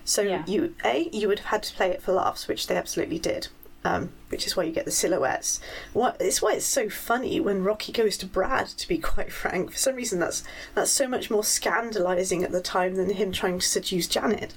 So 0.03 0.21
yeah. 0.21 0.43
you 0.47 0.75
a 0.83 1.09
you 1.11 1.27
would 1.27 1.39
have 1.39 1.47
had 1.47 1.63
to 1.63 1.75
play 1.75 1.89
it 1.89 2.01
for 2.01 2.13
laughs, 2.13 2.47
which 2.47 2.67
they 2.67 2.75
absolutely 2.75 3.19
did. 3.19 3.47
Um, 3.83 4.11
which 4.29 4.45
is 4.45 4.55
why 4.55 4.61
you 4.63 4.71
get 4.71 4.85
the 4.85 4.91
silhouettes. 4.91 5.59
What 5.93 6.15
it's 6.19 6.39
why 6.39 6.53
it's 6.53 6.67
so 6.67 6.87
funny 6.87 7.39
when 7.39 7.63
Rocky 7.63 7.91
goes 7.91 8.15
to 8.17 8.27
Brad. 8.27 8.67
To 8.67 8.87
be 8.87 8.97
quite 8.99 9.31
frank, 9.31 9.71
for 9.71 9.77
some 9.77 9.95
reason 9.95 10.19
that's 10.19 10.43
that's 10.75 10.91
so 10.91 11.07
much 11.07 11.31
more 11.31 11.43
scandalising 11.43 12.43
at 12.43 12.51
the 12.51 12.61
time 12.61 12.95
than 12.95 13.09
him 13.09 13.31
trying 13.31 13.59
to 13.59 13.65
seduce 13.65 14.07
Janet. 14.07 14.53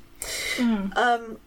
Mm. 0.56 0.96
Um, 0.96 1.38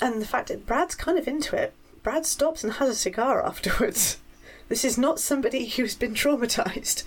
and 0.00 0.20
the 0.20 0.26
fact 0.26 0.48
that 0.48 0.66
Brad's 0.66 0.94
kind 0.94 1.18
of 1.18 1.26
into 1.26 1.56
it. 1.56 1.74
Brad 2.02 2.24
stops 2.24 2.62
and 2.62 2.74
has 2.74 2.88
a 2.88 2.94
cigar 2.94 3.44
afterwards. 3.44 4.18
This 4.68 4.84
is 4.84 4.98
not 4.98 5.20
somebody 5.20 5.66
who's 5.76 5.94
been 5.94 6.14
traumatized. 6.14 7.04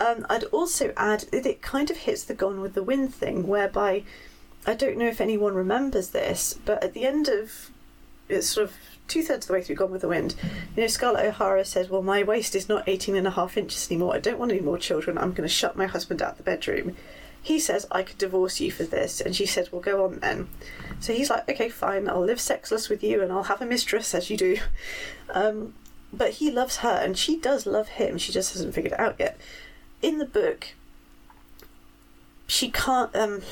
Um, 0.00 0.26
I'd 0.28 0.44
also 0.44 0.92
add 0.96 1.20
that 1.32 1.46
it 1.46 1.62
kind 1.62 1.90
of 1.90 1.98
hits 1.98 2.24
the 2.24 2.34
Gone 2.34 2.60
with 2.60 2.74
the 2.74 2.82
Wind 2.82 3.14
thing, 3.14 3.46
whereby 3.46 4.02
I 4.66 4.74
don't 4.74 4.96
know 4.96 5.06
if 5.06 5.20
anyone 5.20 5.54
remembers 5.54 6.10
this, 6.10 6.58
but 6.64 6.82
at 6.82 6.94
the 6.94 7.06
end 7.06 7.28
of 7.28 7.70
it's 8.28 8.48
sort 8.48 8.68
of 8.68 8.74
two 9.06 9.22
thirds 9.22 9.44
of 9.44 9.48
the 9.48 9.52
way 9.52 9.62
through 9.62 9.76
Gone 9.76 9.90
with 9.90 10.00
the 10.00 10.08
Wind, 10.08 10.34
you 10.74 10.82
know, 10.82 10.86
Scarlett 10.86 11.26
O'Hara 11.26 11.64
says, 11.64 11.88
Well, 11.88 12.02
my 12.02 12.22
waist 12.22 12.54
is 12.54 12.68
not 12.68 12.88
18 12.88 13.16
and 13.16 13.26
a 13.26 13.32
half 13.32 13.56
inches 13.56 13.90
anymore. 13.90 14.14
I 14.14 14.18
don't 14.18 14.38
want 14.38 14.52
any 14.52 14.60
more 14.60 14.78
children. 14.78 15.18
I'm 15.18 15.32
going 15.32 15.48
to 15.48 15.54
shut 15.54 15.76
my 15.76 15.86
husband 15.86 16.22
out 16.22 16.36
the 16.36 16.42
bedroom. 16.42 16.96
He 17.42 17.60
says, 17.60 17.86
I 17.90 18.02
could 18.02 18.16
divorce 18.16 18.60
you 18.60 18.70
for 18.70 18.84
this. 18.84 19.20
And 19.20 19.36
she 19.36 19.44
says, 19.46 19.70
Well, 19.70 19.82
go 19.82 20.04
on 20.04 20.20
then. 20.20 20.48
So 21.00 21.12
he's 21.12 21.30
like, 21.30 21.48
Okay, 21.48 21.68
fine. 21.68 22.08
I'll 22.08 22.24
live 22.24 22.40
sexless 22.40 22.88
with 22.88 23.04
you 23.04 23.22
and 23.22 23.30
I'll 23.30 23.44
have 23.44 23.60
a 23.60 23.66
mistress 23.66 24.14
as 24.14 24.30
you 24.30 24.36
do. 24.36 24.58
Um, 25.30 25.72
but 26.14 26.32
he 26.34 26.50
loves 26.50 26.78
her 26.78 26.88
and 27.02 27.16
she 27.18 27.36
does 27.38 27.66
love 27.66 27.88
him. 27.88 28.18
She 28.18 28.32
just 28.32 28.52
hasn't 28.52 28.74
figured 28.74 28.92
it 28.92 29.00
out 29.00 29.16
yet. 29.18 29.38
In 30.02 30.18
the 30.18 30.26
book, 30.26 30.68
she 32.46 32.70
can't. 32.70 33.14
Um, 33.14 33.42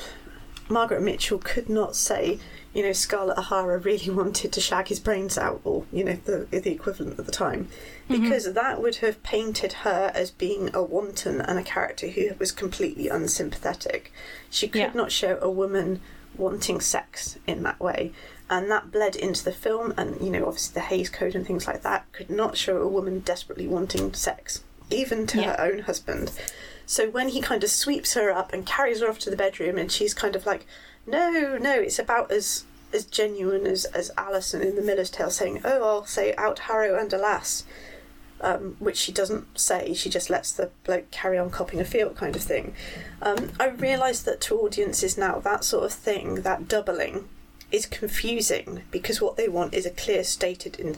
Margaret 0.69 1.01
Mitchell 1.01 1.39
could 1.39 1.69
not 1.69 1.95
say, 1.95 2.39
you 2.73 2.83
know, 2.83 2.93
Scarlett 2.93 3.37
O'Hara 3.37 3.77
really 3.77 4.09
wanted 4.13 4.51
to 4.53 4.61
shag 4.61 4.87
his 4.87 4.99
brains 4.99 5.37
out, 5.37 5.61
or 5.63 5.85
you 5.91 6.03
know, 6.03 6.17
the 6.25 6.47
the 6.51 6.71
equivalent 6.71 7.19
at 7.19 7.25
the 7.25 7.31
time, 7.31 7.67
because 8.07 8.53
that 8.53 8.81
would 8.81 8.97
have 8.97 9.21
painted 9.23 9.73
her 9.73 10.11
as 10.13 10.31
being 10.31 10.69
a 10.73 10.81
wanton 10.83 11.41
and 11.41 11.59
a 11.59 11.63
character 11.63 12.07
who 12.07 12.29
was 12.39 12.51
completely 12.51 13.09
unsympathetic. 13.09 14.11
She 14.49 14.67
could 14.67 14.79
Yeah. 14.79 14.91
not 14.93 15.11
show 15.11 15.37
a 15.41 15.49
woman 15.49 15.99
wanting 16.37 16.79
sex 16.81 17.37
in 17.45 17.63
that 17.63 17.79
way. 17.79 18.11
And 18.49 18.69
that 18.69 18.91
bled 18.91 19.15
into 19.15 19.43
the 19.43 19.51
film, 19.51 19.93
and 19.97 20.19
you 20.21 20.29
know, 20.29 20.45
obviously 20.45 20.73
the 20.75 20.81
Hays 20.81 21.09
Code 21.09 21.33
and 21.35 21.45
things 21.47 21.65
like 21.65 21.81
that 21.83 22.11
could 22.11 22.29
not 22.29 22.57
show 22.57 22.81
a 22.81 22.87
woman 22.87 23.19
desperately 23.19 23.67
wanting 23.67 24.13
sex, 24.13 24.63
even 24.89 25.25
to 25.27 25.39
Yeah. 25.39 25.55
her 25.57 25.63
own 25.71 25.79
husband. 25.79 26.31
So 26.85 27.09
when 27.09 27.29
he 27.29 27.41
kind 27.41 27.63
of 27.63 27.71
sweeps 27.71 28.13
her 28.13 28.31
up 28.31 28.51
and 28.53 28.65
carries 28.65 28.99
her 28.99 29.09
off 29.09 29.17
to 29.19 29.29
the 29.29 29.37
bedroom, 29.37 29.77
and 29.77 29.91
she's 29.91 30.13
kind 30.13 30.35
of 30.35 30.45
like, 30.45 30.67
"No, 31.07 31.57
no, 31.57 31.73
it's 31.79 31.97
about 31.99 32.31
as 32.31 32.65
as 32.91 33.05
genuine 33.05 33.65
as 33.65 33.85
as 33.85 34.11
Alison 34.17 34.61
in 34.61 34.75
the 34.75 34.81
Miller's 34.81 35.09
Tale 35.09 35.31
saying, 35.31 35.61
"Oh, 35.63 35.81
I'll 35.83 36.05
say 36.05 36.35
out 36.35 36.59
Harrow 36.59 36.99
and 36.99 37.11
alas," 37.13 37.63
um, 38.41 38.75
which 38.79 38.97
she 38.97 39.11
doesn't 39.13 39.57
say. 39.57 39.93
She 39.93 40.09
just 40.09 40.29
lets 40.29 40.51
the 40.51 40.69
bloke 40.83 41.09
carry 41.09 41.37
on 41.39 41.49
copping 41.49 41.79
a 41.79 41.85
field, 41.85 42.17
kind 42.17 42.35
of 42.35 42.43
thing. 42.43 42.75
Um, 43.21 43.53
I 43.59 43.67
realise 43.69 44.21
that 44.23 44.41
to 44.41 44.59
audiences 44.59 45.17
now, 45.17 45.39
that 45.39 45.63
sort 45.63 45.85
of 45.85 45.93
thing, 45.93 46.41
that 46.41 46.67
doubling, 46.67 47.29
is 47.73 47.85
confusing 47.85 48.83
because 48.91 49.19
what 49.21 49.35
they 49.35 49.49
want 49.49 49.73
is 49.73 49.85
a 49.85 49.89
clear 49.89 50.23
stated 50.23 50.79
in, 50.79 50.95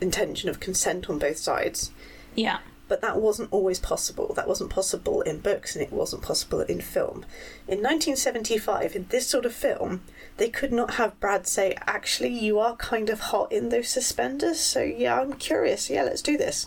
intention 0.00 0.48
of 0.48 0.58
consent 0.58 1.08
on 1.08 1.18
both 1.18 1.36
sides 1.36 1.92
Yeah. 2.34 2.58
but 2.88 3.00
that 3.00 3.20
wasn't 3.20 3.52
always 3.52 3.78
possible. 3.78 4.34
That 4.34 4.48
wasn't 4.48 4.70
possible 4.70 5.20
in 5.22 5.38
books 5.40 5.74
and 5.76 5.82
it 5.84 5.92
wasn't 5.92 6.22
possible 6.22 6.60
in 6.60 6.80
film. 6.80 7.24
In 7.68 7.78
1975, 7.82 8.94
in 8.96 9.06
this 9.08 9.26
sort 9.26 9.46
of 9.46 9.54
film, 9.54 10.02
they 10.36 10.48
could 10.50 10.72
not 10.72 10.94
have 10.94 11.18
Brad 11.20 11.46
say, 11.46 11.76
Actually, 11.86 12.30
you 12.30 12.58
are 12.58 12.76
kind 12.76 13.08
of 13.08 13.20
hot 13.20 13.50
in 13.52 13.68
those 13.70 13.88
suspenders, 13.88 14.58
so 14.60 14.82
yeah, 14.82 15.20
I'm 15.20 15.34
curious. 15.34 15.88
Yeah, 15.88 16.02
let's 16.02 16.22
do 16.22 16.36
this. 16.36 16.66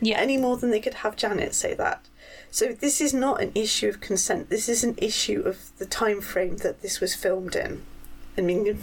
Yeah. 0.00 0.18
Any 0.18 0.36
more 0.36 0.56
than 0.58 0.70
they 0.70 0.80
could 0.80 0.94
have 0.94 1.16
Janet 1.16 1.54
say 1.54 1.72
that. 1.74 2.04
So 2.50 2.72
this 2.72 3.00
is 3.00 3.14
not 3.14 3.40
an 3.40 3.52
issue 3.54 3.88
of 3.88 4.00
consent. 4.00 4.50
This 4.50 4.68
is 4.68 4.84
an 4.84 4.94
issue 4.98 5.40
of 5.46 5.70
the 5.78 5.86
time 5.86 6.20
frame 6.20 6.58
that 6.58 6.82
this 6.82 7.00
was 7.00 7.14
filmed 7.14 7.56
in. 7.56 7.82
I 8.36 8.40
mean, 8.40 8.78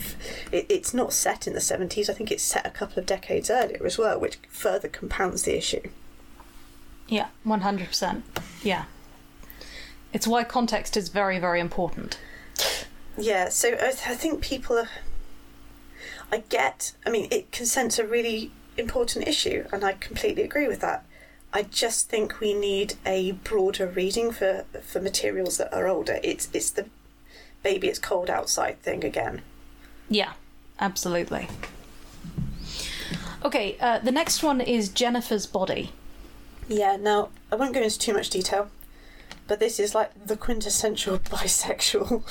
it's 0.51 0.93
not 0.93 1.11
set 1.13 1.45
in 1.45 1.53
the 1.53 1.59
70s. 1.59 2.09
I 2.09 2.13
think 2.13 2.31
it's 2.31 2.43
set 2.43 2.65
a 2.65 2.69
couple 2.69 2.99
of 2.99 3.05
decades 3.05 3.49
earlier 3.49 3.85
as 3.85 3.97
well, 3.97 4.19
which 4.19 4.37
further 4.49 4.87
compounds 4.87 5.43
the 5.43 5.57
issue. 5.57 5.89
Yeah. 7.07 7.27
One 7.43 7.61
hundred 7.61 7.87
percent. 7.87 8.23
Yeah. 8.63 8.85
It's 10.13 10.27
why 10.27 10.43
context 10.45 10.95
is 10.95 11.09
very, 11.09 11.39
very 11.39 11.59
important. 11.59 12.17
Yeah, 13.17 13.49
so 13.49 13.69
I, 13.69 13.87
I 13.89 14.15
think 14.15 14.41
people 14.41 14.77
are. 14.77 14.89
I 16.31 16.43
get. 16.49 16.93
I 17.05 17.09
mean, 17.09 17.27
it 17.31 17.51
consent's 17.51 17.99
a 17.99 18.07
really 18.07 18.51
important 18.77 19.27
issue, 19.27 19.65
and 19.73 19.83
I 19.83 19.93
completely 19.93 20.43
agree 20.43 20.67
with 20.67 20.79
that. 20.79 21.05
I 21.53 21.63
just 21.63 22.09
think 22.09 22.39
we 22.39 22.53
need 22.53 22.93
a 23.05 23.33
broader 23.33 23.87
reading 23.87 24.31
for 24.31 24.65
for 24.81 25.01
materials 25.01 25.57
that 25.57 25.73
are 25.73 25.87
older. 25.87 26.19
It's 26.23 26.47
it's 26.53 26.71
the 26.71 26.85
baby, 27.63 27.87
it's 27.87 27.99
cold 27.99 28.29
outside 28.29 28.81
thing 28.81 29.03
again. 29.03 29.41
Yeah, 30.09 30.33
absolutely. 30.79 31.47
Okay, 33.43 33.75
uh, 33.79 33.99
the 33.99 34.11
next 34.11 34.43
one 34.43 34.61
is 34.61 34.89
Jennifer's 34.89 35.47
body. 35.47 35.91
Yeah. 36.67 36.95
Now 36.95 37.29
I 37.51 37.55
won't 37.55 37.73
go 37.73 37.81
into 37.81 37.97
too 37.97 38.13
much 38.13 38.29
detail, 38.29 38.69
but 39.47 39.59
this 39.59 39.79
is 39.79 39.95
like 39.95 40.11
the 40.27 40.37
quintessential 40.37 41.17
bisexual 41.19 42.23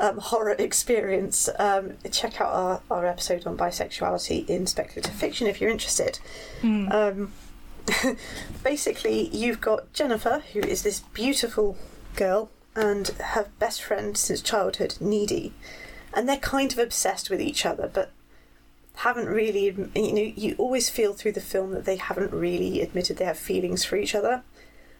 um, 0.00 0.18
horror 0.18 0.56
experience. 0.58 1.48
Um, 1.58 1.94
check 2.10 2.40
out 2.40 2.52
our, 2.52 2.80
our 2.90 3.06
episode 3.06 3.46
on 3.46 3.56
bisexuality 3.56 4.48
in 4.48 4.66
speculative 4.66 5.14
fiction 5.14 5.46
if 5.46 5.60
you're 5.60 5.70
interested. 5.70 6.18
Um, 6.62 7.32
basically, 8.64 9.28
you've 9.28 9.60
got 9.60 9.92
Jennifer, 9.92 10.42
who 10.52 10.60
is 10.60 10.82
this 10.82 11.00
beautiful 11.00 11.76
girl, 12.16 12.50
and 12.76 13.08
her 13.08 13.48
best 13.58 13.82
friend 13.82 14.16
since 14.16 14.40
childhood, 14.42 14.96
Needy, 15.00 15.52
and 16.12 16.28
they're 16.28 16.36
kind 16.36 16.72
of 16.72 16.78
obsessed 16.78 17.30
with 17.30 17.40
each 17.40 17.64
other, 17.66 17.90
but 17.92 18.12
haven't 18.96 19.28
really. 19.28 19.64
You 19.94 20.12
know, 20.12 20.32
you 20.36 20.54
always 20.58 20.90
feel 20.90 21.14
through 21.14 21.32
the 21.32 21.40
film 21.40 21.72
that 21.72 21.86
they 21.86 21.96
haven't 21.96 22.32
really 22.32 22.80
admitted 22.80 23.16
they 23.16 23.24
have 23.24 23.38
feelings 23.38 23.84
for 23.84 23.96
each 23.96 24.14
other, 24.14 24.42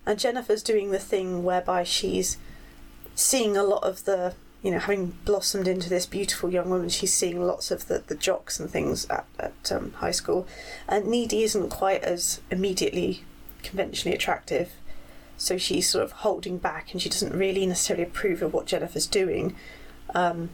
and 0.05 0.18
Jennifer's 0.18 0.62
doing 0.62 0.91
the 0.91 0.99
thing 0.99 1.45
whereby 1.45 1.85
she's 1.85 2.39
seeing 3.14 3.57
a 3.57 3.62
lot 3.62 3.85
of 3.85 4.05
the. 4.05 4.35
You 4.62 4.72
know, 4.72 4.79
having 4.81 5.16
blossomed 5.24 5.68
into 5.68 5.89
this 5.89 6.07
beautiful 6.07 6.51
young 6.51 6.70
woman, 6.70 6.89
she's 6.89 7.12
seeing 7.12 7.41
lots 7.41 7.70
of 7.70 7.87
the, 7.87 8.03
the 8.05 8.16
jocks 8.16 8.59
and 8.59 8.68
things 8.68 9.07
at, 9.09 9.24
at 9.39 9.70
um, 9.70 9.93
high 9.93 10.11
school. 10.11 10.49
And 10.89 11.07
Needy 11.07 11.45
isn't 11.45 11.68
quite 11.68 12.03
as 12.03 12.41
immediately 12.51 13.22
conventionally 13.62 14.16
attractive 14.16 14.72
so 15.37 15.59
she's 15.59 15.89
sort 15.89 16.05
of 16.05 16.12
holding 16.12 16.59
back 16.59 16.93
and 16.93 17.01
she 17.01 17.09
doesn't 17.09 17.32
really 17.32 17.66
necessarily 17.66 18.05
approve 18.05 18.43
of 18.43 18.53
what 18.53 18.66
Jennifer's 18.66 19.07
doing. 19.07 19.55
Um, 20.14 20.51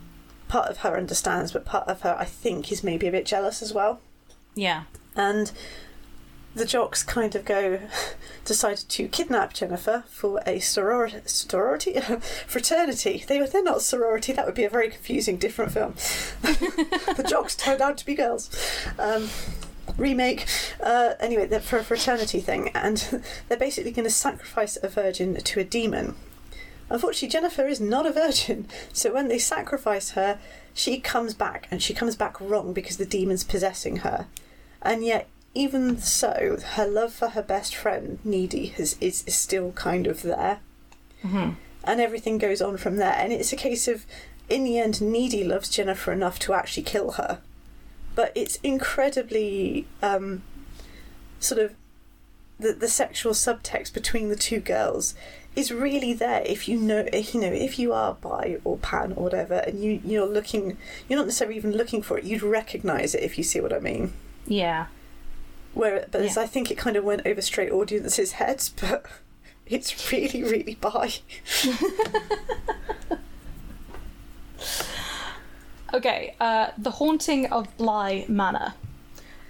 part 0.49 0.68
of 0.68 0.78
her 0.78 0.97
understands, 0.97 1.53
but 1.53 1.64
part 1.64 1.89
of 1.89 2.03
her, 2.03 2.16
I 2.18 2.24
think, 2.24 2.70
is 2.70 2.85
maybe 2.85 3.07
a 3.07 3.11
bit 3.11 3.24
jealous 3.24 3.62
as 3.62 3.72
well. 3.72 4.01
Yeah. 4.55 4.85
And 5.16 5.51
the 6.55 6.66
jocks 6.66 7.03
kind 7.03 7.35
of 7.35 7.45
go, 7.45 7.80
decided 8.45 8.89
to 8.89 9.09
kidnap 9.09 9.55
Jennifer 9.55 10.05
for 10.09 10.43
a 10.47 10.59
sorority, 10.59 11.20
sorority? 11.24 11.99
fraternity. 12.47 13.24
They, 13.26 13.41
they're 13.47 13.62
not 13.62 13.83
sorority, 13.83 14.33
that 14.33 14.45
would 14.45 14.55
be 14.55 14.64
a 14.64 14.70
very 14.70 14.91
confusing, 14.91 15.39
different 15.39 15.72
film. 15.72 15.95
the 16.43 17.24
jocks 17.26 17.57
turned 17.57 17.80
out 17.80 17.97
to 17.99 18.07
be 18.07 18.14
girls. 18.14 18.51
Um, 18.99 19.28
remake. 19.97 20.47
Uh, 20.80 21.14
anyway, 21.20 21.47
they're 21.47 21.61
for 21.61 21.78
a 21.78 21.84
fraternity 21.84 22.40
thing, 22.40 22.70
and 22.74 23.22
they're 23.49 23.59
basically 23.59 23.93
going 23.93 24.05
to 24.05 24.11
sacrifice 24.11 24.78
a 24.82 24.88
virgin 24.88 25.36
to 25.36 25.61
a 25.61 25.64
demon. 25.64 26.14
Unfortunately, 26.90 27.28
Jennifer 27.28 27.66
is 27.66 27.80
not 27.80 28.07
a 28.07 28.12
virgin, 28.12 28.68
so 28.93 29.12
when 29.12 29.28
they 29.28 29.38
sacrifice 29.38 30.11
her, 30.11 30.38
she 30.74 31.01
comes 31.01 31.34
back, 31.34 31.68
and 31.70 31.82
she 31.82 31.95
comes 31.95 32.16
back 32.16 32.40
wrong 32.40 32.72
because 32.72 32.97
the 32.97 33.07
demon's 33.07 33.45
possessing 33.45 33.99
her. 33.99 34.26
And 34.80 35.05
yet, 35.05 35.28
even 35.55 35.99
so, 35.99 36.59
her 36.74 36.86
love 36.86 37.12
for 37.12 37.28
her 37.30 37.43
best 37.43 37.74
friend, 37.74 38.18
Needy, 38.24 38.66
has, 38.66 38.97
is, 39.01 39.22
is 39.26 39.34
still 39.34 39.72
kind 39.72 40.07
of 40.07 40.22
there. 40.22 40.61
And 41.84 42.01
everything 42.01 42.38
goes 42.38 42.62
on 42.62 42.76
from 42.76 42.97
there. 42.97 43.14
And 43.16 43.32
it's 43.32 43.53
a 43.53 43.57
case 43.57 43.86
of, 43.86 44.07
in 44.49 44.64
the 44.64 44.78
end, 44.78 45.01
Needy 45.01 45.45
loves 45.45 45.68
Jennifer 45.68 46.12
enough 46.12 46.38
to 46.40 46.55
actually 46.55 46.84
kill 46.84 47.12
her. 47.12 47.40
But 48.15 48.33
it's 48.35 48.57
incredibly 48.63 49.87
um, 50.03 50.43
sort 51.41 51.61
of 51.61 51.75
the, 52.59 52.73
the 52.73 52.89
sexual 52.89 53.33
subtext 53.33 53.93
between 53.95 54.29
the 54.29 54.37
two 54.37 54.61
girls 54.61 55.15
is 55.57 55.71
really 55.73 56.13
there 56.15 56.43
if 56.47 56.67
you 56.69 56.79
know 56.79 57.07
if, 57.13 57.35
you 57.35 57.41
know 57.41 57.53
if 57.53 57.79
you 57.79 57.93
are 57.93 58.15
bi 58.15 58.57
or 58.65 58.79
pan 58.79 59.13
or 59.17 59.25
whatever 59.25 59.55
and 59.67 59.83
you 59.83 60.01
you're 60.05 60.25
looking 60.27 60.79
you're 61.09 61.19
not 61.19 61.27
necessarily 61.27 61.57
even 61.57 61.73
looking 61.73 62.01
for 62.01 62.17
it 62.17 62.25
you'd 62.25 62.43
recognize 62.43 63.15
it 63.15 63.23
if 63.23 63.37
you 63.37 63.45
see 63.45 63.61
what 63.61 63.71
i 63.73 63.79
mean 63.79 64.13
Yeah. 64.47 64.87
where 65.75 66.07
but 66.11 66.23
as 66.23 66.37
Yeah. 66.37 66.43
i 66.45 66.47
think 66.47 66.71
it 66.71 66.79
kind 66.79 66.97
of 66.97 67.05
went 67.05 67.27
over 67.27 67.43
straight 67.43 67.71
audiences 67.71 68.33
heads 68.33 68.69
but 68.81 69.05
it's 69.67 70.11
really 70.11 70.43
really 70.43 70.77
bi 70.81 71.13
Okay, 75.95 76.34
uh, 76.40 76.68
The 76.78 76.93
Haunting 76.93 77.47
of 77.53 77.76
Bly 77.76 78.24
Manor. 78.28 78.74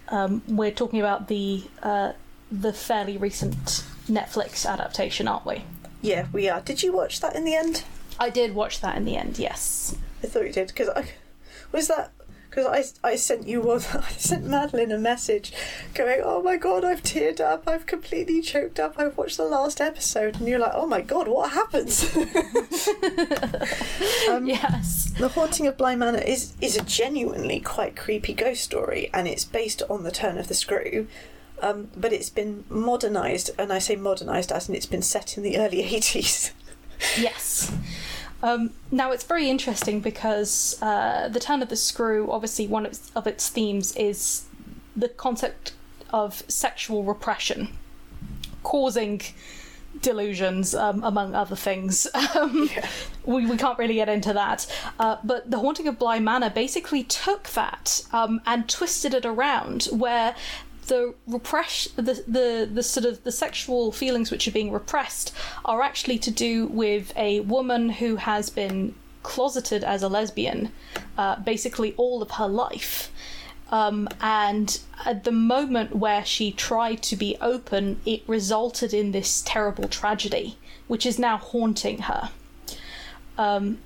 Um, 0.08 0.42
we're 0.48 0.72
talking 0.72 1.00
about 1.00 1.28
the 1.28 1.64
uh, 1.82 2.12
the 2.50 2.72
fairly 2.72 3.16
recent 3.16 3.84
Netflix 4.08 4.66
adaptation, 4.66 5.28
aren't 5.28 5.46
we? 5.46 5.64
yeah 6.02 6.26
we 6.32 6.48
are 6.48 6.60
did 6.60 6.82
you 6.82 6.92
watch 6.92 7.20
that 7.20 7.34
in 7.34 7.44
the 7.44 7.54
end 7.54 7.84
I 8.18 8.28
did 8.28 8.54
watch 8.54 8.80
that 8.80 8.96
in 8.96 9.04
the 9.04 9.16
end, 9.16 9.38
yes. 9.38 9.96
i 10.22 10.26
thought 10.26 10.44
you 10.44 10.52
did 10.52 10.68
because 10.68 10.88
i 10.90 11.06
was 11.70 11.88
that 11.88 12.12
because 12.52 12.94
I, 13.02 13.08
I 13.08 13.16
sent 13.16 13.48
you 13.48 13.62
one. 13.62 13.78
I 13.94 14.12
sent 14.18 14.44
Madeleine 14.44 14.92
a 14.92 14.98
message, 14.98 15.54
going, 15.94 16.20
"Oh 16.22 16.42
my 16.42 16.56
god, 16.56 16.84
I've 16.84 17.02
teared 17.02 17.40
up. 17.40 17.66
I've 17.66 17.86
completely 17.86 18.42
choked 18.42 18.78
up. 18.78 18.96
I've 18.98 19.16
watched 19.16 19.38
the 19.38 19.44
last 19.44 19.80
episode," 19.80 20.36
and 20.36 20.46
you're 20.46 20.58
like, 20.58 20.72
"Oh 20.74 20.86
my 20.86 21.00
god, 21.00 21.28
what 21.28 21.52
happens?" 21.52 22.14
um, 24.28 24.46
yes. 24.46 25.14
The 25.18 25.30
Haunting 25.34 25.66
of 25.66 25.78
Bly 25.78 25.96
Manor 25.96 26.18
is 26.18 26.52
is 26.60 26.76
a 26.76 26.82
genuinely 26.82 27.58
quite 27.58 27.96
creepy 27.96 28.34
ghost 28.34 28.62
story, 28.62 29.08
and 29.14 29.26
it's 29.26 29.44
based 29.44 29.82
on 29.88 30.02
the 30.02 30.10
turn 30.10 30.36
of 30.36 30.48
the 30.48 30.54
screw. 30.54 31.06
Um, 31.62 31.88
but 31.96 32.12
it's 32.12 32.28
been 32.28 32.64
modernised, 32.68 33.50
and 33.58 33.72
I 33.72 33.78
say 33.78 33.96
modernised 33.96 34.52
as 34.52 34.68
in 34.68 34.74
it's 34.74 34.84
been 34.84 35.00
set 35.00 35.38
in 35.38 35.42
the 35.42 35.56
early 35.58 35.82
80s. 35.84 36.50
Yes. 37.18 37.72
Um, 38.42 38.70
now 38.90 39.12
it's 39.12 39.24
very 39.24 39.48
interesting 39.48 40.00
because 40.00 40.76
uh, 40.82 41.28
the 41.28 41.38
turn 41.40 41.62
of 41.62 41.68
the 41.68 41.76
screw, 41.76 42.30
obviously, 42.30 42.66
one 42.66 42.86
of 42.86 42.92
its, 42.92 43.10
of 43.14 43.26
its 43.26 43.48
themes 43.48 43.94
is 43.96 44.44
the 44.96 45.08
concept 45.08 45.72
of 46.10 46.42
sexual 46.48 47.04
repression, 47.04 47.68
causing 48.62 49.20
delusions, 50.00 50.74
um, 50.74 51.04
among 51.04 51.34
other 51.34 51.56
things. 51.56 52.06
Um, 52.34 52.68
Yeah. 52.74 52.88
we, 53.24 53.46
we 53.46 53.56
can't 53.56 53.78
really 53.78 53.94
get 53.94 54.08
into 54.08 54.32
that. 54.32 54.66
Uh, 54.98 55.16
but 55.22 55.50
The 55.50 55.58
Haunting 55.58 55.86
of 55.86 55.98
Bly 55.98 56.18
Manor 56.18 56.50
basically 56.50 57.04
took 57.04 57.48
that 57.50 58.02
um, 58.12 58.40
and 58.46 58.68
twisted 58.68 59.12
it 59.14 59.24
around, 59.26 59.84
where 59.92 60.34
the 60.92 61.14
repress 61.26 61.88
the, 61.96 62.22
the 62.28 62.68
the 62.70 62.82
sort 62.82 63.06
of 63.06 63.24
the 63.24 63.32
sexual 63.32 63.92
feelings 63.92 64.30
which 64.30 64.46
are 64.46 64.50
being 64.50 64.70
repressed 64.70 65.34
are 65.64 65.80
actually 65.80 66.18
to 66.18 66.30
do 66.30 66.66
with 66.66 67.16
a 67.16 67.40
woman 67.40 67.88
who 67.88 68.16
has 68.16 68.50
been 68.50 68.94
closeted 69.22 69.82
as 69.84 70.02
a 70.02 70.08
lesbian 70.08 70.70
uh, 71.16 71.36
basically 71.36 71.94
all 71.96 72.20
of 72.20 72.32
her 72.32 72.48
life. 72.48 73.10
Um, 73.70 74.06
and 74.20 74.78
at 75.06 75.24
the 75.24 75.32
moment 75.32 75.96
where 75.96 76.26
she 76.26 76.52
tried 76.52 77.02
to 77.04 77.16
be 77.16 77.38
open 77.40 77.98
it 78.04 78.22
resulted 78.26 78.92
in 78.92 79.12
this 79.12 79.42
terrible 79.46 79.88
tragedy 79.88 80.58
which 80.88 81.06
is 81.06 81.18
now 81.18 81.38
haunting 81.38 81.98
her. 82.02 82.28
Um, 83.38 83.78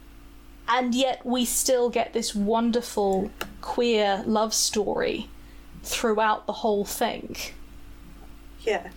and 0.66 0.92
yet 0.92 1.24
we 1.24 1.44
still 1.44 1.88
get 1.88 2.12
this 2.12 2.34
wonderful 2.34 3.30
queer 3.60 4.24
love 4.26 4.52
story 4.52 5.28
throughout 5.86 6.46
the 6.46 6.52
whole 6.52 6.84
thing. 6.84 7.36
Yeah. 8.60 8.88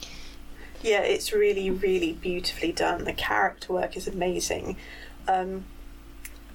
Yeah, 0.81 1.01
it's 1.01 1.31
really, 1.31 1.69
really 1.69 2.13
beautifully 2.13 2.71
done. 2.71 3.03
The 3.03 3.13
character 3.13 3.73
work 3.73 3.95
is 3.95 4.07
amazing. 4.07 4.77
Um, 5.27 5.65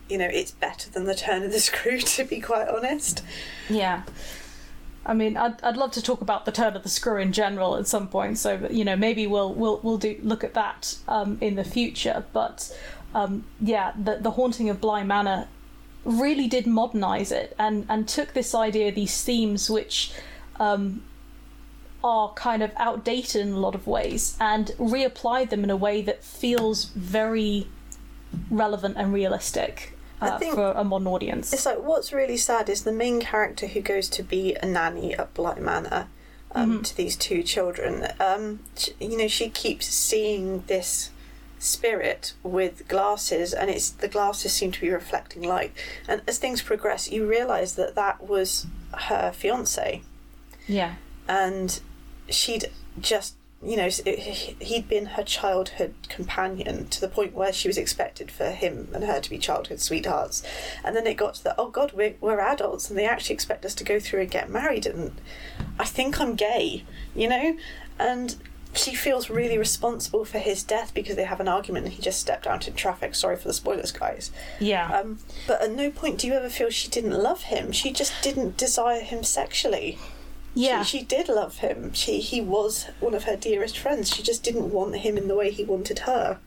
you 0.09 0.19
know, 0.19 0.29
it's 0.31 0.51
better 0.51 0.91
than 0.91 1.05
the 1.05 1.15
turn 1.15 1.43
of 1.43 1.53
the 1.53 1.61
screw, 1.69 2.01
to 2.01 2.25
be 2.25 2.41
quite 2.41 2.69
honest. 2.69 3.23
Yeah. 3.69 4.03
I 5.07 5.13
mean, 5.13 5.37
I'd, 5.37 5.63
I'd 5.63 5.77
love 5.77 5.93
to 5.93 6.03
talk 6.03 6.23
about 6.23 6.47
the 6.47 6.53
turn 6.53 6.75
of 6.75 6.83
the 6.83 6.89
screw 6.89 7.21
in 7.21 7.33
general 7.33 7.77
at 7.77 7.87
some 7.87 8.09
point. 8.09 8.39
So 8.39 8.67
you 8.71 8.85
know, 8.85 8.97
maybe 8.97 9.27
we'll 9.27 9.53
we'll 9.53 9.79
we'll 9.83 9.99
do 9.99 10.19
look 10.23 10.43
at 10.43 10.55
that 10.55 10.97
um, 11.07 11.37
in 11.43 11.57
the 11.57 11.65
future. 11.65 12.25
But 12.33 12.75
um, 13.15 13.45
yeah, 13.61 13.93
the 14.03 14.17
the 14.17 14.31
haunting 14.33 14.71
of 14.71 14.81
Bly 14.81 15.05
Manor 15.05 15.47
really 16.05 16.47
did 16.47 16.67
modernize 16.67 17.33
it 17.33 17.55
and 17.59 17.87
and 17.89 18.09
took 18.09 18.33
this 18.35 18.55
idea, 18.55 18.93
these 18.93 19.23
themes 19.23 19.71
which 19.71 20.13
um, 20.61 21.03
are 22.03 22.33
kind 22.35 22.63
of 22.63 22.71
outdated 22.77 23.41
in 23.43 23.53
a 23.53 23.59
lot 23.59 23.75
of 23.75 23.87
ways, 23.87 24.37
and 24.41 24.69
reapplied 24.79 25.51
them 25.51 25.65
in 25.65 25.71
a 25.71 25.77
way 25.77 26.03
that 26.03 26.23
feels 26.23 26.87
very 26.87 27.67
relevant 28.51 28.97
and 28.97 29.13
realistic 29.13 29.97
uh, 30.21 30.39
for 30.39 30.73
a 30.73 30.85
modern 30.85 31.07
audience. 31.07 31.53
It's 31.53 31.67
like 31.67 31.83
what's 31.83 32.13
really 32.13 32.37
sad 32.37 32.69
is 32.69 32.85
the 32.85 32.93
main 32.93 33.21
character 33.21 33.67
who 33.67 33.81
goes 33.81 34.09
to 34.11 34.23
be 34.23 34.55
a 34.63 34.67
nanny 34.67 35.15
at 35.15 35.35
Bly 35.35 35.59
Manor 35.59 36.09
um, 36.55 36.83
to 36.83 36.97
these 36.97 37.17
two 37.17 37.43
children. 37.43 38.07
Um, 38.21 38.61
you 39.01 39.19
know, 39.19 39.29
she 39.29 39.49
keeps 39.49 39.87
seeing 39.87 40.65
this 40.67 41.11
spirit 41.59 42.35
with 42.43 42.87
glasses, 42.89 43.53
and 43.53 43.71
it's 43.71 43.91
the 43.91 44.09
glasses 44.09 44.53
seem 44.53 44.73
to 44.73 44.81
be 44.81 44.91
reflecting 44.91 45.43
light. 45.43 45.73
And 46.09 46.23
as 46.27 46.39
things 46.39 46.63
progress, 46.63 47.11
you 47.11 47.27
realise 47.27 47.73
that 47.73 47.95
that 47.95 48.27
was 48.29 48.67
her 49.09 49.33
fiance, 49.33 50.03
Yeah. 50.67 50.95
and 51.29 51.81
she'd 52.29 52.71
just. 53.01 53.35
You 53.67 53.79
know, 53.79 53.89
he'd 53.89 54.89
been 54.91 55.07
her 55.07 55.23
childhood 55.23 55.95
companion 56.11 56.87
to 56.89 57.01
the 57.01 57.09
point 57.09 57.33
where 57.33 57.51
she 57.51 57.67
was 57.67 57.79
expected 57.79 58.31
for 58.31 58.51
him 58.51 58.89
and 58.93 59.05
her 59.05 59.21
to 59.21 59.31
be 59.31 59.39
childhood 59.39 59.81
sweethearts. 59.81 60.43
And 60.85 60.95
then 60.95 61.07
it 61.07 61.15
got 61.15 61.37
to 61.37 61.45
the, 61.45 61.55
oh 61.59 61.71
God, 61.71 61.93
we're, 61.95 62.15
we're 62.21 62.41
adults 62.41 62.91
and 62.91 62.99
they 62.99 63.07
actually 63.07 63.33
expect 63.33 63.65
us 63.65 63.75
to 63.77 63.85
go 63.85 63.99
through 63.99 64.21
and 64.21 64.31
get 64.31 64.51
married. 64.51 64.85
And 64.85 65.19
I 65.79 65.87
think 65.87 66.21
I'm 66.21 66.35
gay, 66.35 66.85
you 67.15 67.27
know? 67.27 67.57
And 67.99 68.37
she 68.75 68.95
feels 68.95 69.31
really 69.31 69.59
responsible 69.59 70.25
for 70.25 70.39
his 70.39 70.63
death 70.63 70.93
because 70.95 71.17
they 71.17 71.25
have 71.25 71.41
an 71.41 71.49
argument 71.49 71.87
and 71.87 71.95
he 71.95 72.03
just 72.03 72.21
stepped 72.21 72.47
out 72.47 72.67
in 72.69 72.75
traffic. 72.75 73.15
Sorry 73.15 73.37
for 73.37 73.49
the 73.49 73.55
spoilers, 73.55 73.93
guys. 73.93 74.31
Yeah. 74.61 74.89
Um, 74.91 75.19
but 75.47 75.63
at 75.63 75.71
no 75.73 75.91
point 75.91 76.19
do 76.19 76.27
you 76.27 76.35
ever 76.35 76.49
feel 76.49 76.71
she 76.71 76.89
didn't 76.89 77.13
love 77.13 77.43
him. 77.45 77.73
She 77.73 77.93
just 77.93 78.13
didn't 78.23 78.57
desire 78.57 79.01
him 79.01 79.23
sexually. 79.23 79.99
yeah. 80.55 80.83
She, 80.83 80.99
she 80.99 81.05
did 81.05 81.29
love 81.29 81.59
him. 81.59 81.93
She 81.93 82.21
he 82.21 82.41
was 82.41 82.87
one 83.01 83.15
of 83.15 83.25
her 83.25 83.37
dearest 83.37 83.79
friends. 83.79 84.15
She 84.15 84.23
just 84.23 84.43
didn't 84.45 84.71
want 84.73 84.97
him 84.97 85.17
in 85.19 85.29
the 85.29 85.35
way 85.35 85.51
he 85.51 85.65
wanted 85.65 86.01
her. 86.01 86.39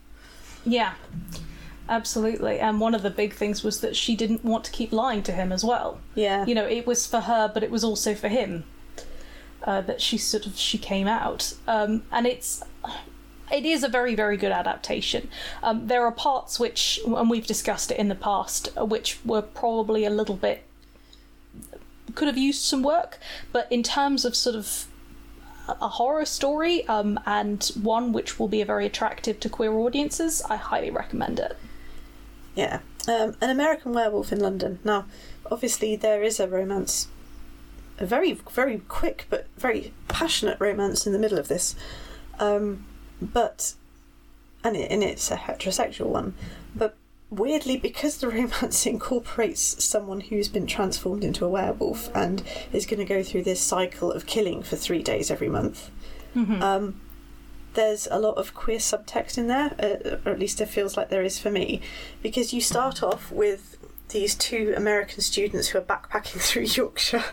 Yeah, 0.64 0.94
absolutely. 1.88 2.58
And 2.58 2.80
one 2.80 2.94
of 2.94 3.02
the 3.02 3.10
big 3.10 3.32
things 3.32 3.62
was 3.62 3.80
that 3.80 3.96
she 3.96 4.14
didn't 4.16 4.44
want 4.44 4.64
to 4.64 4.70
keep 4.70 4.92
lying 4.92 5.22
to 5.24 5.32
him 5.32 5.52
as 5.52 5.64
well. 5.64 6.00
Yeah. 6.14 6.44
You 6.46 6.54
know, 6.54 6.66
it 6.66 6.86
was 6.86 7.06
for 7.06 7.20
her, 7.20 7.50
but 7.52 7.62
it 7.62 7.70
was 7.70 7.84
also 7.84 8.14
for 8.14 8.28
him 8.28 8.64
uh, 9.64 9.80
that 9.82 10.00
she 10.00 10.18
sort 10.18 10.46
of 10.46 10.56
she 10.56 10.78
came 10.78 11.06
out. 11.06 11.54
Um, 11.66 12.02
and 12.10 12.26
it's 12.26 12.62
it 13.50 13.64
is 13.64 13.82
a 13.82 13.88
very 13.88 14.14
very 14.14 14.36
good 14.36 14.52
adaptation. 14.52 15.28
Um, 15.62 15.86
there 15.86 16.04
are 16.04 16.12
parts 16.12 16.60
which, 16.60 17.00
and 17.06 17.30
we've 17.30 17.46
discussed 17.46 17.90
it 17.90 17.98
in 17.98 18.08
the 18.08 18.14
past, 18.14 18.68
which 18.76 19.18
were 19.24 19.42
probably 19.42 20.04
a 20.04 20.10
little 20.10 20.36
bit 20.36 20.64
could 22.14 22.28
have 22.28 22.38
used 22.38 22.62
some 22.62 22.82
work, 22.82 23.18
but 23.52 23.70
in 23.70 23.82
terms 23.82 24.24
of 24.24 24.34
sort 24.34 24.56
of 24.56 24.86
a 25.68 25.88
horror 25.88 26.24
story 26.24 26.86
um, 26.88 27.20
and 27.26 27.70
one 27.80 28.12
which 28.12 28.38
will 28.38 28.48
be 28.48 28.62
very 28.62 28.86
attractive 28.86 29.38
to 29.40 29.48
queer 29.48 29.72
audiences, 29.72 30.42
I 30.48 30.56
highly 30.56 30.90
recommend 30.90 31.38
it. 31.38 31.56
Yeah. 32.56 32.80
Um, 33.06 33.36
an 33.40 33.50
American 33.50 33.92
Werewolf 33.92 34.32
in 34.32 34.40
London. 34.40 34.80
Now, 34.82 35.06
obviously, 35.50 35.94
there 35.96 36.22
is 36.22 36.40
a 36.40 36.48
romance, 36.48 37.08
a 37.98 38.06
very, 38.06 38.32
very 38.32 38.78
quick 38.88 39.26
but 39.30 39.46
very 39.56 39.92
passionate 40.08 40.58
romance 40.60 41.06
in 41.06 41.12
the 41.12 41.18
middle 41.18 41.38
of 41.38 41.48
this. 41.48 41.74
Um, 42.38 42.86
but, 43.20 43.74
and, 44.62 44.76
it, 44.76 44.90
and 44.90 45.02
it's 45.02 45.30
a 45.30 45.36
heterosexual 45.36 46.06
one. 46.06 46.34
But 46.74 46.96
weirdly, 47.30 47.76
because 47.76 48.18
the 48.18 48.28
romance 48.28 48.86
incorporates 48.86 49.84
someone 49.84 50.20
who's 50.20 50.48
been 50.48 50.66
transformed 50.66 51.24
into 51.24 51.44
a 51.44 51.48
werewolf 51.48 52.14
and 52.14 52.42
is 52.72 52.86
going 52.86 53.00
to 53.00 53.04
go 53.04 53.22
through 53.22 53.42
this 53.42 53.60
cycle 53.60 54.12
of 54.12 54.26
killing 54.26 54.62
for 54.62 54.76
three 54.76 55.02
days 55.02 55.30
every 55.30 55.48
month, 55.48 55.90
um, 56.62 57.00
there's 57.74 58.08
a 58.10 58.18
lot 58.18 58.36
of 58.38 58.54
queer 58.54 58.78
subtext 58.78 59.38
in 59.38 59.46
there, 59.46 59.74
uh, 59.78 60.16
or 60.24 60.32
at 60.32 60.38
least 60.38 60.60
it 60.60 60.66
feels 60.66 60.96
like 60.96 61.10
there 61.10 61.22
is 61.22 61.38
for 61.38 61.50
me, 61.50 61.80
because 62.22 62.52
you 62.52 62.60
start 62.60 63.02
off 63.02 63.30
with 63.30 63.76
these 64.08 64.34
two 64.34 64.74
American 64.76 65.20
students 65.20 65.68
who 65.68 65.78
are 65.78 65.82
backpacking 65.82 66.40
through 66.48 66.62
Yorkshire. 66.64 67.24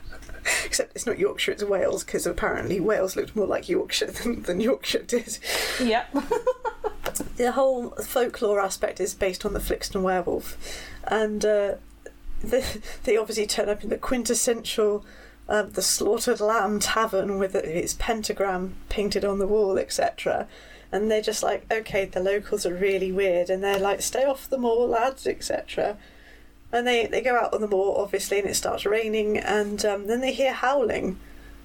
Except 0.66 0.96
it's 0.96 1.06
not 1.06 1.20
Yorkshire, 1.20 1.52
it's 1.52 1.64
Wales, 1.64 2.04
because 2.04 2.26
apparently 2.26 2.80
Wales 2.80 3.16
looked 3.16 3.36
more 3.36 3.48
like 3.48 3.70
Yorkshire 3.70 4.12
than, 4.12 4.42
than 4.44 4.60
Yorkshire 4.62 5.04
did. 5.04 5.38
Yep. 5.80 6.16
The 7.38 7.54
whole 7.54 7.92
folklore 7.92 8.60
aspect 8.60 9.00
is 9.00 9.14
based 9.14 9.46
on 9.46 9.54
the 9.54 9.60
Flixton 9.60 10.02
werewolf, 10.02 10.58
and 11.06 11.46
uh, 11.46 11.76
the, 12.42 12.82
they 13.04 13.16
obviously 13.16 13.46
turn 13.46 13.70
up 13.70 13.84
in 13.84 13.90
the 13.90 13.98
quintessential 13.98 15.06
um, 15.48 15.72
the 15.72 15.82
slaughtered 15.82 16.40
lamb 16.40 16.80
tavern 16.80 17.38
with 17.38 17.56
its 17.56 17.94
pentagram 17.94 18.76
painted 18.90 19.24
on 19.24 19.40
the 19.40 19.48
wall, 19.48 19.78
etc. 19.78 20.48
And 20.92 21.12
they're 21.12 21.22
just 21.22 21.44
like, 21.44 21.72
okay, 21.72 22.06
the 22.06 22.20
locals 22.20 22.66
are 22.66 22.74
really 22.74 23.12
weird, 23.12 23.50
and 23.50 23.64
they're 23.64 23.80
like, 23.80 24.02
stay 24.02 24.26
off 24.26 24.50
the 24.50 24.58
moor, 24.58 24.88
lads, 24.88 25.28
etc. 25.28 25.98
And 26.76 26.86
they, 26.86 27.06
they 27.06 27.22
go 27.22 27.38
out 27.38 27.54
on 27.54 27.62
the 27.62 27.70
moor, 27.70 27.98
obviously, 27.98 28.38
and 28.38 28.50
it 28.50 28.56
starts 28.56 28.86
raining, 28.86 29.38
and 29.38 29.86
um, 29.86 30.08
then 30.08 30.20
they 30.20 30.34
hear 30.34 30.52
howling. 30.52 31.18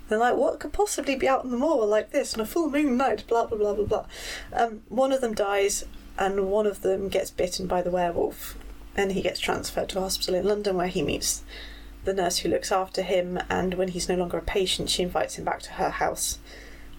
They're 0.09 0.19
like, 0.19 0.37
what 0.37 0.61
could 0.61 0.73
possibly 0.73 1.17
be 1.17 1.27
out 1.27 1.45
on 1.45 1.51
the 1.51 1.57
moor 1.57 1.85
like 1.85 2.11
this 2.11 2.33
on 2.35 2.41
a 2.41 2.47
full 2.47 2.71
moon 2.71 2.97
night? 2.97 3.25
Blah 3.27 3.47
blah 3.47 3.59
blah 3.59 3.75
blah 3.75 3.85
blah. 3.87 4.07
Um, 4.53 4.83
one 4.89 5.11
of 5.11 5.21
them 5.21 5.35
dies, 5.35 5.85
and 6.17 6.49
one 6.49 6.65
of 6.65 6.83
them 6.83 7.09
gets 7.09 7.33
bitten 7.33 7.67
by 7.67 7.83
the 7.83 7.91
werewolf, 7.91 8.57
and 8.97 9.11
he 9.11 9.21
gets 9.21 9.41
transferred 9.41 9.89
to 9.89 9.99
a 9.99 10.03
hospital 10.03 10.37
in 10.37 10.47
London 10.47 10.77
where 10.77 10.87
he 10.87 11.03
meets 11.03 11.43
the 12.05 12.15
nurse 12.15 12.39
who 12.39 12.49
looks 12.49 12.71
after 12.71 13.03
him. 13.03 13.37
And 13.51 13.75
when 13.75 13.89
he's 13.89 14.09
no 14.09 14.15
longer 14.15 14.39
a 14.39 14.43
patient, 14.43 14.91
she 14.91 15.03
invites 15.03 15.35
him 15.37 15.45
back 15.45 15.61
to 15.63 15.73
her 15.73 15.91
house, 15.91 16.39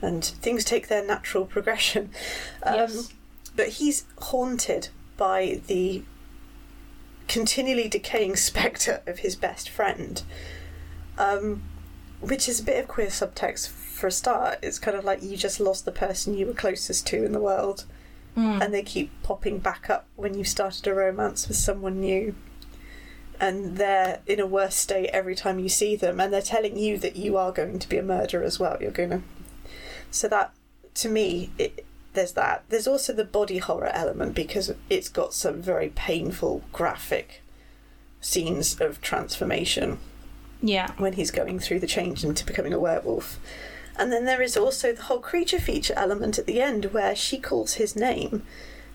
and 0.01 0.23
things 0.25 0.65
take 0.65 0.89
their 0.89 1.05
natural 1.05 1.45
progression. 1.45 2.09
Um, 2.63 2.75
Yes. 2.75 3.13
But 3.55 3.67
he's 3.69 4.05
haunted 4.19 4.89
by 5.17 5.61
the 5.67 6.03
continually 7.31 7.87
decaying 7.87 8.35
spectre 8.49 9.01
of 9.07 9.19
his 9.19 9.35
best 9.35 9.69
friend 9.69 10.23
um, 11.17 11.63
which 12.19 12.47
is 12.47 12.59
a 12.59 12.63
bit 12.63 12.79
of 12.79 12.87
queer 12.87 13.07
subtext 13.07 13.69
for 13.69 14.07
a 14.07 14.11
start. 14.11 14.59
It's 14.61 14.79
kind 14.79 14.97
of 14.97 15.03
like 15.03 15.23
you 15.23 15.37
just 15.37 15.59
lost 15.59 15.85
the 15.85 15.91
person 15.91 16.35
you 16.35 16.45
were 16.47 16.53
closest 16.53 17.07
to 17.07 17.23
in 17.23 17.31
the 17.31 17.39
world, 17.39 17.85
and 18.35 18.73
they 18.73 18.83
keep 18.83 19.11
popping 19.23 19.59
back 19.59 19.89
up 19.89 20.07
when 20.15 20.37
you 20.37 20.43
started 20.43 20.87
a 20.87 20.93
romance 20.93 21.47
with 21.47 21.57
someone 21.57 21.99
new. 21.99 22.35
And 23.39 23.77
they're 23.77 24.19
in 24.27 24.39
a 24.39 24.45
worse 24.45 24.75
state 24.75 25.09
every 25.09 25.35
time 25.35 25.57
you 25.57 25.69
see 25.69 25.95
them, 25.95 26.19
and 26.19 26.31
they're 26.31 26.41
telling 26.41 26.77
you 26.77 26.97
that 26.99 27.15
you 27.15 27.37
are 27.37 27.51
going 27.51 27.79
to 27.79 27.89
be 27.89 27.97
a 27.97 28.03
murderer 28.03 28.43
as 28.43 28.59
well. 28.59 28.77
You're 28.79 28.91
going 28.91 29.09
to. 29.09 29.21
So 30.11 30.27
that, 30.27 30.53
to 30.95 31.09
me, 31.09 31.49
it, 31.57 31.83
there's 32.13 32.33
that. 32.33 32.63
There's 32.69 32.87
also 32.87 33.13
the 33.13 33.23
body 33.25 33.59
horror 33.59 33.91
element 33.93 34.35
because 34.35 34.73
it's 34.89 35.09
got 35.09 35.33
some 35.33 35.61
very 35.61 35.89
painful, 35.89 36.63
graphic 36.73 37.41
scenes 38.19 38.79
of 38.79 39.01
transformation 39.01 39.97
Yeah. 40.61 40.91
when 40.97 41.13
he's 41.13 41.31
going 41.31 41.59
through 41.59 41.79
the 41.79 41.87
change 41.87 42.23
into 42.23 42.45
becoming 42.45 42.73
a 42.73 42.79
werewolf. 42.79 43.39
And 43.97 44.11
then 44.11 44.25
there 44.25 44.41
is 44.41 44.55
also 44.55 44.93
the 44.93 45.03
whole 45.03 45.19
creature 45.19 45.59
feature 45.59 45.93
element 45.97 46.37
at 46.39 46.45
the 46.45 46.61
end 46.61 46.85
where 46.85 47.15
she 47.15 47.37
calls 47.39 47.73
his 47.73 47.95
name 47.95 48.43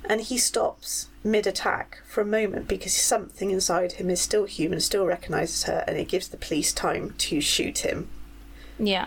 and 0.09 0.21
he 0.21 0.39
stops 0.39 1.09
mid 1.25 1.47
attack 1.47 2.01
for 2.07 2.21
a 2.21 2.25
moment 2.25 2.69
because 2.69 2.95
something 2.95 3.51
inside 3.51 3.93
him 3.93 4.09
is 4.09 4.21
still 4.21 4.45
human, 4.45 4.81
still 4.81 5.05
recognises 5.05 5.65
her, 5.65 5.83
and 5.89 5.97
it 5.97 6.07
gives 6.09 6.29
the 6.29 6.37
police 6.37 6.73
time 6.73 7.15
to 7.19 7.41
shoot 7.41 7.79
him. 7.79 8.09
Yeah. 8.79 9.07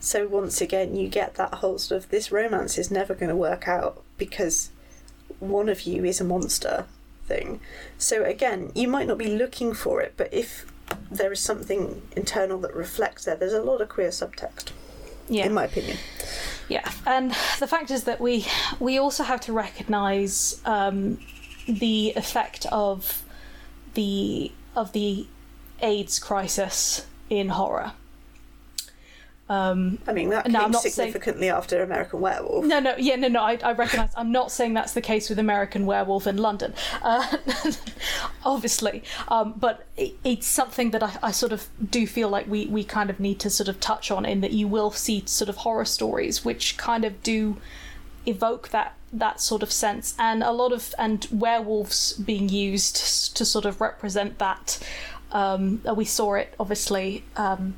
So 0.00 0.26
once 0.28 0.60
again, 0.60 0.94
you 0.96 1.08
get 1.08 1.34
that 1.34 1.54
whole 1.54 1.78
sort 1.78 2.04
of 2.04 2.10
this 2.10 2.30
romance 2.30 2.78
is 2.78 2.90
never 2.90 3.14
going 3.14 3.30
to 3.30 3.36
work 3.36 3.66
out 3.66 4.02
because 4.16 4.70
one 5.40 5.68
of 5.68 5.82
you 5.82 6.04
is 6.04 6.20
a 6.20 6.24
monster 6.24 6.86
thing. 7.26 7.60
So 7.98 8.24
again, 8.24 8.72
you 8.74 8.88
might 8.88 9.06
not 9.06 9.18
be 9.18 9.26
looking 9.36 9.74
for 9.74 10.00
it, 10.00 10.14
but 10.16 10.32
if 10.32 10.70
there 11.10 11.32
is 11.32 11.40
something 11.40 12.02
internal 12.16 12.58
that 12.60 12.74
reflects 12.74 13.24
there, 13.24 13.36
there's 13.36 13.52
a 13.52 13.62
lot 13.62 13.80
of 13.80 13.88
queer 13.88 14.08
subtext, 14.08 14.70
Yeah. 15.28 15.44
in 15.46 15.52
my 15.52 15.64
opinion. 15.64 15.98
Yeah, 16.68 16.90
and 17.06 17.30
the 17.58 17.66
fact 17.66 17.90
is 17.90 18.04
that 18.04 18.20
we 18.20 18.46
we 18.78 18.98
also 18.98 19.24
have 19.24 19.40
to 19.42 19.52
recognise 19.52 20.60
um, 20.64 21.18
the 21.66 22.12
effect 22.14 22.66
of 22.70 23.22
the 23.94 24.52
of 24.76 24.92
the 24.92 25.26
AIDS 25.80 26.18
crisis 26.18 27.06
in 27.30 27.48
horror. 27.50 27.92
Um, 29.50 29.98
I 30.06 30.12
mean, 30.12 30.28
that 30.28 30.46
No, 30.50 30.60
came 30.60 30.70
not 30.72 30.82
saying- 30.82 30.92
significantly 30.92 31.48
after 31.48 31.82
American 31.82 32.20
Werewolf. 32.20 32.66
no, 32.66 32.80
no, 32.80 32.94
yeah, 32.98 33.16
no, 33.16 33.28
no. 33.28 33.40
I, 33.42 33.58
I 33.62 33.72
recognise. 33.72 34.10
I'm 34.14 34.30
not 34.30 34.52
saying 34.52 34.74
that's 34.74 34.92
the 34.92 35.00
case 35.00 35.30
with 35.30 35.38
American 35.38 35.86
Werewolf 35.86 36.26
in 36.26 36.36
London, 36.36 36.74
uh, 37.02 37.36
obviously. 38.44 39.02
Um, 39.28 39.54
but 39.56 39.86
it, 39.96 40.14
it's 40.24 40.46
something 40.46 40.90
that 40.90 41.02
I, 41.02 41.12
I 41.22 41.30
sort 41.30 41.52
of 41.52 41.66
do 41.90 42.06
feel 42.06 42.28
like 42.28 42.46
we 42.46 42.66
we 42.66 42.84
kind 42.84 43.10
of 43.10 43.18
need 43.20 43.38
to 43.40 43.50
sort 43.50 43.68
of 43.68 43.80
touch 43.80 44.10
on 44.10 44.24
in 44.24 44.40
that 44.40 44.52
you 44.52 44.68
will 44.68 44.90
see 44.90 45.22
sort 45.26 45.48
of 45.48 45.56
horror 45.58 45.84
stories 45.84 46.44
which 46.44 46.76
kind 46.76 47.04
of 47.04 47.22
do 47.22 47.56
evoke 48.26 48.68
that 48.70 48.94
that 49.12 49.40
sort 49.40 49.62
of 49.62 49.72
sense 49.72 50.14
and 50.18 50.42
a 50.42 50.52
lot 50.52 50.72
of 50.72 50.94
and 50.98 51.26
werewolves 51.32 52.12
being 52.14 52.48
used 52.50 53.34
to 53.36 53.44
sort 53.44 53.64
of 53.64 53.80
represent 53.80 54.38
that 54.38 54.78
um, 55.32 55.80
we 55.96 56.04
saw 56.04 56.34
it 56.34 56.54
obviously 56.60 57.24
um, 57.36 57.74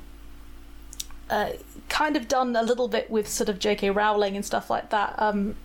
uh, 1.30 1.52
kind 1.88 2.16
of 2.16 2.28
done 2.28 2.56
a 2.56 2.62
little 2.62 2.88
bit 2.88 3.10
with 3.10 3.28
sort 3.28 3.48
of 3.48 3.58
J.K. 3.58 3.90
Rowling 3.90 4.36
and 4.36 4.44
stuff 4.44 4.68
like 4.68 4.90
that. 4.90 5.14
Um, 5.18 5.56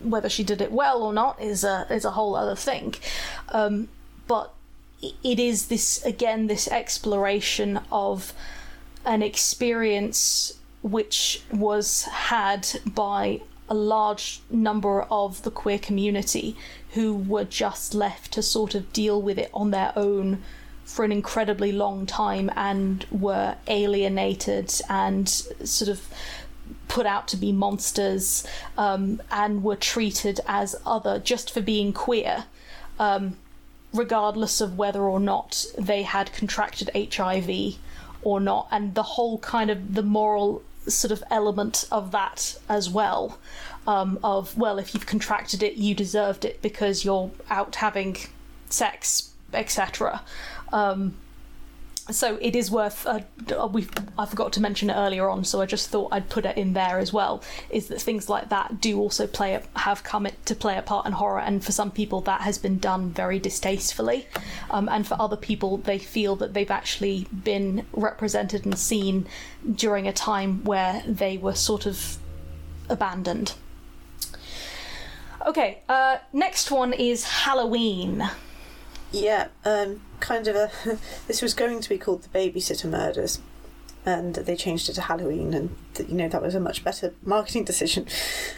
whether 0.00 0.28
she 0.28 0.44
did 0.44 0.60
it 0.60 0.70
well 0.70 1.02
or 1.02 1.12
not 1.12 1.40
is 1.40 1.64
a 1.64 1.86
is 1.90 2.04
a 2.04 2.12
whole 2.12 2.36
other 2.36 2.54
thing. 2.54 2.94
Um, 3.48 3.88
but 4.26 4.52
it 5.22 5.38
is 5.38 5.66
this 5.66 6.04
again 6.04 6.46
this 6.46 6.68
exploration 6.68 7.80
of 7.90 8.32
an 9.04 9.22
experience 9.22 10.54
which 10.82 11.42
was 11.52 12.02
had 12.02 12.68
by 12.86 13.40
a 13.68 13.74
large 13.74 14.40
number 14.48 15.02
of 15.02 15.42
the 15.42 15.50
queer 15.50 15.78
community 15.78 16.56
who 16.92 17.14
were 17.14 17.44
just 17.44 17.94
left 17.94 18.32
to 18.32 18.42
sort 18.42 18.74
of 18.74 18.92
deal 18.92 19.20
with 19.20 19.38
it 19.38 19.50
on 19.52 19.70
their 19.70 19.92
own 19.96 20.42
for 20.86 21.04
an 21.04 21.12
incredibly 21.12 21.72
long 21.72 22.06
time 22.06 22.50
and 22.56 23.04
were 23.10 23.56
alienated 23.66 24.72
and 24.88 25.28
sort 25.28 25.90
of 25.90 26.08
put 26.88 27.04
out 27.04 27.28
to 27.28 27.36
be 27.36 27.52
monsters 27.52 28.46
um, 28.78 29.20
and 29.30 29.62
were 29.62 29.76
treated 29.76 30.40
as 30.46 30.76
other 30.86 31.18
just 31.18 31.52
for 31.52 31.60
being 31.60 31.92
queer, 31.92 32.44
um, 32.98 33.36
regardless 33.92 34.60
of 34.60 34.78
whether 34.78 35.02
or 35.02 35.20
not 35.20 35.66
they 35.76 36.02
had 36.02 36.32
contracted 36.32 36.90
HIV 36.94 37.76
or 38.22 38.40
not, 38.40 38.68
and 38.70 38.94
the 38.94 39.02
whole 39.02 39.38
kind 39.38 39.70
of 39.70 39.94
the 39.94 40.02
moral 40.02 40.62
sort 40.86 41.10
of 41.10 41.22
element 41.30 41.84
of 41.90 42.12
that 42.12 42.58
as 42.68 42.88
well. 42.88 43.38
Um, 43.86 44.18
of 44.24 44.56
well, 44.56 44.78
if 44.78 44.94
you've 44.94 45.06
contracted 45.06 45.62
it, 45.62 45.74
you 45.74 45.94
deserved 45.94 46.44
it 46.44 46.60
because 46.62 47.04
you're 47.04 47.30
out 47.50 47.76
having 47.76 48.16
sex, 48.68 49.30
etc. 49.52 50.22
Um, 50.72 51.16
so 52.10 52.38
it 52.40 52.54
is 52.54 52.70
worth. 52.70 53.04
Uh, 53.06 53.20
we 53.72 53.88
I 54.16 54.26
forgot 54.26 54.52
to 54.54 54.60
mention 54.60 54.90
it 54.90 54.94
earlier 54.94 55.28
on, 55.28 55.44
so 55.44 55.60
I 55.60 55.66
just 55.66 55.90
thought 55.90 56.12
I'd 56.12 56.28
put 56.28 56.44
it 56.44 56.56
in 56.56 56.72
there 56.72 56.98
as 56.98 57.12
well. 57.12 57.42
Is 57.68 57.88
that 57.88 58.00
things 58.00 58.28
like 58.28 58.48
that 58.50 58.80
do 58.80 59.00
also 59.00 59.26
play 59.26 59.54
a, 59.54 59.62
have 59.78 60.04
come 60.04 60.28
to 60.44 60.54
play 60.54 60.78
a 60.78 60.82
part 60.82 61.06
in 61.06 61.12
horror, 61.12 61.40
and 61.40 61.64
for 61.64 61.72
some 61.72 61.90
people 61.90 62.20
that 62.22 62.42
has 62.42 62.58
been 62.58 62.78
done 62.78 63.10
very 63.10 63.40
distastefully, 63.40 64.28
um, 64.70 64.88
and 64.88 65.06
for 65.06 65.16
other 65.20 65.36
people 65.36 65.78
they 65.78 65.98
feel 65.98 66.36
that 66.36 66.54
they've 66.54 66.70
actually 66.70 67.26
been 67.44 67.84
represented 67.92 68.64
and 68.64 68.78
seen 68.78 69.26
during 69.74 70.06
a 70.06 70.12
time 70.12 70.62
where 70.62 71.02
they 71.06 71.36
were 71.36 71.54
sort 71.54 71.86
of 71.86 72.18
abandoned. 72.88 73.54
Okay, 75.44 75.78
uh, 75.88 76.18
next 76.32 76.70
one 76.70 76.92
is 76.92 77.24
Halloween. 77.24 78.28
Yeah, 79.12 79.48
um, 79.64 80.02
kind 80.20 80.48
of 80.48 80.56
a. 80.56 80.70
this 81.26 81.42
was 81.42 81.54
going 81.54 81.80
to 81.80 81.88
be 81.88 81.98
called 81.98 82.22
the 82.22 82.28
Babysitter 82.28 82.88
Murders, 82.90 83.40
and 84.04 84.34
they 84.34 84.56
changed 84.56 84.88
it 84.88 84.94
to 84.94 85.02
Halloween, 85.02 85.54
and 85.54 85.76
you 85.98 86.14
know 86.14 86.28
that 86.28 86.42
was 86.42 86.54
a 86.54 86.60
much 86.60 86.84
better 86.84 87.14
marketing 87.22 87.64
decision. 87.64 88.06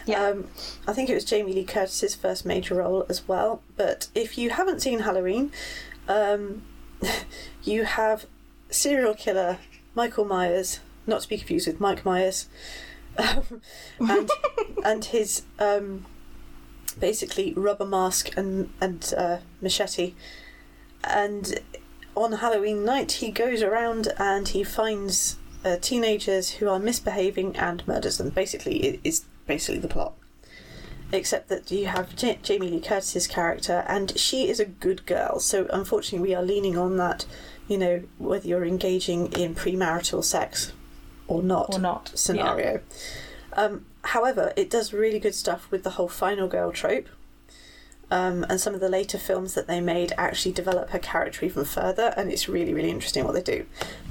Yeah. 0.05 0.23
Um, 0.23 0.47
I 0.87 0.93
think 0.93 1.09
it 1.09 1.13
was 1.13 1.25
Jamie 1.25 1.53
Lee 1.53 1.65
Curtis's 1.65 2.15
first 2.15 2.45
major 2.45 2.75
role 2.75 3.05
as 3.09 3.27
well. 3.27 3.61
But 3.77 4.07
if 4.15 4.37
you 4.37 4.51
haven't 4.51 4.81
seen 4.81 4.99
Halloween, 4.99 5.51
um, 6.07 6.63
you 7.63 7.85
have 7.85 8.25
serial 8.69 9.13
killer 9.13 9.59
Michael 9.95 10.25
Myers, 10.25 10.79
not 11.07 11.21
to 11.21 11.29
be 11.29 11.37
confused 11.37 11.67
with 11.67 11.79
Mike 11.79 12.05
Myers, 12.05 12.47
um, 13.17 13.61
and 13.99 14.29
and 14.83 15.05
his 15.05 15.43
um, 15.59 16.05
basically 16.99 17.53
rubber 17.53 17.85
mask 17.85 18.35
and 18.37 18.71
and 18.81 19.13
uh, 19.17 19.37
machete. 19.61 20.13
And 21.03 21.59
on 22.15 22.33
Halloween 22.33 22.83
night, 22.83 23.13
he 23.13 23.31
goes 23.31 23.61
around 23.61 24.09
and 24.17 24.47
he 24.49 24.63
finds 24.63 25.37
uh, 25.63 25.77
teenagers 25.81 26.51
who 26.51 26.67
are 26.69 26.79
misbehaving 26.79 27.55
and 27.57 27.87
murders 27.87 28.17
them. 28.17 28.29
Basically, 28.29 28.83
it 28.83 28.99
is 29.03 29.25
basically 29.47 29.79
the 29.79 29.87
plot. 29.87 30.13
Except 31.11 31.49
that 31.49 31.71
you 31.71 31.87
have 31.87 32.15
J- 32.15 32.37
Jamie 32.43 32.69
Lee 32.69 32.79
Curtis's 32.81 33.25
character, 33.25 33.83
and 33.87 34.17
she 34.19 34.47
is 34.47 34.59
a 34.59 34.65
good 34.65 35.07
girl. 35.07 35.39
So 35.39 35.65
unfortunately, 35.71 36.27
we 36.27 36.35
are 36.35 36.43
leaning 36.43 36.77
on 36.77 36.97
that. 36.97 37.25
You 37.67 37.77
know, 37.77 38.03
whether 38.19 38.47
you're 38.47 38.65
engaging 38.65 39.31
in 39.33 39.55
premarital 39.55 40.23
sex 40.23 40.73
or 41.27 41.41
not, 41.41 41.75
Or 41.75 41.79
not, 41.79 42.11
scenario. 42.15 42.81
Um, 43.53 43.85
however, 44.03 44.53
it 44.55 44.69
does 44.69 44.93
really 44.93 45.19
good 45.19 45.35
stuff 45.35 45.69
with 45.71 45.83
the 45.83 45.91
whole 45.91 46.07
final 46.07 46.47
girl 46.47 46.71
trope. 46.71 47.07
Um, 48.11 48.43
and 48.49 48.59
some 48.59 48.73
of 48.73 48.79
the 48.79 48.89
later 48.89 49.19
films 49.19 49.53
that 49.53 49.67
they 49.67 49.81
made 49.81 50.13
actually 50.17 50.53
develop 50.53 50.89
her 50.89 50.99
character 50.99 51.45
even 51.45 51.63
further, 51.63 52.13
and 52.17 52.31
it's 52.31 52.49
really, 52.49 52.73
really 52.73 52.89
interesting 52.89 53.23
what 53.23 53.33
they 53.33 53.43
do. 53.43 53.67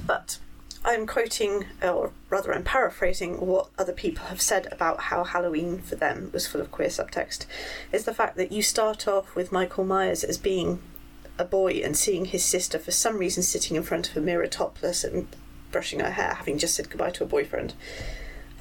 But 0.07 0.39
I'm 0.85 1.05
quoting, 1.05 1.65
or 1.83 2.11
rather, 2.29 2.53
I'm 2.53 2.63
paraphrasing 2.63 3.45
what 3.45 3.69
other 3.77 3.91
people 3.91 4.25
have 4.27 4.41
said 4.41 4.67
about 4.71 5.01
how 5.01 5.25
Halloween 5.25 5.79
for 5.79 5.95
them 5.95 6.29
was 6.33 6.47
full 6.47 6.61
of 6.61 6.71
queer 6.71 6.87
subtext. 6.87 7.45
Is 7.91 8.05
the 8.05 8.13
fact 8.13 8.37
that 8.37 8.53
you 8.53 8.61
start 8.61 9.05
off 9.05 9.35
with 9.35 9.51
Michael 9.51 9.83
Myers 9.83 10.23
as 10.23 10.37
being 10.37 10.81
a 11.37 11.43
boy 11.43 11.81
and 11.83 11.97
seeing 11.97 12.25
his 12.25 12.45
sister 12.45 12.79
for 12.79 12.91
some 12.91 13.17
reason 13.17 13.43
sitting 13.43 13.75
in 13.75 13.83
front 13.83 14.09
of 14.09 14.15
a 14.15 14.21
mirror 14.21 14.47
topless 14.47 15.03
and 15.03 15.27
brushing 15.71 15.99
her 15.99 16.11
hair, 16.11 16.35
having 16.35 16.57
just 16.57 16.75
said 16.75 16.89
goodbye 16.89 17.11
to 17.11 17.23
a 17.23 17.27
boyfriend 17.27 17.73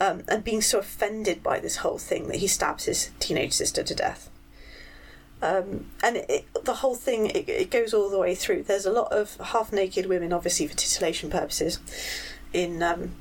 um, 0.01 0.22
and 0.28 0.44
being 0.44 0.62
so 0.62 0.78
offended 0.78 1.42
by 1.42 1.59
this 1.59 1.76
whole 1.76 1.99
thing 1.99 2.28
that 2.28 2.36
he 2.36 2.46
stabs 2.46 2.84
his 2.84 3.11
teenage 3.18 3.53
sister 3.53 3.82
to 3.82 3.94
death. 3.94 4.30
Um, 5.40 5.86
and 6.03 6.16
it, 6.16 6.46
the 6.64 6.74
whole 6.74 6.94
thing 6.94 7.26
it, 7.26 7.49
it 7.49 7.70
goes 7.70 7.94
all 7.94 8.11
the 8.11 8.18
way 8.18 8.34
through. 8.34 8.64
There's 8.64 8.86
a 8.86 8.92
lot 8.92 9.12
of 9.12 9.36
half-naked 9.36 10.07
women, 10.07 10.32
obviously 10.32 10.66
for 10.66 10.76
titillation 10.76 11.30
purposes, 11.30 11.78
in 12.53 12.82
um, 12.82 13.12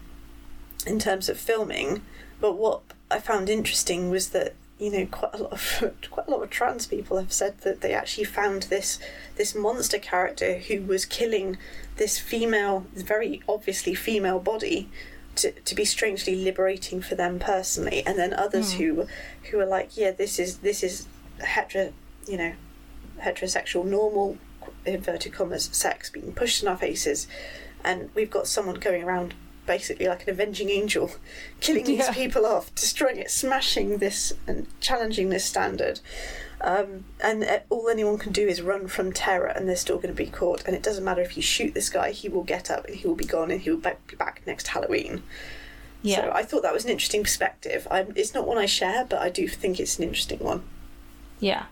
in 0.86 1.00
terms 1.00 1.30
of 1.30 1.38
filming. 1.38 2.02
But 2.40 2.58
what 2.58 2.82
I 3.12 3.20
found 3.20 3.50
interesting 3.50 4.10
was 4.10 4.30
that 4.30 4.56
you 4.80 4.92
know 4.92 5.06
quite 5.06 5.34
a 5.34 5.44
lot 5.44 5.54
of 5.54 5.94
quite 6.12 6.28
a 6.28 6.32
lot 6.32 6.42
of 6.42 6.50
trans 6.50 6.88
people 6.88 7.18
have 7.18 7.34
said 7.34 7.60
that 7.60 7.82
they 7.82 7.94
actually 7.94 8.24
found 8.24 8.64
this 8.64 9.00
this 9.36 9.54
monster 9.54 10.00
character 10.00 10.58
who 10.58 10.82
was 10.82 11.06
killing 11.06 11.58
this 11.98 12.20
female 12.20 12.86
very 12.94 13.42
obviously 13.48 13.94
female 13.94 14.40
body 14.40 14.90
to, 15.38 15.52
to 15.52 15.76
be 15.76 15.86
strangely 15.86 16.36
liberating 16.36 17.02
for 17.02 17.16
them 17.16 17.40
personally 17.40 18.04
and 18.06 18.18
then 18.18 18.34
others 18.34 18.74
hmm. 18.74 18.80
who 18.80 19.08
who 19.50 19.60
are 19.60 19.66
like 19.66 19.96
yeah 19.96 20.12
this 20.12 20.40
is 20.40 20.58
this 20.58 20.84
is 20.84 21.08
hetero 21.40 21.94
you 22.28 22.38
know 22.38 22.54
heterosexual 23.20 23.86
normal 23.86 24.38
inverted 24.86 25.34
commas 25.34 25.70
sex 25.72 26.10
being 26.10 26.34
pushed 26.34 26.62
in 26.62 26.68
our 26.68 26.78
faces 26.78 27.28
and 27.84 28.10
we've 28.16 28.32
got 28.32 28.48
someone 28.48 28.76
going 28.76 29.04
around 29.04 29.34
basically 29.66 30.08
like 30.08 30.24
an 30.24 30.30
avenging 30.30 30.70
angel 30.70 31.12
killing 31.60 31.86
these 31.86 32.10
people 32.10 32.46
off 32.46 32.74
destroying 32.76 33.18
it 33.18 33.30
smashing 33.30 33.98
this 33.98 34.34
and 34.48 34.68
challenging 34.80 35.30
this 35.30 35.46
standard 35.46 36.00
um, 36.62 37.06
and 37.22 37.44
uh, 37.44 37.60
all 37.70 37.88
anyone 37.90 38.18
can 38.18 38.32
do 38.32 38.48
is 38.48 38.62
run 38.62 38.88
from 38.88 39.14
terror 39.14 39.48
and 39.48 39.68
they're 39.70 39.76
still 39.76 39.98
going 39.98 40.14
to 40.14 40.24
be 40.24 40.26
caught 40.30 40.64
and 40.66 40.76
it 40.76 40.82
doesn't 40.84 41.04
matter 41.04 41.22
if 41.22 41.36
you 41.38 41.44
shoot 41.44 41.74
this 41.74 41.90
guy 41.90 42.12
he 42.12 42.28
will 42.30 42.44
get 42.44 42.72
up 42.72 42.86
and 42.86 42.96
he 42.96 43.08
will 43.08 43.16
be 43.16 43.26
gone 43.26 43.52
and 43.52 43.62
he 43.62 43.70
will 43.70 43.78
be 43.78 44.16
back 44.18 44.42
next 44.48 44.68
halloween 44.70 45.22
Yeah. 46.02 46.22
so 46.22 46.32
i 46.34 46.44
thought 46.44 46.64
that 46.64 46.74
was 46.74 46.84
an 46.84 46.90
interesting 46.92 47.24
perspective 47.24 47.88
i 47.92 48.06
it's 48.16 48.34
not 48.34 48.48
one 48.48 48.58
i 48.58 48.66
share 48.66 49.06
but 49.06 49.20
i 49.20 49.30
do 49.30 49.48
think 49.48 49.80
it's 49.80 49.98
an 49.98 50.04
interesting 50.06 50.40
one 50.40 50.64
Yeah. 51.40 51.66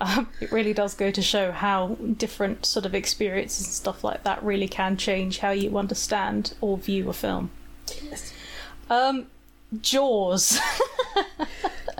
Um, 0.00 0.28
it 0.40 0.50
really 0.50 0.72
does 0.74 0.94
go 0.94 1.12
to 1.12 1.22
show 1.22 1.52
how 1.52 1.96
different 2.16 2.66
sort 2.66 2.84
of 2.84 2.94
experiences 2.96 3.66
and 3.66 3.72
stuff 3.74 4.02
like 4.02 4.24
that 4.24 4.42
really 4.42 4.66
can 4.66 4.96
change 4.96 5.38
how 5.38 5.50
you 5.52 5.78
understand 5.78 6.54
or 6.60 6.76
view 6.76 7.08
a 7.08 7.12
film. 7.12 7.50
Um, 8.90 9.26
Jaws. 9.80 10.58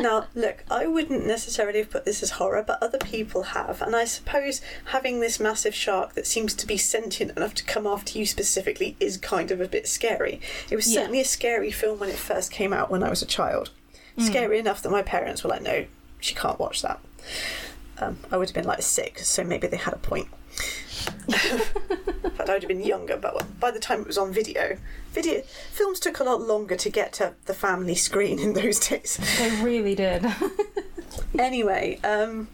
Now, 0.04 0.26
look, 0.34 0.62
I 0.70 0.86
wouldn't 0.86 1.26
necessarily 1.26 1.78
have 1.78 1.88
put 1.88 2.04
this 2.04 2.22
as 2.22 2.32
horror, 2.32 2.62
but 2.62 2.80
other 2.82 2.98
people 2.98 3.42
have. 3.42 3.80
And 3.80 3.96
I 3.96 4.04
suppose 4.04 4.60
having 4.86 5.20
this 5.20 5.40
massive 5.40 5.74
shark 5.74 6.12
that 6.12 6.26
seems 6.26 6.52
to 6.56 6.66
be 6.66 6.76
sentient 6.76 7.34
enough 7.38 7.54
to 7.54 7.64
come 7.64 7.86
after 7.86 8.18
you 8.18 8.26
specifically 8.26 8.96
is 9.00 9.16
kind 9.16 9.50
of 9.50 9.62
a 9.62 9.66
bit 9.66 9.88
scary. 9.88 10.42
It 10.70 10.76
was 10.76 10.92
Yeah. 10.92 11.00
certainly 11.00 11.20
a 11.22 11.24
scary 11.24 11.70
film 11.70 12.00
when 12.00 12.10
it 12.10 12.16
first 12.16 12.50
came 12.52 12.74
out 12.74 12.90
when 12.90 13.02
I 13.02 13.08
was 13.08 13.22
a 13.22 13.26
child. 13.26 13.70
Scary 14.18 14.58
enough 14.58 14.82
that 14.82 14.90
my 14.92 15.00
parents 15.02 15.42
were 15.42 15.48
like, 15.48 15.62
no, 15.62 15.86
she 16.20 16.34
can't 16.34 16.60
watch 16.60 16.82
that. 16.82 17.00
Um, 17.98 18.18
I 18.30 18.36
would 18.36 18.48
have 18.50 18.54
been 18.54 18.66
like 18.66 18.82
six, 18.82 19.26
so 19.26 19.42
maybe 19.42 19.66
they 19.68 19.78
had 19.78 19.94
a 19.94 19.96
point. 19.98 20.28
In 21.28 22.30
fact, 22.30 22.48
I 22.50 22.52
would 22.54 22.62
have 22.62 22.68
been 22.68 22.84
younger, 22.84 23.16
but 23.16 23.58
by 23.60 23.70
the 23.70 23.78
time 23.80 24.00
it 24.02 24.06
was 24.06 24.18
on 24.18 24.32
video, 24.32 24.76
video 25.12 25.42
films 25.72 26.00
took 26.00 26.18
a 26.20 26.24
lot 26.24 26.40
longer 26.40 26.76
to 26.76 26.90
get 26.90 27.12
to 27.14 27.34
the 27.46 27.54
family 27.54 27.94
screen 27.94 28.38
in 28.38 28.52
those 28.54 28.78
days. 28.80 29.18
they 29.38 29.50
really 29.62 29.94
did. 29.94 30.24
Anyway, 31.38 31.98
um, 32.02 32.48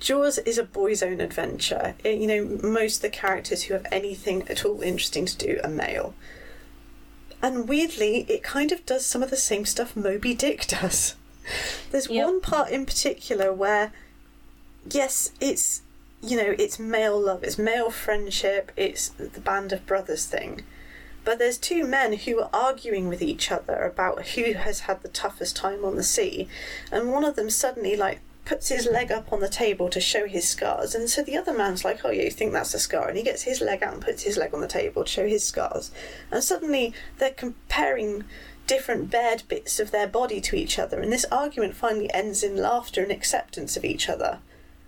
Jaws 0.00 0.38
is 0.38 0.56
a 0.58 0.62
boy's 0.64 1.02
own 1.02 1.20
adventure. 1.20 1.94
It- 2.04 2.18
you 2.18 2.26
know, 2.26 2.44
most 2.66 2.96
of 2.96 3.02
the 3.02 3.08
characters 3.10 3.64
who 3.64 3.74
have 3.74 3.86
anything 3.92 4.46
at 4.48 4.64
all 4.64 4.80
interesting 4.82 5.26
to 5.26 5.36
do 5.36 5.60
are 5.64 5.68
male. 5.70 6.14
And 7.42 7.68
weirdly, 7.68 8.24
it 8.28 8.42
kind 8.42 8.72
of 8.72 8.84
does 8.86 9.04
some 9.06 9.22
of 9.22 9.30
the 9.30 9.36
same 9.36 9.64
stuff 9.66 9.96
Moby 9.96 10.34
Dick 10.34 10.66
does. 10.66 11.14
There's 11.90 12.08
Yep. 12.08 12.24
one 12.26 12.40
part 12.40 12.70
in 12.70 12.84
particular 12.86 13.52
where, 13.52 13.92
yes, 14.90 15.30
it's, 15.40 15.82
you 16.22 16.36
know, 16.36 16.54
it's 16.58 16.78
male 16.78 17.18
love, 17.18 17.44
it's 17.44 17.58
male 17.58 17.90
friendship, 17.90 18.72
it's 18.76 19.08
the 19.10 19.40
band 19.40 19.72
of 19.72 19.86
brothers 19.86 20.26
thing. 20.26 20.62
But 21.24 21.38
there's 21.38 21.58
two 21.58 21.84
men 21.84 22.14
who 22.14 22.40
are 22.40 22.50
arguing 22.52 23.08
with 23.08 23.22
each 23.22 23.50
other 23.50 23.82
about 23.82 24.28
who 24.28 24.54
has 24.54 24.80
had 24.80 25.02
the 25.02 25.08
toughest 25.08 25.56
time 25.56 25.84
on 25.84 25.96
the 25.96 26.02
sea, 26.02 26.48
and 26.90 27.12
one 27.12 27.24
of 27.24 27.36
them 27.36 27.50
suddenly 27.50 27.96
like 27.96 28.20
puts 28.44 28.70
his 28.70 28.86
leg 28.86 29.12
up 29.12 29.30
on 29.30 29.40
the 29.40 29.48
table 29.48 29.90
to 29.90 30.00
show 30.00 30.26
his 30.26 30.48
scars, 30.48 30.94
and 30.94 31.10
so 31.10 31.22
the 31.22 31.36
other 31.36 31.52
man's 31.52 31.84
like, 31.84 32.04
"Oh, 32.04 32.10
yeah, 32.10 32.22
you 32.22 32.30
think 32.30 32.52
that's 32.52 32.72
a 32.74 32.78
scar?" 32.78 33.08
And 33.08 33.16
he 33.16 33.22
gets 33.22 33.42
his 33.42 33.60
leg 33.60 33.82
out 33.82 33.92
and 33.92 34.02
puts 34.02 34.22
his 34.22 34.38
leg 34.38 34.54
on 34.54 34.62
the 34.62 34.66
table 34.66 35.04
to 35.04 35.10
show 35.10 35.26
his 35.28 35.44
scars, 35.44 35.90
and 36.30 36.42
suddenly 36.42 36.94
they're 37.18 37.30
comparing 37.30 38.24
different 38.66 39.10
bared 39.10 39.42
bits 39.48 39.78
of 39.78 39.90
their 39.90 40.06
body 40.06 40.40
to 40.40 40.56
each 40.56 40.78
other, 40.78 41.00
and 41.00 41.12
this 41.12 41.26
argument 41.30 41.74
finally 41.74 42.12
ends 42.12 42.42
in 42.42 42.56
laughter 42.56 43.02
and 43.02 43.12
acceptance 43.12 43.76
of 43.76 43.84
each 43.84 44.08
other 44.08 44.38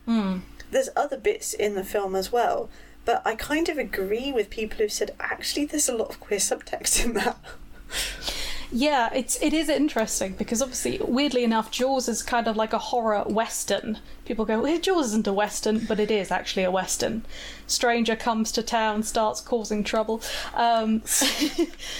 hmm. 0.06 0.38
There's 0.70 0.88
other 0.96 1.16
bits 1.16 1.52
in 1.54 1.74
the 1.74 1.84
film 1.84 2.14
as 2.14 2.30
well, 2.32 2.68
but 3.04 3.22
I 3.24 3.34
kind 3.34 3.68
of 3.68 3.78
agree 3.78 4.32
with 4.32 4.50
people 4.50 4.78
who've 4.78 4.92
said 4.92 5.14
actually 5.18 5.66
there's 5.66 5.88
a 5.88 5.96
lot 5.96 6.10
of 6.10 6.20
queer 6.20 6.40
subtext 6.40 7.04
in 7.04 7.14
that. 7.14 7.38
Yeah, 8.72 9.10
it's 9.12 9.40
it 9.42 9.52
is 9.52 9.68
interesting 9.68 10.34
because 10.34 10.62
obviously, 10.62 11.00
weirdly 11.02 11.42
enough, 11.42 11.70
Jaws 11.72 12.08
is 12.08 12.22
kind 12.22 12.46
of 12.46 12.56
like 12.56 12.72
a 12.72 12.78
horror 12.78 13.24
western. 13.24 13.98
People 14.24 14.44
go, 14.44 14.60
well, 14.60 14.78
Jaws 14.78 15.06
isn't 15.06 15.26
a 15.26 15.32
western, 15.32 15.80
but 15.80 15.98
it 15.98 16.08
is 16.10 16.30
actually 16.30 16.62
a 16.62 16.70
western. 16.70 17.24
Stranger 17.66 18.14
comes 18.14 18.52
to 18.52 18.62
town, 18.62 19.02
starts 19.02 19.40
causing 19.40 19.82
trouble. 19.82 20.22
Um, 20.54 21.02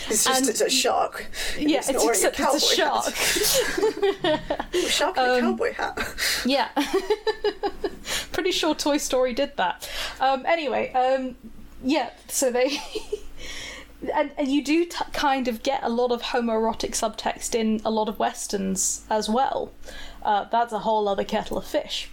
It's 0.09 0.25
just 0.25 0.49
it's 0.49 0.61
a 0.61 0.71
shark. 0.71 1.27
yeah, 1.59 1.79
it's, 1.79 1.89
it's, 1.89 2.05
except 2.05 2.39
it's 2.39 2.73
a 2.73 2.77
cowboy 2.77 3.13
shark. 3.13 3.15
Shark 4.89 5.17
in 5.17 5.25
a 5.25 5.41
cowboy 5.41 5.73
hat. 5.73 5.99
Yeah. 6.45 6.69
Pretty 8.33 8.53
sure 8.53 8.75
Toy 8.77 8.97
Story 8.99 9.33
did 9.33 9.57
that. 9.57 9.89
Um, 10.21 10.47
anyway, 10.47 10.93
um, 10.93 11.37
yeah, 11.83 12.11
so 12.29 12.51
they. 12.51 12.79
and, 14.15 14.33
and 14.37 14.49
you 14.49 14.63
do 14.65 14.85
t- 14.85 14.97
kind 15.13 15.49
of 15.49 15.63
get 15.63 15.83
a 15.83 15.89
lot 15.89 16.11
of 16.11 16.23
homoerotic 16.23 16.93
subtext 16.93 17.55
in 17.55 17.81
a 17.85 17.91
lot 17.91 18.09
of 18.09 18.19
westerns 18.19 19.05
as 19.11 19.29
well. 19.29 19.73
Uh, 20.23 20.45
that's 20.45 20.73
a 20.73 20.81
whole 20.81 21.09
other 21.09 21.25
kettle 21.25 21.59
of 21.59 21.67
fish. 21.67 22.09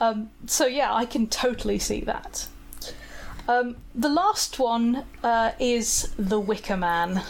Um, 0.00 0.30
so 0.46 0.66
yeah, 0.66 0.92
I 0.92 1.04
can 1.06 1.26
totally 1.26 1.78
see 1.78 2.00
that. 2.02 2.48
Um, 3.48 3.76
the 3.94 4.08
last 4.08 4.58
one 4.58 5.04
uh, 5.22 5.52
is 5.58 6.12
The 6.18 6.38
Wicker 6.38 6.76
Man. 6.76 7.22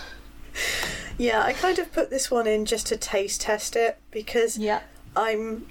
Yeah, 1.18 1.42
I 1.42 1.52
kind 1.52 1.78
of 1.78 1.92
put 1.92 2.10
this 2.10 2.30
one 2.30 2.46
in 2.46 2.64
just 2.64 2.86
to 2.88 2.96
taste 2.96 3.40
test 3.42 3.76
it 3.76 3.98
because 4.10 4.58
Yeah. 4.58 4.80
I'm 5.16 5.66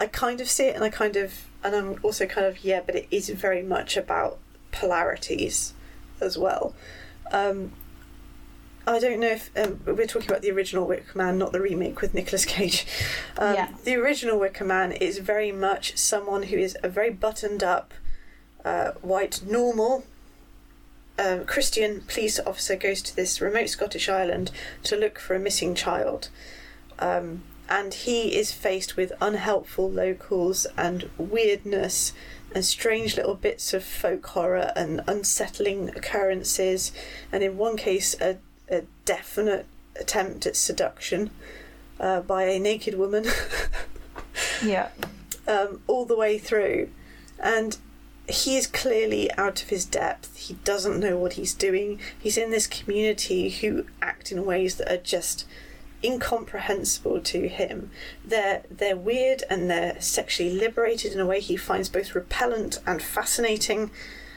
I 0.00 0.06
kind 0.06 0.40
of 0.40 0.48
see 0.48 0.64
it 0.66 0.74
and 0.74 0.84
I 0.84 0.90
kind 0.90 1.16
of 1.16 1.46
and 1.64 1.74
I'm 1.74 2.00
also 2.02 2.26
kind 2.26 2.46
of 2.46 2.64
yeah, 2.64 2.80
but 2.84 2.94
it 2.94 3.06
is 3.10 3.28
very 3.30 3.62
much 3.62 3.96
about 3.96 4.38
polarities 4.72 5.72
as 6.20 6.36
well. 6.36 6.74
Um 7.32 7.72
I 8.88 9.00
don't 9.00 9.18
know 9.18 9.30
if 9.30 9.50
um, 9.56 9.80
we're 9.84 10.06
talking 10.06 10.30
about 10.30 10.42
the 10.42 10.50
original 10.52 10.86
Wicker 10.86 11.18
Man, 11.18 11.38
not 11.38 11.50
the 11.50 11.60
remake 11.60 12.00
with 12.00 12.14
Nicolas 12.14 12.44
Cage. 12.44 12.86
Um, 13.38 13.54
Yeah. 13.54 13.68
The 13.84 13.96
original 13.96 14.38
Wicker 14.38 14.64
Man 14.64 14.92
is 14.92 15.18
very 15.18 15.50
much 15.52 15.98
someone 15.98 16.44
who 16.44 16.56
is 16.56 16.78
a 16.82 16.88
very 16.88 17.10
buttoned 17.10 17.62
up, 17.64 17.92
uh, 18.64 18.92
white, 19.02 19.42
normal 19.44 20.04
um, 21.18 21.44
Christian 21.44 22.02
police 22.02 22.38
officer 22.40 22.76
goes 22.76 23.02
to 23.02 23.16
this 23.16 23.40
remote 23.40 23.68
Scottish 23.68 24.08
island 24.08 24.50
to 24.84 24.96
look 24.96 25.18
for 25.18 25.34
a 25.34 25.38
missing 25.38 25.74
child. 25.74 26.28
Um, 26.98 27.42
and 27.68 27.92
he 27.92 28.36
is 28.36 28.52
faced 28.52 28.96
with 28.96 29.12
unhelpful 29.20 29.90
locals 29.90 30.66
and 30.76 31.10
weirdness 31.18 32.12
and 32.54 32.64
strange 32.64 33.16
little 33.16 33.34
bits 33.34 33.74
of 33.74 33.84
folk 33.84 34.24
horror 34.26 34.72
and 34.76 35.02
unsettling 35.06 35.90
occurrences. 35.90 36.92
And 37.32 37.42
in 37.42 37.56
one 37.58 37.76
case, 37.76 38.14
a, 38.20 38.38
a 38.70 38.82
definite 39.04 39.66
attempt 39.98 40.46
at 40.46 40.56
seduction 40.56 41.30
uh, 42.00 42.20
by 42.20 42.44
a 42.44 42.58
naked 42.58 42.94
woman. 42.98 43.26
Yeah. 44.62 44.88
um, 45.48 45.80
all 45.86 46.04
the 46.04 46.16
way 46.16 46.38
through. 46.38 46.90
And 47.38 47.76
he 48.28 48.56
is 48.56 48.66
clearly 48.66 49.30
out 49.32 49.62
of 49.62 49.68
his 49.68 49.84
depth. 49.84 50.36
He 50.36 50.54
doesn't 50.64 50.98
know 51.00 51.16
what 51.16 51.34
he's 51.34 51.54
doing. 51.54 52.00
He's 52.18 52.36
in 52.36 52.50
this 52.50 52.66
community 52.66 53.50
who 53.50 53.86
act 54.02 54.32
in 54.32 54.44
ways 54.44 54.76
that 54.76 54.90
are 54.92 55.02
just 55.02 55.46
incomprehensible 56.06 57.20
to 57.20 57.48
him. 57.48 57.90
They're 58.24 58.62
they're 58.70 58.96
weird 58.96 59.42
and 59.50 59.68
they're 59.68 60.00
sexually 60.00 60.52
liberated 60.52 61.12
in 61.12 61.20
a 61.20 61.26
way 61.26 61.40
he 61.40 61.56
finds 61.56 61.88
both 61.88 62.14
repellent 62.14 62.78
and 62.86 63.02
fascinating. 63.02 63.90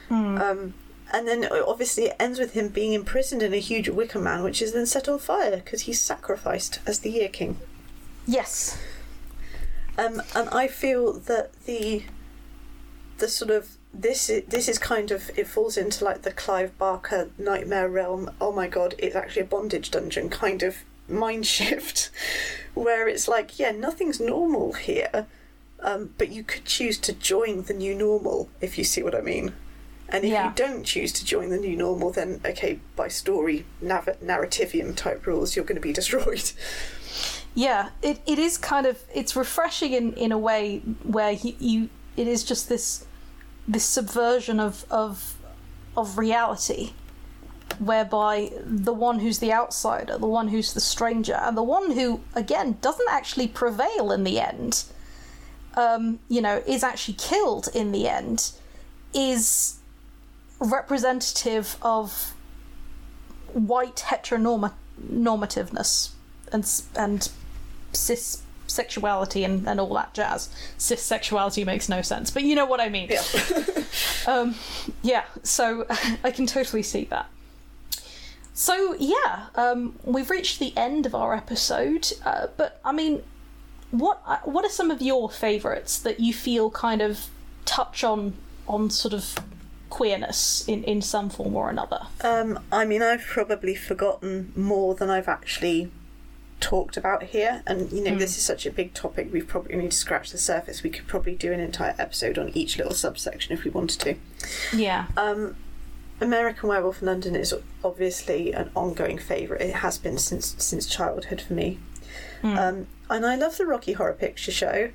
Um, 0.10 0.74
and 1.12 1.28
then 1.28 1.46
uh, 1.46 1.64
obviously 1.68 2.06
it 2.06 2.16
ends 2.20 2.40
with 2.40 2.54
him 2.54 2.70
being 2.70 2.94
imprisoned 2.94 3.44
in 3.44 3.54
a 3.54 3.60
huge 3.60 3.90
wicker 3.90 4.20
man, 4.20 4.44
which 4.44 4.62
is 4.62 4.74
then 4.74 4.86
set 4.86 5.08
on 5.08 5.20
fire 5.20 5.58
because 5.58 5.82
he's 5.82 6.02
sacrificed 6.02 6.80
as 6.86 7.00
the 7.00 7.12
year 7.12 7.30
king. 7.30 7.58
Yes. 8.26 8.78
Um, 9.98 10.22
and 10.36 10.50
I 10.50 10.68
feel 10.68 11.14
that 11.14 11.54
the 11.66 12.04
the 13.18 13.28
sort 13.28 13.52
of 13.52 13.78
this 13.94 14.30
is, 14.30 14.44
this 14.48 14.70
is 14.70 14.78
kind 14.78 15.12
of 15.12 15.30
it 15.36 15.48
falls 15.48 15.78
into 15.78 16.06
like 16.06 16.22
the 16.22 16.32
Clive 16.32 16.78
Barker 16.78 17.30
nightmare 17.38 17.90
realm. 17.90 18.32
Oh 18.40 18.52
my 18.52 18.68
god, 18.68 18.96
it's 18.98 19.16
actually 19.16 19.44
a 19.44 19.46
bondage 19.46 19.92
dungeon 19.92 20.30
kind 20.30 20.64
of 20.64 20.78
mind 21.10 21.45
shift, 21.45 22.10
where 22.74 23.07
it's 23.07 23.28
like 23.28 23.60
yeah, 23.60 23.72
nothing's 23.72 24.20
normal 24.20 24.74
here, 24.74 25.28
um, 25.82 26.14
but 26.18 26.30
you 26.30 26.43
could 26.43 26.66
choose 26.66 26.97
to 26.99 27.14
join 27.14 27.64
the 27.64 27.74
new 27.74 27.95
normal 27.95 28.49
if 28.62 28.78
you 28.78 28.84
see 28.84 29.03
what 29.03 29.16
I 29.16 29.22
mean. 29.22 29.53
And 30.12 30.24
if 30.26 30.32
Yeah. 30.32 30.47
you 30.49 30.53
don't 30.55 30.84
choose 30.84 31.12
to 31.14 31.26
join 31.26 31.49
the 31.49 31.57
new 31.57 31.76
normal, 31.76 32.12
then 32.12 32.41
okay, 32.43 32.80
by 32.95 33.10
story 33.10 33.66
nav- 33.82 34.18
narrativium 34.24 34.95
type 34.95 35.26
rules, 35.28 35.55
you're 35.55 35.66
going 35.66 35.76
to 35.76 35.82
be 35.82 35.93
destroyed. 36.01 36.51
Yeah, 37.55 37.89
it, 38.01 38.20
it 38.26 38.39
is 38.39 38.57
kind 38.57 38.86
of 38.86 39.01
it's 39.14 39.36
refreshing 39.36 39.93
in, 39.93 40.14
in 40.14 40.32
a 40.32 40.38
way 40.38 40.80
where 41.03 41.32
you, 41.32 41.55
you 41.60 41.89
it 42.18 42.28
is 42.28 42.43
just 42.43 42.70
this 42.70 43.05
this 43.68 43.84
subversion 43.86 44.60
of 44.60 44.86
of 44.89 45.36
of 45.97 46.18
reality 46.18 46.93
whereby 47.80 48.52
the 48.64 48.94
one 48.94 49.20
who's 49.20 49.40
the 49.40 49.52
outsider, 49.54 50.18
the 50.18 50.28
one 50.28 50.48
who's 50.50 50.74
the 50.74 50.80
stranger, 50.80 51.36
and 51.36 51.58
the 51.58 51.64
one 51.64 51.92
who 51.92 52.22
again 52.36 52.78
doesn't 52.82 53.10
actually 53.10 53.48
prevail 53.48 54.12
in 54.12 54.24
the 54.24 54.40
end, 54.40 54.84
um, 55.76 56.20
you 56.28 56.42
know, 56.42 56.62
is 56.68 56.84
actually 56.84 57.16
killed 57.16 57.70
in 57.74 57.92
the 57.92 58.08
end, 58.08 58.52
is 59.14 59.78
representative 60.60 61.78
of 61.82 62.36
white 63.54 64.04
heteronormativeness 64.08 66.10
and 66.52 66.82
and 66.96 67.30
cis 67.94 68.44
sexuality 68.68 69.44
and, 69.44 69.68
and 69.68 69.80
all 69.80 69.94
that 69.96 70.14
jazz. 70.14 70.50
Cis 70.78 71.02
sexuality 71.02 71.66
makes 71.66 71.90
no 71.90 72.02
sense, 72.02 72.30
but 72.30 72.44
you 72.44 72.56
know 72.56 72.66
what 72.66 72.80
I 72.80 72.90
mean. 72.90 73.10
Yeah. 73.10 73.24
Um, 74.28 74.54
yeah, 75.02 75.24
so 75.42 75.88
I 76.24 76.30
can 76.30 76.46
totally 76.46 76.84
see 76.84 77.06
that. 77.06 77.28
So 78.60 78.93
yeah, 78.99 79.45
um, 79.55 79.97
we've 80.03 80.30
reached 80.30 80.60
the 80.60 80.76
end 80.76 81.05
of 81.05 81.16
our 81.16 81.34
episode, 81.34 82.12
uh, 82.26 82.47
but 82.57 82.82
I 82.84 82.91
mean, 82.91 83.24
what 83.91 84.22
uh, 84.26 84.39
what 84.43 84.66
are 84.66 84.70
some 84.70 84.91
of 84.91 85.01
your 85.01 85.30
favourites 85.30 85.97
that 85.99 86.20
you 86.20 86.34
feel 86.34 86.70
kind 86.70 87.01
of 87.01 87.28
touch 87.64 88.03
on 88.03 88.34
on 88.68 88.89
sort 88.89 89.14
of 89.14 89.38
queerness 89.89 90.68
in 90.68 90.84
in 90.84 91.01
some 91.01 91.30
form 91.30 91.55
or 91.55 91.70
another? 91.70 92.01
Um, 92.20 92.60
I 92.70 92.84
mean, 92.84 93.01
I've 93.01 93.24
probably 93.24 93.76
forgotten 93.76 94.51
more 94.57 94.93
than 94.93 95.10
I've 95.10 95.30
actually 95.30 95.89
talked 96.60 96.97
about 96.97 97.24
here, 97.24 97.64
and 97.66 97.89
you 97.93 98.03
know, 98.03 98.18
this 98.18 98.36
is 98.36 98.43
such 98.43 98.66
a 98.66 98.72
big 98.72 98.93
topic. 98.93 99.30
We've 99.32 99.47
probably 99.47 99.78
need 99.78 99.91
to 99.91 99.97
scratch 99.97 100.32
the 100.32 100.38
surface. 100.38 100.84
We 100.84 100.89
could 100.89 101.07
probably 101.07 101.36
do 101.36 101.53
an 101.53 101.62
entire 101.62 101.95
episode 101.97 102.38
on 102.38 102.49
each 102.49 102.78
little 102.78 102.93
subsection 102.93 103.53
if 103.53 103.64
we 103.64 103.72
wanted 103.72 104.01
to. 104.01 104.16
Yeah, 104.78 105.05
Um, 105.16 105.55
American 106.22 106.70
Werewolf 106.70 107.02
in 107.02 107.08
London 107.08 107.36
is 107.36 107.54
obviously 107.84 108.52
an 108.54 108.70
ongoing 108.76 109.18
favourite. 109.18 109.62
It 109.62 109.76
has 109.76 109.98
been 109.98 110.18
since 110.18 110.56
since 110.58 110.86
childhood 110.86 111.42
for 111.42 111.54
me. 111.54 111.80
Um, 112.58 112.88
and 113.10 113.26
I 113.26 113.36
love 113.36 113.58
the 113.58 113.66
Rocky 113.66 113.94
Horror 113.94 114.14
Picture 114.14 114.52
Show. 114.52 114.92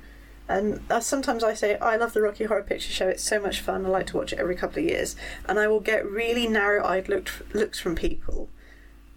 And 0.47 0.81
uh, 0.91 0.99
sometimes 0.99 1.43
I 1.43 1.55
say 1.55 1.77
I 1.79 1.95
love 1.95 2.13
the 2.13 2.21
Rocky 2.21 2.43
Horror 2.43 2.63
Picture 2.63 2.91
Show. 2.91 3.07
It's 3.07 3.23
so 3.23 3.39
much 3.39 3.61
fun. 3.61 3.85
I 3.85 3.89
like 3.89 4.07
to 4.07 4.17
watch 4.17 4.31
it 4.33 4.39
every 4.39 4.55
couple 4.55 4.79
of 4.79 4.89
years, 4.89 5.15
and 5.47 5.57
I 5.57 5.67
will 5.67 5.79
get 5.79 6.05
really 6.05 6.47
narrow-eyed 6.47 7.09
looked, 7.09 7.53
looks 7.55 7.79
from 7.79 7.95
people 7.95 8.49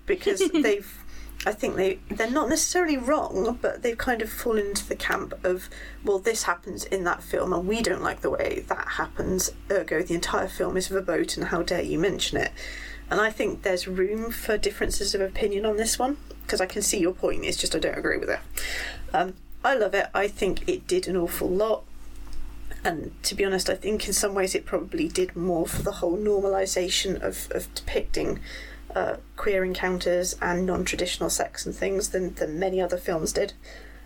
because 0.07 0.43
they've. 0.53 1.05
I 1.49 1.53
think 1.53 1.77
they 1.77 1.99
they're 2.11 2.31
not 2.31 2.51
necessarily 2.51 2.99
wrong, 2.99 3.59
but 3.63 3.83
they've 3.83 3.97
kind 3.97 4.21
of 4.21 4.31
fallen 4.31 4.67
into 4.67 4.87
the 4.87 4.95
camp 4.95 5.33
of 5.43 5.71
well, 6.05 6.19
this 6.19 6.43
happens 6.43 6.85
in 6.85 7.05
that 7.05 7.23
film, 7.23 7.55
and 7.55 7.67
we 7.67 7.81
don't 7.81 8.03
like 8.03 8.21
the 8.21 8.29
way 8.29 8.67
that 8.69 8.87
happens. 8.87 9.51
Ergo, 9.71 10.03
the 10.03 10.15
entire 10.15 10.47
film 10.47 10.77
is 10.77 10.89
verboten. 10.89 11.45
How 11.45 11.63
dare 11.63 11.81
you 11.81 11.99
mention 11.99 12.37
it? 12.37 12.53
And 13.11 13.19
I 13.19 13.31
think 13.31 13.63
there's 13.63 13.89
room 13.89 14.31
for 14.31 14.59
differences 14.59 15.15
of 15.15 15.23
opinion 15.23 15.65
on 15.65 15.79
this 15.79 15.99
one 15.99 16.19
because 16.43 16.61
I 16.61 16.67
can 16.67 16.83
see 16.83 16.99
your 16.99 17.15
point. 17.15 17.47
It's 17.47 17.57
just 17.57 17.75
I 17.75 17.79
don't 17.79 17.97
agree 17.97 18.19
with 18.19 18.29
it. 18.29 18.41
Um, 19.15 19.33
I 19.65 19.75
love 19.75 19.95
it. 19.95 20.09
I 20.15 20.29
think 20.29 20.69
it 20.69 20.87
did 20.87 21.09
an 21.09 21.17
awful 21.17 21.49
lot. 21.49 21.85
And 22.85 23.13
to 23.23 23.35
be 23.35 23.47
honest, 23.47 23.71
I 23.71 23.75
think 23.75 24.07
in 24.07 24.13
some 24.13 24.35
ways 24.35 24.55
it 24.55 24.67
probably 24.67 25.09
did 25.09 25.35
more 25.35 25.67
for 25.67 25.81
the 25.81 25.93
whole 25.93 26.19
normalisation 26.19 27.19
of, 27.23 27.49
of 27.53 27.75
depicting 27.75 28.39
uh, 28.95 29.17
queer 29.37 29.65
encounters 29.65 30.37
and 30.41 30.67
non 30.67 30.85
traditional 30.85 31.31
sex 31.31 31.67
and 31.67 31.75
things 31.75 32.11
than, 32.11 32.35
than 32.35 32.59
many 32.59 32.81
other 32.81 32.97
films 32.97 33.33
did. 33.33 33.53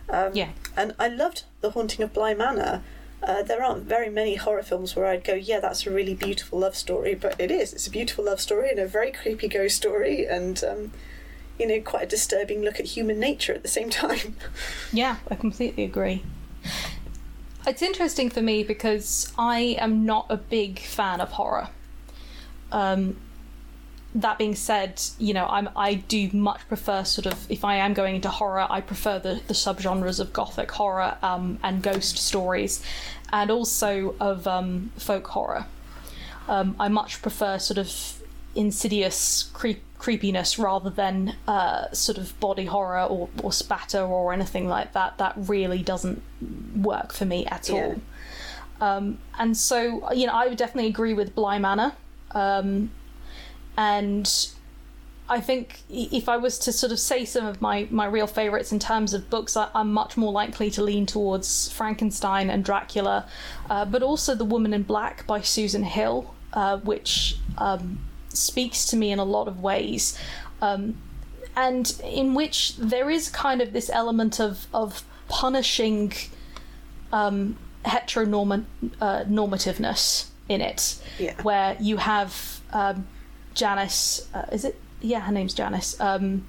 Um, 0.08 0.32
yeah, 0.34 0.50
And 0.76 0.94
I 0.98 1.08
loved 1.08 1.44
The 1.60 1.70
Haunting 1.70 2.02
of 2.02 2.12
Bly 2.12 2.34
Manor. 2.34 2.82
Uh, 3.22 3.42
there 3.42 3.62
aren't 3.62 3.84
very 3.84 4.10
many 4.10 4.34
horror 4.34 4.64
films 4.64 4.96
where 4.96 5.06
I'd 5.06 5.22
go, 5.22 5.34
yeah, 5.34 5.60
that's 5.60 5.86
a 5.86 5.90
really 5.90 6.14
beautiful 6.14 6.58
love 6.58 6.76
story, 6.76 7.14
but 7.14 7.40
it 7.40 7.52
is. 7.52 7.72
It's 7.72 7.86
a 7.86 7.90
beautiful 7.90 8.24
love 8.24 8.40
story 8.40 8.70
and 8.70 8.80
a 8.80 8.86
very 8.86 9.12
creepy 9.12 9.46
ghost 9.46 9.76
story, 9.76 10.26
and 10.26 10.62
um, 10.64 10.92
you 11.58 11.66
know, 11.66 11.80
quite 11.80 12.02
a 12.02 12.06
disturbing 12.06 12.62
look 12.62 12.80
at 12.80 12.86
human 12.86 13.20
nature 13.20 13.54
at 13.54 13.62
the 13.62 13.68
same 13.68 13.90
time. 14.04 14.36
Yeah, 14.92 15.18
I 15.30 15.36
completely 15.36 15.84
agree. 15.84 16.24
It's 17.64 17.82
interesting 17.82 18.28
for 18.28 18.42
me 18.42 18.64
because 18.64 19.32
I 19.38 19.76
am 19.78 20.04
not 20.04 20.26
a 20.28 20.36
big 20.36 20.80
fan 20.80 21.20
of 21.20 21.30
horror. 21.30 21.68
Um, 22.72 23.16
that 24.14 24.38
being 24.38 24.54
said, 24.54 25.00
you 25.18 25.32
know, 25.34 25.46
I'm 25.46 25.68
I 25.76 25.94
do 25.94 26.28
much 26.32 26.66
prefer 26.68 27.04
sort 27.04 27.26
of 27.26 27.50
if 27.50 27.64
I 27.64 27.76
am 27.76 27.94
going 27.94 28.16
into 28.16 28.28
horror, 28.28 28.66
I 28.68 28.80
prefer 28.80 29.18
the 29.18 29.40
the 29.46 29.54
subgenres 29.54 30.20
of 30.20 30.32
gothic 30.32 30.70
horror 30.70 31.16
um, 31.22 31.58
and 31.62 31.82
ghost 31.82 32.18
stories, 32.18 32.84
and 33.32 33.50
also 33.50 34.14
of 34.20 34.46
um, 34.46 34.92
folk 34.98 35.26
horror. 35.28 35.66
Um, 36.48 36.76
I 36.78 36.88
much 36.88 37.22
prefer 37.22 37.58
sort 37.58 37.78
of 37.78 38.22
insidious 38.54 39.44
creep, 39.54 39.80
creepiness 39.98 40.58
rather 40.58 40.90
than 40.90 41.36
uh, 41.48 41.90
sort 41.92 42.18
of 42.18 42.38
body 42.40 42.66
horror 42.66 43.04
or, 43.04 43.28
or 43.42 43.52
splatter 43.52 44.02
or 44.02 44.32
anything 44.32 44.68
like 44.68 44.92
that. 44.92 45.16
That 45.18 45.34
really 45.36 45.82
doesn't 45.82 46.22
work 46.76 47.12
for 47.12 47.24
me 47.24 47.46
at 47.46 47.68
Yeah. 47.68 47.74
all. 47.74 48.00
Um, 48.80 49.18
and 49.38 49.56
so, 49.56 50.12
you 50.12 50.26
know, 50.26 50.32
I 50.32 50.48
would 50.48 50.58
definitely 50.58 50.90
agree 50.90 51.14
with 51.14 51.34
Bly 51.34 51.58
Manor. 51.58 51.92
Um, 52.32 52.90
and 53.76 54.48
I 55.28 55.40
think 55.40 55.80
if 55.88 56.28
I 56.28 56.36
was 56.36 56.58
to 56.60 56.72
sort 56.72 56.92
of 56.92 56.98
say 56.98 57.24
some 57.24 57.46
of 57.46 57.62
my, 57.62 57.86
my 57.90 58.06
real 58.06 58.26
favourites 58.26 58.72
in 58.72 58.78
terms 58.78 59.14
of 59.14 59.30
books, 59.30 59.56
I, 59.56 59.68
I'm 59.74 59.92
much 59.92 60.16
more 60.16 60.32
likely 60.32 60.70
to 60.72 60.82
lean 60.82 61.06
towards 61.06 61.70
Frankenstein 61.72 62.50
and 62.50 62.64
Dracula, 62.64 63.26
uh, 63.70 63.84
but 63.86 64.02
also 64.02 64.34
The 64.34 64.44
Woman 64.44 64.74
in 64.74 64.82
Black 64.82 65.26
by 65.26 65.40
Susan 65.40 65.84
Hill, 65.84 66.34
uh, 66.52 66.78
which 66.78 67.38
um, 67.56 68.00
speaks 68.28 68.84
to 68.86 68.96
me 68.96 69.10
in 69.10 69.18
a 69.18 69.24
lot 69.24 69.48
of 69.48 69.62
ways. 69.62 70.18
Um, 70.60 70.98
and 71.56 71.94
in 72.04 72.34
which 72.34 72.76
there 72.76 73.08
is 73.08 73.30
kind 73.30 73.62
of 73.62 73.72
this 73.72 73.88
element 73.90 74.38
of, 74.40 74.66
of 74.74 75.04
punishing 75.28 76.12
um, 77.12 77.56
heteronormativeness 77.86 80.24
uh, 80.24 80.28
in 80.48 80.60
it, 80.60 80.96
Yeah. 81.18 81.40
where 81.42 81.76
you 81.80 81.96
have 81.98 82.60
um, 82.72 83.06
Janice, 83.54 84.28
uh, 84.34 84.46
is 84.52 84.64
it? 84.64 84.78
Yeah, 85.00 85.20
her 85.20 85.32
name's 85.32 85.54
Janice, 85.54 85.98
um, 86.00 86.46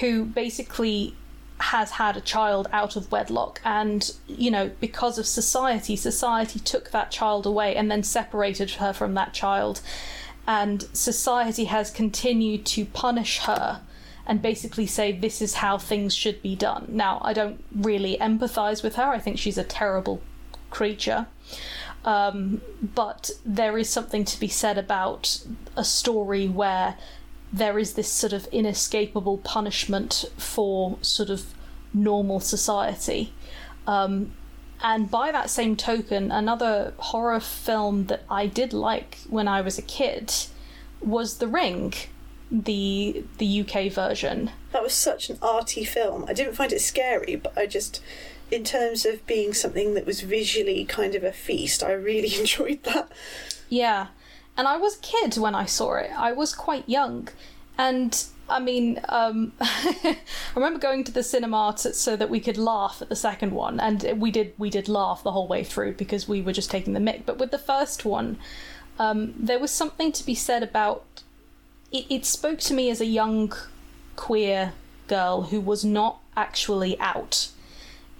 who 0.00 0.24
basically 0.24 1.14
has 1.58 1.92
had 1.92 2.16
a 2.16 2.20
child 2.20 2.66
out 2.72 2.96
of 2.96 3.12
wedlock, 3.12 3.60
and 3.64 4.14
you 4.26 4.50
know, 4.50 4.70
because 4.80 5.18
of 5.18 5.26
society, 5.26 5.96
society 5.96 6.58
took 6.58 6.90
that 6.90 7.10
child 7.10 7.46
away 7.46 7.76
and 7.76 7.90
then 7.90 8.02
separated 8.02 8.70
her 8.72 8.92
from 8.92 9.14
that 9.14 9.34
child, 9.34 9.82
and 10.46 10.88
society 10.92 11.64
has 11.64 11.90
continued 11.90 12.64
to 12.66 12.84
punish 12.86 13.38
her 13.40 13.82
and 14.26 14.40
basically 14.40 14.86
say 14.86 15.10
this 15.10 15.42
is 15.42 15.54
how 15.54 15.76
things 15.76 16.14
should 16.14 16.40
be 16.40 16.54
done. 16.54 16.86
Now, 16.88 17.20
I 17.22 17.32
don't 17.32 17.64
really 17.74 18.16
empathize 18.18 18.82
with 18.82 18.94
her. 18.94 19.02
I 19.02 19.18
think 19.18 19.38
she's 19.38 19.58
a 19.58 19.64
terrible 19.64 20.22
creature. 20.70 21.26
Um, 22.04 22.62
but 22.94 23.30
there 23.44 23.76
is 23.76 23.88
something 23.88 24.24
to 24.24 24.40
be 24.40 24.48
said 24.48 24.78
about 24.78 25.44
a 25.76 25.84
story 25.84 26.48
where 26.48 26.96
there 27.52 27.78
is 27.78 27.94
this 27.94 28.10
sort 28.10 28.32
of 28.32 28.46
inescapable 28.46 29.38
punishment 29.38 30.24
for 30.36 30.98
sort 31.02 31.30
of 31.30 31.52
normal 31.92 32.40
society. 32.40 33.32
Um, 33.86 34.32
and 34.82 35.10
by 35.10 35.30
that 35.32 35.50
same 35.50 35.76
token, 35.76 36.30
another 36.30 36.94
horror 36.98 37.40
film 37.40 38.06
that 38.06 38.24
I 38.30 38.46
did 38.46 38.72
like 38.72 39.18
when 39.28 39.46
I 39.46 39.60
was 39.60 39.78
a 39.78 39.82
kid 39.82 40.32
was 41.00 41.38
The 41.38 41.48
Ring, 41.48 41.92
the 42.50 43.24
the 43.38 43.60
UK 43.60 43.92
version. 43.92 44.50
That 44.72 44.82
was 44.82 44.94
such 44.94 45.30
an 45.30 45.38
arty 45.42 45.84
film. 45.84 46.24
I 46.28 46.32
didn't 46.32 46.54
find 46.54 46.72
it 46.72 46.80
scary, 46.80 47.36
but 47.36 47.56
I 47.56 47.66
just, 47.66 48.02
in 48.50 48.64
terms 48.64 49.06
of 49.06 49.26
being 49.26 49.54
something 49.54 49.94
that 49.94 50.06
was 50.06 50.20
visually 50.22 50.84
kind 50.84 51.14
of 51.14 51.22
a 51.22 51.32
feast, 51.32 51.82
I 51.82 51.92
really 51.92 52.34
enjoyed 52.38 52.82
that. 52.84 53.10
Yeah. 53.68 54.08
And 54.56 54.66
I 54.68 54.76
was 54.76 54.96
a 54.96 55.00
kid 55.00 55.36
when 55.38 55.54
I 55.54 55.64
saw 55.64 55.94
it. 55.94 56.10
I 56.16 56.32
was 56.32 56.54
quite 56.54 56.88
young. 56.88 57.28
And 57.78 58.22
I 58.48 58.58
mean, 58.58 59.00
um, 59.08 59.52
I 59.60 60.18
remember 60.54 60.78
going 60.78 61.04
to 61.04 61.12
the 61.12 61.22
cinema 61.22 61.74
to, 61.78 61.94
so 61.94 62.16
that 62.16 62.28
we 62.28 62.40
could 62.40 62.58
laugh 62.58 63.00
at 63.00 63.08
the 63.08 63.16
second 63.16 63.52
one, 63.52 63.78
and 63.80 64.20
we 64.20 64.30
did. 64.30 64.52
We 64.58 64.68
did 64.68 64.88
laugh 64.88 65.22
the 65.22 65.32
whole 65.32 65.46
way 65.46 65.64
through 65.64 65.94
because 65.94 66.28
we 66.28 66.42
were 66.42 66.52
just 66.52 66.70
taking 66.70 66.92
the 66.92 67.00
mick. 67.00 67.24
But 67.24 67.38
with 67.38 67.52
the 67.52 67.58
first 67.58 68.04
one, 68.04 68.38
um, 68.98 69.34
there 69.38 69.58
was 69.58 69.70
something 69.70 70.12
to 70.12 70.26
be 70.26 70.34
said 70.34 70.62
about. 70.62 71.22
It, 71.92 72.06
it 72.10 72.26
spoke 72.26 72.58
to 72.60 72.74
me 72.74 72.90
as 72.90 73.00
a 73.00 73.06
young 73.06 73.54
queer 74.16 74.72
girl 75.06 75.42
who 75.44 75.60
was 75.60 75.84
not 75.84 76.20
actually 76.36 76.98
out. 77.00 77.48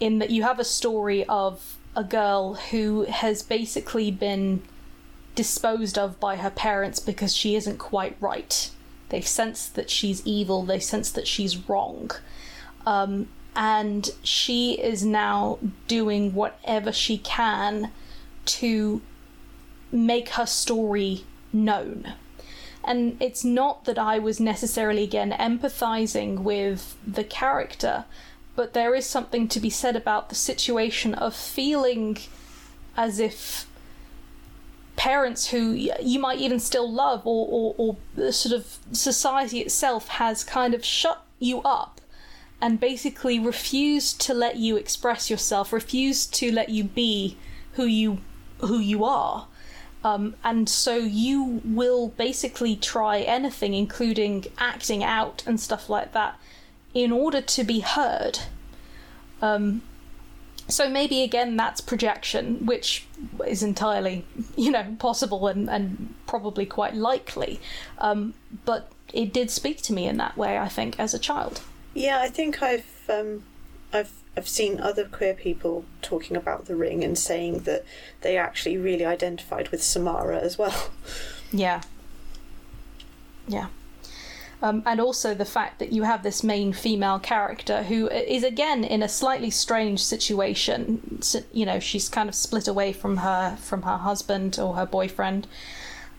In 0.00 0.18
that 0.18 0.30
you 0.30 0.42
have 0.42 0.58
a 0.58 0.64
story 0.64 1.24
of 1.26 1.76
a 1.94 2.02
girl 2.02 2.54
who 2.54 3.04
has 3.04 3.42
basically 3.42 4.10
been 4.10 4.62
disposed 5.34 5.98
of 5.98 6.18
by 6.18 6.36
her 6.36 6.50
parents 6.50 6.98
because 6.98 7.34
she 7.34 7.54
isn't 7.54 7.78
quite 7.78 8.16
right. 8.20 8.70
They 9.10 9.20
sense 9.20 9.68
that 9.68 9.90
she's 9.90 10.26
evil, 10.26 10.64
they 10.64 10.80
sense 10.80 11.10
that 11.10 11.28
she's 11.28 11.68
wrong. 11.68 12.10
Um, 12.86 13.28
and 13.54 14.10
she 14.22 14.80
is 14.80 15.04
now 15.04 15.58
doing 15.88 16.34
whatever 16.34 16.92
she 16.92 17.18
can 17.18 17.90
to 18.46 19.02
make 19.92 20.30
her 20.30 20.46
story 20.46 21.24
known. 21.52 22.14
And 22.84 23.16
it's 23.20 23.44
not 23.44 23.84
that 23.84 23.98
I 23.98 24.18
was 24.18 24.40
necessarily, 24.40 25.04
again, 25.04 25.32
empathizing 25.32 26.38
with 26.38 26.96
the 27.06 27.24
character, 27.24 28.04
but 28.60 28.74
there 28.74 28.94
is 28.94 29.06
something 29.06 29.48
to 29.48 29.58
be 29.58 29.70
said 29.70 29.96
about 29.96 30.28
the 30.28 30.34
situation 30.34 31.14
of 31.14 31.34
feeling 31.34 32.18
as 32.94 33.18
if 33.18 33.66
parents 34.96 35.48
who 35.48 35.72
you 36.02 36.18
might 36.18 36.38
even 36.38 36.60
still 36.60 36.92
love 36.92 37.26
or, 37.26 37.74
or, 37.78 37.96
or 38.18 38.30
sort 38.30 38.54
of 38.54 38.76
society 38.92 39.60
itself 39.60 40.08
has 40.08 40.44
kind 40.44 40.74
of 40.74 40.84
shut 40.84 41.24
you 41.38 41.62
up 41.62 42.02
and 42.60 42.78
basically 42.78 43.38
refused 43.38 44.20
to 44.20 44.34
let 44.34 44.56
you 44.56 44.76
express 44.76 45.30
yourself, 45.30 45.72
refused 45.72 46.34
to 46.34 46.52
let 46.52 46.68
you 46.68 46.84
be 46.84 47.38
who 47.76 47.86
you 47.86 48.18
who 48.58 48.78
you 48.78 49.04
are. 49.04 49.46
Um, 50.04 50.36
and 50.44 50.68
so 50.68 50.96
you 50.96 51.62
will 51.64 52.08
basically 52.08 52.76
try 52.76 53.20
anything, 53.20 53.72
including 53.72 54.48
acting 54.58 55.02
out 55.02 55.42
and 55.46 55.58
stuff 55.58 55.88
like 55.88 56.12
that, 56.12 56.38
in 56.94 57.12
order 57.12 57.40
to 57.40 57.64
be 57.64 57.80
heard. 57.80 58.40
Um, 59.42 59.82
so 60.68 60.88
maybe 60.88 61.22
again 61.22 61.56
that's 61.56 61.80
projection, 61.80 62.64
which 62.66 63.06
is 63.46 63.62
entirely, 63.62 64.24
you 64.56 64.70
know, 64.70 64.96
possible 64.98 65.48
and, 65.48 65.68
and 65.68 66.14
probably 66.26 66.66
quite 66.66 66.94
likely. 66.94 67.60
Um, 67.98 68.34
but 68.64 68.90
it 69.12 69.32
did 69.32 69.50
speak 69.50 69.82
to 69.82 69.92
me 69.92 70.06
in 70.06 70.16
that 70.18 70.36
way, 70.36 70.58
I 70.58 70.68
think, 70.68 70.98
as 70.98 71.14
a 71.14 71.18
child. 71.18 71.62
Yeah, 71.94 72.20
I 72.20 72.28
think 72.28 72.62
I've 72.62 72.86
um, 73.08 73.44
I've 73.92 74.12
I've 74.36 74.48
seen 74.48 74.80
other 74.80 75.04
queer 75.04 75.34
people 75.34 75.84
talking 76.02 76.36
about 76.36 76.66
the 76.66 76.76
ring 76.76 77.02
and 77.02 77.18
saying 77.18 77.60
that 77.60 77.84
they 78.20 78.36
actually 78.36 78.78
really 78.78 79.04
identified 79.04 79.68
with 79.68 79.82
Samara 79.82 80.38
as 80.38 80.56
well. 80.56 80.90
Yeah. 81.52 81.82
Yeah. 83.48 83.66
Um, 84.62 84.82
and 84.84 85.00
also 85.00 85.34
the 85.34 85.46
fact 85.46 85.78
that 85.78 85.90
you 85.90 86.02
have 86.02 86.22
this 86.22 86.44
main 86.44 86.74
female 86.74 87.18
character 87.18 87.84
who 87.84 88.08
is 88.08 88.44
again 88.44 88.84
in 88.84 89.02
a 89.02 89.08
slightly 89.08 89.48
strange 89.48 90.04
situation. 90.04 91.22
You 91.50 91.64
know, 91.64 91.80
she's 91.80 92.10
kind 92.10 92.28
of 92.28 92.34
split 92.34 92.68
away 92.68 92.92
from 92.92 93.18
her 93.18 93.56
from 93.56 93.82
her 93.82 93.96
husband 93.96 94.58
or 94.58 94.74
her 94.74 94.84
boyfriend, 94.84 95.46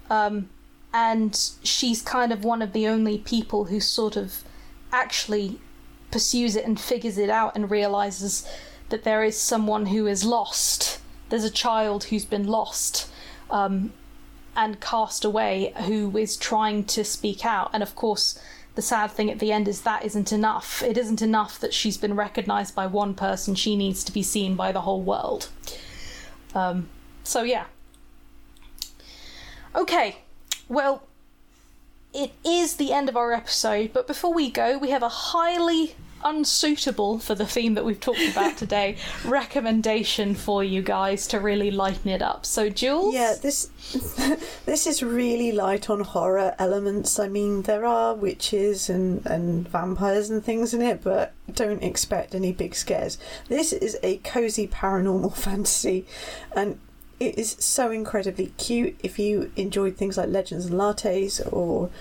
um, 0.10 0.50
and 0.92 1.40
she's 1.62 2.02
kind 2.02 2.32
of 2.34 2.44
one 2.44 2.64
of 2.64 2.74
the 2.74 2.88
only 2.88 3.20
people 3.20 3.66
who 3.66 3.80
sort 3.80 4.16
of 4.18 4.44
actually 4.92 5.60
pursues 6.10 6.56
it 6.56 6.66
and 6.66 6.80
figures 6.80 7.18
it 7.18 7.30
out 7.30 7.56
and 7.56 7.72
realizes 7.72 8.48
that 8.90 9.04
there 9.04 9.24
is 9.24 9.40
someone 9.40 9.88
who 9.88 10.08
is 10.08 10.26
lost. 10.26 11.00
There's 11.30 11.46
a 11.46 11.52
child 11.52 12.06
who's 12.06 12.26
been 12.26 12.48
lost. 12.48 13.10
Um, 13.50 13.94
and 14.56 14.80
cast 14.80 15.24
away 15.24 15.74
who 15.86 16.18
is 16.18 16.38
trying 16.38 16.84
to 16.86 17.04
speak 17.04 17.46
out. 17.46 17.70
And 17.74 17.82
of 17.82 17.96
course, 17.96 18.42
the 18.76 18.82
sad 18.82 19.12
thing 19.12 19.30
at 19.30 19.40
the 19.40 19.52
end 19.52 19.68
is 19.68 19.82
that 19.82 20.06
isn't 20.06 20.32
enough. 20.32 20.82
It 20.82 20.98
isn't 20.98 21.22
enough 21.22 21.60
that 21.60 21.74
she's 21.74 21.98
been 21.98 22.16
recognized 22.16 22.76
by 22.76 22.88
one 22.88 23.14
person, 23.14 23.56
she 23.56 23.76
needs 23.76 24.04
to 24.06 24.12
be 24.12 24.24
seen 24.24 24.56
by 24.56 24.72
the 24.72 24.82
whole 24.82 25.02
world. 25.02 25.50
Um, 26.56 26.90
so, 27.24 27.44
yeah. 27.44 27.66
Okay, 29.76 30.18
well, 30.68 31.04
it 32.14 32.32
is 32.46 32.76
the 32.76 32.92
end 32.92 33.08
of 33.08 33.16
our 33.16 33.32
episode, 33.32 33.94
but 33.94 34.06
before 34.08 34.34
we 34.34 34.50
go, 34.50 34.78
we 34.78 34.90
have 34.90 35.04
a 35.04 35.10
highly 35.10 35.96
unsuitable 36.24 37.20
for 37.20 37.36
the 37.36 37.46
theme 37.46 37.74
that 37.76 37.86
we've 37.86 38.00
talked 38.00 38.22
about 38.32 38.58
today 38.58 38.98
recommendation 39.26 40.36
for 40.36 40.64
you 40.64 40.82
guys 40.82 41.28
to 41.28 41.40
really 41.40 41.72
lighten 41.72 42.10
it 42.10 42.22
up. 42.22 42.46
So, 42.46 42.70
Jules? 42.70 43.14
Yeah, 43.14 43.36
this 43.42 43.66
this 44.66 44.88
is 44.88 45.04
really 45.04 45.52
light 45.52 45.90
on 45.90 46.02
horror 46.02 46.56
elements. 46.60 47.20
I 47.20 47.28
mean, 47.28 47.64
there 47.64 47.86
are 47.86 48.14
witches 48.14 48.90
and, 48.90 49.26
and 49.26 49.68
vampires 49.68 50.30
and 50.30 50.44
things 50.44 50.74
in 50.74 50.82
it, 50.82 51.04
but 51.04 51.34
don't 51.54 51.84
expect 51.84 52.36
any 52.36 52.52
big 52.52 52.76
scares. 52.76 53.18
This 53.48 53.74
is 53.74 53.98
a 54.04 54.18
cozy 54.18 54.68
paranormal 54.68 55.36
fantasy, 55.36 56.06
and 56.56 56.80
it 57.20 57.38
is 57.38 57.56
so 57.60 57.92
incredibly 57.92 58.48
cute. 58.58 59.00
If 59.04 59.20
you 59.20 59.52
enjoyed 59.56 59.96
things 59.96 60.18
like 60.18 60.30
Legends 60.30 60.66
and 60.66 60.76
Lattes 60.76 61.42
or 61.54 61.92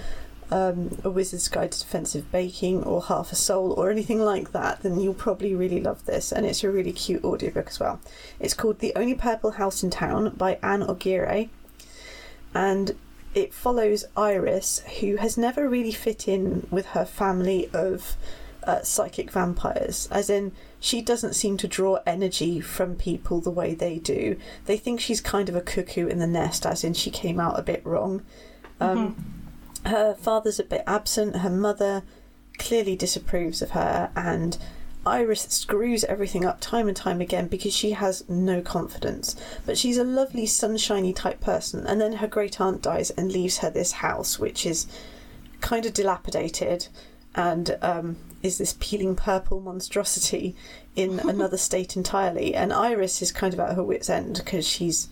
um, 0.50 0.98
A 1.04 1.10
Wizard's 1.10 1.48
Guide 1.48 1.72
to 1.72 1.80
Defensive 1.80 2.30
Baking 2.32 2.82
or 2.82 3.02
Half 3.02 3.32
a 3.32 3.36
Soul 3.36 3.72
or 3.72 3.90
anything 3.90 4.20
like 4.20 4.52
that, 4.52 4.82
then 4.82 5.00
you'll 5.00 5.14
probably 5.14 5.54
really 5.54 5.80
love 5.80 6.04
this. 6.06 6.32
And 6.32 6.44
it's 6.44 6.64
a 6.64 6.70
really 6.70 6.92
cute 6.92 7.24
audiobook 7.24 7.68
as 7.68 7.80
well. 7.80 8.00
It's 8.38 8.54
called 8.54 8.80
The 8.80 8.92
Only 8.96 9.14
Purple 9.14 9.52
House 9.52 9.82
in 9.82 9.90
Town 9.90 10.30
by 10.30 10.58
Ann 10.62 10.82
Aguirre. 10.82 11.48
And 12.54 12.96
it 13.34 13.54
follows 13.54 14.04
Iris, 14.16 14.80
who 15.00 15.16
has 15.16 15.38
never 15.38 15.68
really 15.68 15.92
fit 15.92 16.26
in 16.26 16.66
with 16.70 16.86
her 16.86 17.04
family 17.04 17.70
of 17.72 18.16
uh, 18.64 18.82
psychic 18.82 19.30
vampires. 19.30 20.08
As 20.10 20.28
in, 20.28 20.52
she 20.80 21.00
doesn't 21.00 21.34
seem 21.34 21.56
to 21.58 21.68
draw 21.68 22.00
energy 22.06 22.60
from 22.60 22.96
people 22.96 23.40
the 23.40 23.50
way 23.50 23.74
they 23.74 23.98
do. 23.98 24.36
They 24.66 24.76
think 24.76 25.00
she's 25.00 25.20
kind 25.20 25.48
of 25.48 25.54
a 25.54 25.60
cuckoo 25.60 26.08
in 26.08 26.18
the 26.18 26.26
nest, 26.26 26.66
as 26.66 26.82
in, 26.82 26.94
she 26.94 27.10
came 27.10 27.38
out 27.38 27.58
a 27.58 27.62
bit 27.62 27.86
wrong. 27.86 28.22
Um, 28.80 28.98
mm-hmm 28.98 29.39
her 29.86 30.14
father's 30.14 30.60
a 30.60 30.64
bit 30.64 30.82
absent, 30.86 31.36
her 31.36 31.50
mother 31.50 32.02
clearly 32.58 32.96
disapproves 32.96 33.62
of 33.62 33.70
her, 33.70 34.10
and 34.14 34.58
Iris 35.06 35.42
screws 35.42 36.04
everything 36.04 36.44
up 36.44 36.60
time 36.60 36.86
and 36.86 36.96
time 36.96 37.20
again 37.20 37.48
because 37.48 37.74
she 37.74 37.92
has 37.92 38.28
no 38.28 38.60
confidence. 38.60 39.34
But 39.64 39.78
she's 39.78 39.96
a 39.96 40.04
lovely, 40.04 40.46
sunshiny 40.46 41.12
type 41.12 41.40
person, 41.40 41.86
and 41.86 42.00
then 42.00 42.14
her 42.14 42.26
great 42.26 42.60
aunt 42.60 42.82
dies 42.82 43.10
and 43.10 43.32
leaves 43.32 43.58
her 43.58 43.70
this 43.70 43.92
house, 43.92 44.38
which 44.38 44.66
is 44.66 44.86
kind 45.60 45.86
of 45.86 45.94
dilapidated 45.94 46.88
and 47.34 47.78
um, 47.80 48.16
is 48.42 48.58
this 48.58 48.76
peeling 48.80 49.14
purple 49.14 49.60
monstrosity 49.60 50.56
in 50.96 51.20
another 51.28 51.56
state 51.56 51.96
entirely. 51.96 52.54
And 52.54 52.72
Iris 52.72 53.22
is 53.22 53.32
kind 53.32 53.54
of 53.54 53.60
at 53.60 53.76
her 53.76 53.84
wits' 53.84 54.10
end 54.10 54.36
because 54.36 54.66
she's 54.66 55.08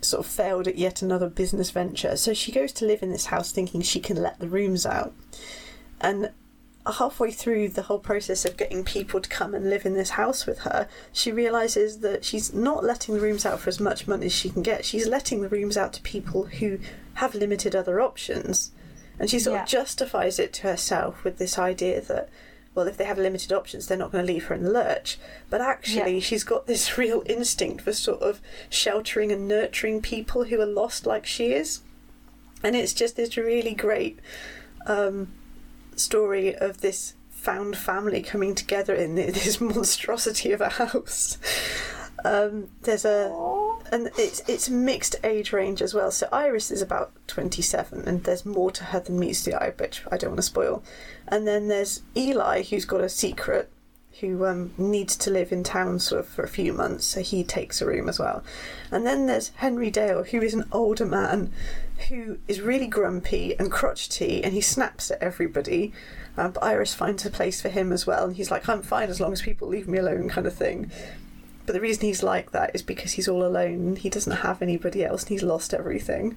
sort 0.00 0.24
of 0.24 0.30
failed 0.30 0.68
at 0.68 0.76
yet 0.76 1.02
another 1.02 1.28
business 1.28 1.70
venture. 1.70 2.16
So 2.16 2.34
she 2.34 2.52
goes 2.52 2.72
to 2.74 2.86
live 2.86 3.02
in 3.02 3.10
this 3.10 3.26
house 3.26 3.52
thinking 3.52 3.82
she 3.82 4.00
can 4.00 4.20
let 4.22 4.38
the 4.38 4.48
rooms 4.48 4.86
out. 4.86 5.12
And 6.00 6.30
halfway 6.86 7.32
through 7.32 7.68
the 7.68 7.82
whole 7.82 7.98
process 7.98 8.44
of 8.44 8.56
getting 8.56 8.84
people 8.84 9.20
to 9.20 9.28
come 9.28 9.54
and 9.54 9.68
live 9.68 9.84
in 9.84 9.94
this 9.94 10.10
house 10.10 10.46
with 10.46 10.60
her, 10.60 10.88
she 11.12 11.32
realizes 11.32 12.00
that 12.00 12.24
she's 12.24 12.54
not 12.54 12.84
letting 12.84 13.14
the 13.14 13.20
rooms 13.20 13.44
out 13.44 13.58
for 13.58 13.68
as 13.68 13.80
much 13.80 14.06
money 14.06 14.26
as 14.26 14.32
she 14.32 14.50
can 14.50 14.62
get. 14.62 14.84
She's 14.84 15.08
letting 15.08 15.40
the 15.40 15.48
rooms 15.48 15.76
out 15.76 15.92
to 15.94 16.02
people 16.02 16.44
who 16.44 16.78
have 17.14 17.34
limited 17.34 17.74
other 17.74 18.00
options. 18.00 18.70
And 19.18 19.30
she 19.30 19.38
sort 19.38 19.56
yeah. 19.56 19.62
of 19.62 19.68
justifies 19.68 20.38
it 20.38 20.52
to 20.54 20.62
herself 20.62 21.24
with 21.24 21.38
this 21.38 21.58
idea 21.58 22.00
that 22.02 22.28
well, 22.76 22.86
if 22.86 22.98
they 22.98 23.04
have 23.04 23.18
limited 23.18 23.52
options, 23.52 23.86
they're 23.86 23.96
not 23.96 24.12
going 24.12 24.24
to 24.24 24.32
leave 24.32 24.44
her 24.44 24.54
in 24.54 24.62
the 24.62 24.70
lurch. 24.70 25.18
But 25.48 25.62
actually, 25.62 26.16
yeah. 26.16 26.20
she's 26.20 26.44
got 26.44 26.66
this 26.66 26.98
real 26.98 27.22
instinct 27.24 27.82
for 27.82 27.92
sort 27.94 28.20
of 28.20 28.40
sheltering 28.68 29.32
and 29.32 29.48
nurturing 29.48 30.02
people 30.02 30.44
who 30.44 30.60
are 30.60 30.66
lost 30.66 31.06
like 31.06 31.24
she 31.24 31.52
is. 31.52 31.80
And 32.62 32.76
it's 32.76 32.92
just 32.92 33.16
this 33.16 33.36
really 33.38 33.74
great 33.74 34.18
um, 34.86 35.32
story 35.96 36.54
of 36.54 36.82
this 36.82 37.14
found 37.30 37.78
family 37.78 38.22
coming 38.22 38.54
together 38.54 38.94
in 38.94 39.14
this 39.14 39.58
monstrosity 39.58 40.52
of 40.52 40.60
a 40.60 40.68
house. 40.68 41.38
Um, 42.24 42.68
there's 42.82 43.04
a 43.04 43.28
and 43.92 44.10
it's 44.18 44.42
it's 44.48 44.68
mixed 44.68 45.16
age 45.22 45.52
range 45.52 45.82
as 45.82 45.94
well. 45.94 46.10
So 46.10 46.28
Iris 46.32 46.70
is 46.70 46.82
about 46.82 47.12
twenty 47.26 47.62
seven, 47.62 48.06
and 48.06 48.24
there's 48.24 48.46
more 48.46 48.70
to 48.72 48.84
her 48.84 49.00
than 49.00 49.18
meets 49.18 49.44
the 49.44 49.54
eye, 49.54 49.72
which 49.76 50.02
I 50.10 50.16
don't 50.16 50.30
want 50.30 50.38
to 50.38 50.42
spoil. 50.42 50.82
And 51.28 51.46
then 51.46 51.68
there's 51.68 52.02
Eli, 52.16 52.62
who's 52.62 52.84
got 52.84 53.00
a 53.00 53.08
secret, 53.08 53.70
who 54.20 54.46
um, 54.46 54.72
needs 54.78 55.16
to 55.16 55.30
live 55.30 55.52
in 55.52 55.62
town 55.62 55.98
sort 55.98 56.20
of 56.20 56.28
for 56.28 56.42
a 56.42 56.48
few 56.48 56.72
months, 56.72 57.04
so 57.04 57.20
he 57.20 57.44
takes 57.44 57.80
a 57.80 57.86
room 57.86 58.08
as 58.08 58.18
well. 58.18 58.42
And 58.90 59.06
then 59.06 59.26
there's 59.26 59.50
Henry 59.56 59.90
Dale, 59.90 60.24
who 60.24 60.40
is 60.40 60.54
an 60.54 60.64
older 60.72 61.06
man 61.06 61.52
who 62.08 62.38
is 62.46 62.60
really 62.60 62.86
grumpy 62.86 63.58
and 63.58 63.70
crotchety, 63.70 64.42
and 64.42 64.52
he 64.52 64.60
snaps 64.60 65.10
at 65.10 65.22
everybody. 65.22 65.92
Um, 66.36 66.52
but 66.52 66.62
Iris 66.62 66.94
finds 66.94 67.24
a 67.24 67.30
place 67.30 67.60
for 67.60 67.68
him 67.68 67.92
as 67.92 68.06
well, 68.06 68.24
and 68.26 68.36
he's 68.36 68.50
like, 68.50 68.68
"I'm 68.68 68.82
fine 68.82 69.08
as 69.08 69.20
long 69.20 69.32
as 69.32 69.42
people 69.42 69.68
leave 69.68 69.88
me 69.88 69.98
alone," 69.98 70.28
kind 70.28 70.46
of 70.46 70.54
thing. 70.54 70.90
But 71.66 71.74
the 71.74 71.80
reason 71.80 72.04
he's 72.04 72.22
like 72.22 72.52
that 72.52 72.70
is 72.74 72.82
because 72.82 73.12
he's 73.12 73.28
all 73.28 73.44
alone. 73.44 73.96
He 73.96 74.08
doesn't 74.08 74.38
have 74.38 74.62
anybody 74.62 75.04
else 75.04 75.24
and 75.24 75.30
he's 75.30 75.42
lost 75.42 75.74
everything. 75.74 76.36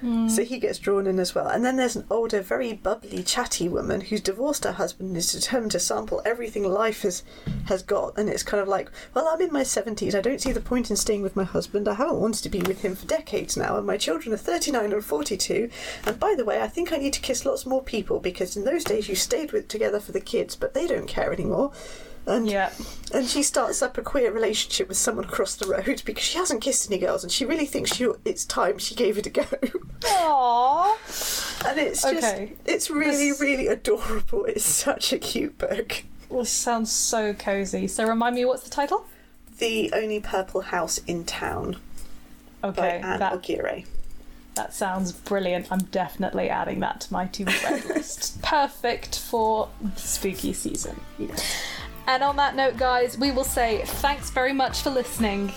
Hmm. 0.00 0.28
So 0.28 0.44
he 0.44 0.58
gets 0.58 0.78
drawn 0.78 1.06
in 1.06 1.18
as 1.18 1.34
well. 1.34 1.48
And 1.48 1.64
then 1.64 1.76
there's 1.76 1.96
an 1.96 2.04
older, 2.10 2.42
very 2.42 2.74
bubbly, 2.74 3.22
chatty 3.22 3.66
woman 3.68 4.02
who's 4.02 4.20
divorced 4.20 4.64
her 4.64 4.72
husband 4.72 5.08
and 5.08 5.16
is 5.16 5.32
determined 5.32 5.72
to 5.72 5.80
sample 5.80 6.20
everything 6.24 6.64
life 6.64 7.02
has 7.02 7.22
has 7.66 7.82
got. 7.82 8.18
And 8.18 8.28
it's 8.28 8.42
kind 8.42 8.60
of 8.60 8.68
like, 8.68 8.90
well, 9.14 9.26
I'm 9.26 9.40
in 9.40 9.52
my 9.52 9.62
70s. 9.62 10.14
I 10.14 10.20
don't 10.20 10.40
see 10.40 10.52
the 10.52 10.60
point 10.60 10.90
in 10.90 10.96
staying 10.96 11.22
with 11.22 11.34
my 11.34 11.44
husband. 11.44 11.88
I 11.88 11.94
haven't 11.94 12.20
wanted 12.20 12.42
to 12.42 12.50
be 12.50 12.60
with 12.60 12.82
him 12.82 12.94
for 12.94 13.06
decades 13.06 13.56
now. 13.56 13.78
And 13.78 13.86
my 13.86 13.96
children 13.96 14.34
are 14.34 14.38
39 14.38 14.92
and 14.92 15.04
42. 15.04 15.70
And 16.04 16.20
by 16.20 16.34
the 16.36 16.44
way, 16.44 16.60
I 16.60 16.68
think 16.68 16.92
I 16.92 16.98
need 16.98 17.14
to 17.14 17.20
kiss 17.20 17.46
lots 17.46 17.64
more 17.64 17.82
people 17.82 18.20
because 18.20 18.56
in 18.56 18.64
those 18.64 18.84
days 18.84 19.08
you 19.08 19.14
stayed 19.14 19.52
with 19.52 19.66
together 19.68 20.00
for 20.00 20.12
the 20.12 20.20
kids, 20.20 20.56
but 20.56 20.74
they 20.74 20.86
don't 20.86 21.08
care 21.08 21.32
anymore. 21.32 21.72
And 22.26 22.48
Yeah. 22.50 22.70
and 23.14 23.28
she 23.28 23.42
starts 23.44 23.82
up 23.82 23.96
a 23.98 24.02
queer 24.02 24.32
relationship 24.32 24.88
with 24.88 24.96
someone 24.96 25.24
across 25.26 25.54
the 25.54 25.66
road 25.66 26.02
because 26.04 26.24
she 26.24 26.38
hasn't 26.38 26.60
kissed 26.60 26.90
any 26.90 26.98
girls 26.98 27.22
and 27.22 27.30
she 27.32 27.44
really 27.44 27.66
thinks 27.66 27.94
she, 27.94 28.08
it's 28.24 28.44
time 28.44 28.78
she 28.78 28.94
gave 28.96 29.16
it 29.16 29.26
a 29.26 29.30
go. 29.30 29.44
Aww. 30.00 31.66
and 31.68 31.78
it's 31.78 32.02
just, 32.02 32.16
Okay. 32.16 32.52
it's 32.64 32.90
really, 32.90 33.30
This- 33.30 33.40
really 33.40 33.68
adorable. 33.68 34.44
It's 34.46 34.64
such 34.64 35.12
a 35.12 35.18
cute 35.18 35.56
book. 35.58 36.02
This 36.30 36.50
sounds 36.50 36.90
so 36.90 37.32
cozy. 37.32 37.86
So 37.86 38.04
remind 38.06 38.34
me, 38.34 38.44
what's 38.44 38.64
the 38.64 38.70
title? 38.70 39.06
The 39.58 39.92
Only 39.92 40.20
Purple 40.20 40.62
House 40.62 40.98
in 41.06 41.24
Town 41.24 41.76
Okay, 42.64 42.80
by 42.80 42.88
Ann 43.08 43.18
that 43.20 43.32
Aguirre. 43.34 43.84
that 44.56 44.74
sounds 44.74 45.12
brilliant. 45.12 45.68
I'm 45.70 45.84
definitely 45.84 46.48
adding 46.50 46.80
that 46.80 47.02
to 47.02 47.12
my 47.12 47.26
to 47.26 47.44
read 47.44 47.84
list. 47.88 48.42
Perfect 48.42 49.18
for 49.18 49.68
spooky 49.94 50.52
season. 50.52 51.00
And 52.06 52.22
on 52.22 52.36
that 52.36 52.54
note, 52.54 52.76
guys, 52.76 53.18
we 53.18 53.30
will 53.32 53.44
say 53.44 53.82
thanks 53.84 54.30
very 54.30 54.52
much 54.52 54.82
for 54.82 54.90
listening, 54.90 55.52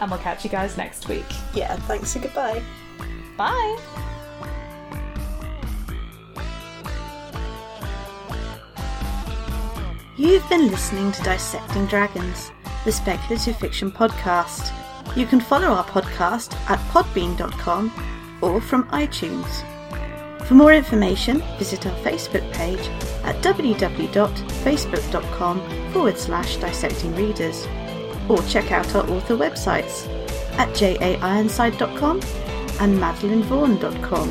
and 0.00 0.10
we'll 0.10 0.20
catch 0.20 0.44
you 0.44 0.50
guys 0.50 0.76
next 0.76 1.08
week. 1.08 1.24
Yeah, 1.54 1.76
thanks 1.76 2.14
and 2.14 2.24
goodbye. 2.24 2.62
Bye. 3.36 3.78
You've 10.16 10.48
been 10.48 10.68
listening 10.68 11.10
to 11.12 11.22
Dissecting 11.22 11.86
Dragons, 11.86 12.52
the 12.84 12.92
speculative 12.92 13.56
fiction 13.56 13.90
podcast. 13.90 14.72
You 15.16 15.26
can 15.26 15.40
follow 15.40 15.68
our 15.68 15.84
podcast 15.84 16.54
at 16.68 16.78
podbean.com 16.90 18.38
or 18.40 18.60
from 18.60 18.84
iTunes. 18.90 19.64
For 20.46 20.54
more 20.54 20.72
information, 20.72 21.42
visit 21.58 21.86
our 21.86 21.94
Facebook 21.98 22.50
page 22.52 22.80
at 23.24 23.36
www.facebook.com 23.42 25.92
forward 25.92 26.18
slash 26.18 26.56
dissecting 26.56 27.14
readers 27.14 27.68
or 28.28 28.42
check 28.42 28.72
out 28.72 28.94
our 28.94 29.08
author 29.10 29.36
websites 29.36 30.08
at 30.58 30.68
jaironside.com 30.70 32.20
and 32.80 32.98
madelinevaughn.com. 32.98 34.28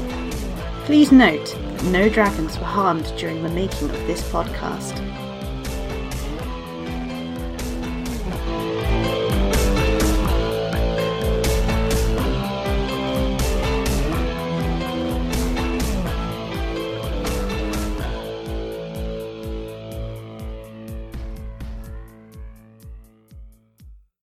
Please 0.85 1.11
note 1.11 1.45
that 1.45 1.83
no 1.85 2.09
dragons 2.09 2.57
were 2.57 2.65
harmed 2.65 3.13
during 3.17 3.43
the 3.43 3.49
making 3.49 3.89
of 3.89 4.07
this 4.07 4.23
podcast. 4.31 4.97